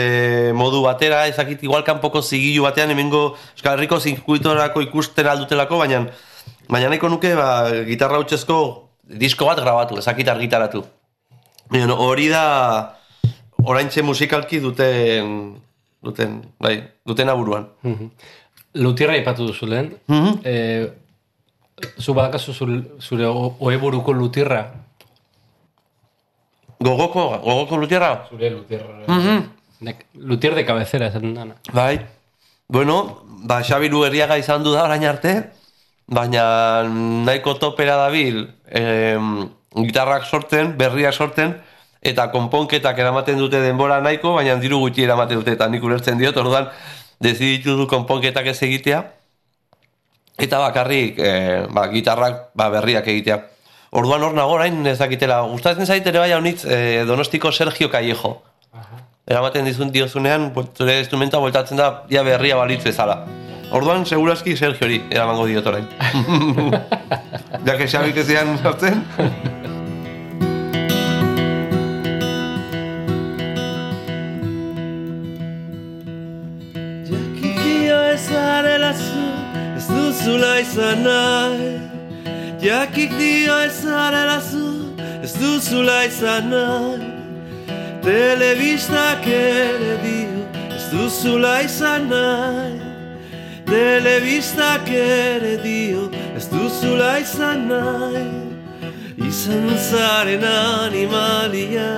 modu 0.54 0.84
batera, 0.86 1.24
ez 1.26 1.36
dakit, 1.40 1.64
igual 1.66 1.82
kanpoko 1.88 2.22
zigilu 2.22 2.68
batean, 2.68 2.94
hemengo 2.94 3.32
Euskal 3.56 3.80
Herriko 3.80 3.98
zirkuitorako 3.98 4.86
ikusten 4.86 5.32
aldutelako, 5.34 5.82
baina, 5.82 6.04
baina 6.70 6.94
nahiko 6.94 7.10
nuke, 7.10 7.34
ba, 7.40 7.66
gitarra 7.90 8.22
utxezko 8.22 8.60
disko 9.26 9.50
bat 9.50 9.58
grabatu, 9.64 9.98
ezakit 9.98 10.30
argitaratu. 10.30 10.86
Baina 11.74 11.98
hori 11.98 12.30
da 12.30 12.46
oraintxe 13.66 14.06
musikalki 14.06 14.62
duten 14.62 15.58
duten, 16.02 16.42
bai, 16.60 16.82
duten 17.06 17.30
aburuan. 17.30 17.68
Lutierra 18.74 19.18
ipatu 19.18 19.48
duzu 19.48 19.66
lehen. 19.68 19.94
Mhm. 20.08 20.40
Eh, 20.44 20.88
zu 22.00 22.14
badakazu 22.14 22.54
zure, 22.54 22.82
zure 23.00 23.26
oeburuko 23.28 24.14
lutirra. 24.14 24.62
Gogoko, 26.80 27.38
gogoko 27.44 27.78
lutierra? 27.78 28.28
Zure 28.30 28.50
lutirra. 28.50 29.04
Mhm. 29.08 29.44
Nek- 29.82 30.06
Lutier 30.16 30.54
de 30.56 30.64
cabecera 30.66 31.08
esaten 31.08 31.34
dana. 31.34 31.56
Bai, 31.74 32.00
bueno, 32.68 33.24
ba, 33.26 33.62
Xabiru 33.64 34.04
herriaga 34.06 34.38
izan 34.38 34.64
du 34.64 34.72
da 34.74 34.84
orain 34.84 35.04
arte, 35.06 35.50
baina 36.08 36.84
nahiko 36.84 37.56
topera 37.58 37.96
dabil 37.98 38.48
em, 38.70 39.50
gitarrak 39.76 40.26
sorten, 40.26 40.76
berriak 40.78 41.14
sorten, 41.14 41.56
eta 42.02 42.30
konponketak 42.32 42.98
eramaten 43.00 43.38
dute 43.40 43.60
denbora 43.62 44.00
nahiko, 44.02 44.36
baina 44.36 44.56
diru 44.62 44.80
gutxi 44.80 45.04
eramaten 45.04 45.38
dute, 45.42 45.52
eta 45.58 45.68
nik 45.68 45.84
ulertzen 45.84 46.18
diot, 46.18 46.38
orduan, 46.38 46.70
deziditu 47.22 47.78
du 47.78 47.88
konponketak 47.88 48.52
ez 48.52 48.60
egitea, 48.66 49.02
eta 50.42 50.62
bakarrik 50.64 51.20
e, 51.20 51.32
ba, 51.70 51.88
gitarrak 51.92 52.48
ba, 52.58 52.70
berriak 52.74 53.08
egitea. 53.08 53.40
Orduan 53.92 54.24
hor 54.24 54.34
nago 54.34 54.56
orain 54.56 54.80
ez 54.88 54.98
dakitela, 55.00 55.42
gustatzen 55.52 55.86
zait 55.86 56.08
ere 56.08 56.22
bai 56.24 56.32
honitz 56.34 56.64
e, 56.66 57.04
Donostiko 57.08 57.52
Sergio 57.52 57.92
Callejo. 57.92 58.38
Eramaten 59.28 59.68
dizun 59.68 59.92
diozunean, 59.94 60.50
zure 60.76 60.98
instrumenta 61.00 61.40
bueltatzen 61.40 61.78
da 61.80 61.92
ja 62.10 62.24
berria 62.24 62.58
balitz 62.60 62.84
bezala. 62.84 63.22
Orduan, 63.72 64.04
seguraski 64.06 64.58
Sergio 64.58 64.88
hori 64.88 65.00
eramango 65.12 65.46
diot 65.48 65.68
orain. 65.72 65.88
ja 67.66 67.78
que 67.78 67.88
Xabik 67.88 68.18
ez 68.24 68.28
dian 68.28 68.58
sartzen. 68.60 69.04
duzula 80.22 80.60
izan 80.60 81.04
nahi 81.04 81.80
Jakik 82.62 83.12
dio 83.18 83.58
ez 83.66 83.82
zarela 83.82 84.40
zu, 84.40 84.94
ez 85.24 85.34
duzula 85.34 86.06
izan 86.06 86.50
nahi 86.50 87.10
Telebistak 88.04 89.26
ere 89.28 89.98
dio, 90.04 90.46
ez 90.76 90.86
duzula 90.94 91.62
izan 91.66 92.08
nahi 92.10 92.78
Telebistak 93.66 94.90
ere 94.94 95.58
dio, 95.64 96.10
ez 96.38 96.46
duzula 96.54 97.18
izan 97.20 97.68
nahi 97.72 98.26
Izan 99.28 99.70
zaren 99.90 100.46
animalia 100.46 101.92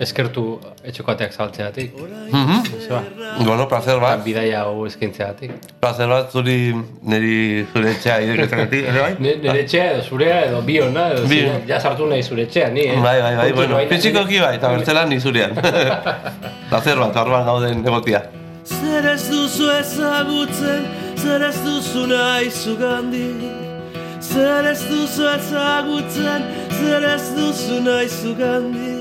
Eskertu 0.00 0.58
etxokateak 0.84 1.32
zabaltzeatik. 1.32 1.92
Mhm. 2.32 2.62
Zeba. 2.80 3.02
bueno, 3.44 3.68
placer 3.68 3.94
Ba, 4.00 4.16
bat. 4.16 4.24
bidaia 4.24 4.62
hau 4.62 4.86
eskaintzeatik. 4.86 5.50
Placer 5.80 6.08
bat 6.08 6.30
zuri 6.32 6.74
niri 7.02 7.66
zure 7.72 7.90
etxea 7.90 8.20
ireketzagatik, 8.24 8.86
ere 8.88 9.00
bai? 9.04 9.12
Nire 9.18 9.60
etxea 9.60 9.90
edo 9.92 10.02
zurea 10.02 10.40
edo 10.46 10.62
biona 10.62 11.08
edo 11.12 11.26
Bi. 11.28 11.40
zure- 11.42 11.62
ja 11.68 11.80
sartu 11.80 12.06
nahi 12.06 12.22
zure 12.22 12.42
etxea, 12.48 12.68
ni, 12.70 12.80
eh? 12.80 12.96
Bai, 13.02 13.20
bai, 13.22 13.34
bai, 13.36 13.52
bueno, 13.52 13.78
fizikoki 13.88 14.40
bai, 14.40 14.54
eta 14.56 14.68
bertzelan 14.74 15.08
ni 15.08 15.20
zurean. 15.20 15.52
Placer 16.70 16.96
bat, 16.98 17.16
orduan 17.16 17.44
gauden 17.44 17.84
egotia. 17.86 18.22
Zer 18.64 19.06
ez 19.12 19.28
duzu 19.30 19.70
ezagutzen, 19.78 20.84
zer 21.18 21.42
ez 21.48 21.56
duzu 21.64 22.06
nahi 22.06 22.50
zugandik 22.50 23.42
Zer 24.22 24.64
ez 24.70 24.80
duzu 24.88 25.26
ezagutzen, 25.28 26.44
zer 26.78 27.02
ez 27.14 27.24
duzu 27.36 27.80
nahi 27.84 28.08
zugandik 28.08 28.91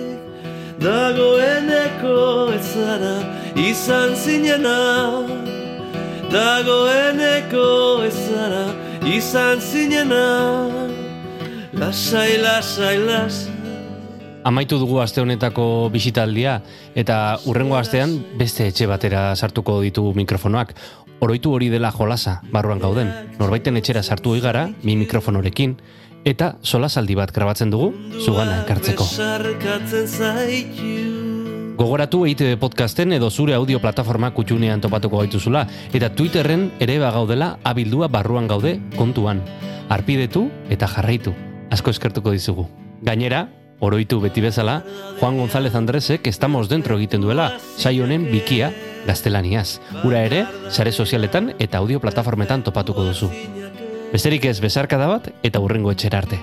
Dagoeneko 0.81 2.49
ez 2.55 2.63
zara 2.73 3.13
izan 3.53 4.15
zinena 4.17 4.77
Dagoeneko 6.31 7.65
ez 8.07 8.15
zara 8.17 8.63
izan 9.05 9.61
zinena 9.61 10.25
Lasai, 11.77 12.39
lasai, 12.41 12.97
lasai 12.97 13.61
Amaitu 14.41 14.79
dugu 14.81 14.97
aste 15.03 15.21
honetako 15.21 15.91
bisitaldia 15.93 16.57
eta 16.97 17.37
urrengo 17.45 17.77
astean 17.77 18.17
beste 18.39 18.65
etxe 18.71 18.87
batera 18.89 19.35
sartuko 19.35 19.77
ditugu 19.85 20.15
mikrofonoak. 20.17 20.73
Oroitu 21.21 21.53
hori 21.53 21.67
dela 21.69 21.91
jolasa, 21.93 22.39
barruan 22.49 22.81
gauden. 22.81 23.11
Norbaiten 23.37 23.77
etxera 23.77 24.01
sartu 24.01 24.33
igara, 24.33 24.65
mi 24.81 24.95
mikrofonorekin, 24.97 25.75
eta 26.25 26.55
solasaldi 26.61 27.15
bat 27.17 27.31
grabatzen 27.33 27.71
dugu, 27.71 27.91
zugana 28.21 28.61
ekartzeko. 28.63 29.05
Gogoratu 31.81 32.25
EITB 32.27 32.59
podcasten 32.61 33.15
edo 33.15 33.31
zure 33.31 33.55
audio 33.57 33.79
plataforma 33.81 34.29
kutxunean 34.35 34.83
topatuko 34.83 35.23
gaituzula, 35.23 35.65
eta 35.93 36.11
Twitterren 36.13 36.69
ere 36.79 36.99
bagaudela 37.01 37.55
abildua 37.63 38.07
barruan 38.07 38.47
gaude 38.47 38.77
kontuan. 38.97 39.41
Arpidetu 39.89 40.49
eta 40.69 40.87
jarraitu. 40.87 41.33
Asko 41.71 41.89
eskertuko 41.89 42.31
dizugu. 42.35 42.67
Gainera, 43.01 43.47
oroitu 43.79 44.19
beti 44.21 44.41
bezala, 44.41 44.83
Juan 45.19 45.39
González 45.39 45.73
Andresek 45.75 46.27
estamos 46.27 46.69
dentro 46.69 46.99
egiten 46.99 47.21
duela, 47.25 47.57
saio 47.77 48.03
honen 48.05 48.29
bikia 48.29 48.71
gaztelaniaz. 49.07 49.79
Ura 50.05 50.21
ere, 50.27 50.45
sare 50.69 50.91
sozialetan 50.91 51.55
eta 51.57 51.81
audio 51.81 51.99
plataformetan 51.99 52.61
topatuko 52.63 53.09
duzu. 53.09 53.31
Besterik 54.11 54.43
ez 54.43 54.57
besarkada 54.59 55.05
bat 55.07 55.29
eta 55.47 55.59
hurrengo 55.63 55.93
etxera 55.95 56.19
arte. 56.19 56.35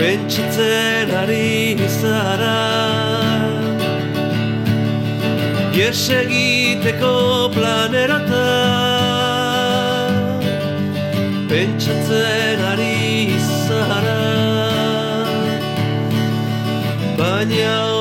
Pentsatzen 0.00 1.12
ari 1.22 1.76
zara 2.00 2.81
Ies 5.82 6.02
egiteko 6.14 7.50
planerotan 7.50 8.30
Pentsatzen 11.50 12.62
ari 12.70 13.34
zara. 13.66 14.18
Baina 17.18 17.91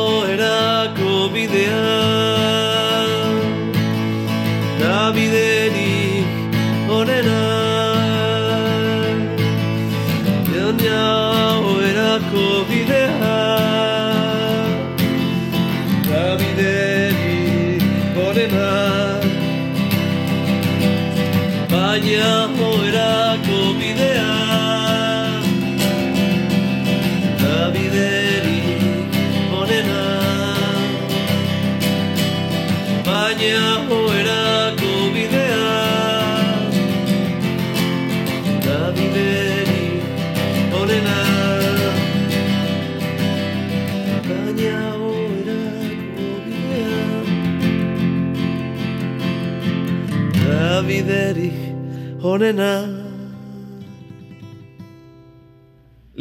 onena 52.31 52.71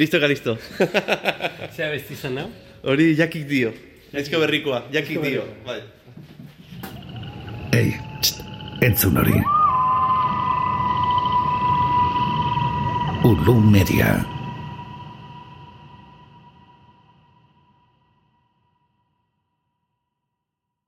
Listo, 0.00 0.18
listo. 0.28 0.56
Zea 1.76 1.90
besti 1.90 2.16
zen, 2.16 2.38
hau? 2.38 2.46
Hori 2.88 3.10
jakik 3.18 3.44
dio. 3.50 3.72
Aizko 4.16 4.40
berrikoa, 4.40 4.84
jakik 4.94 5.20
dio. 5.20 5.44
Bai. 5.66 5.80
Ei, 7.76 7.92
txt, 8.22 8.40
entzun 8.86 9.20
hori. 9.20 9.36
Ulu 13.28 13.60
Media. 13.60 14.14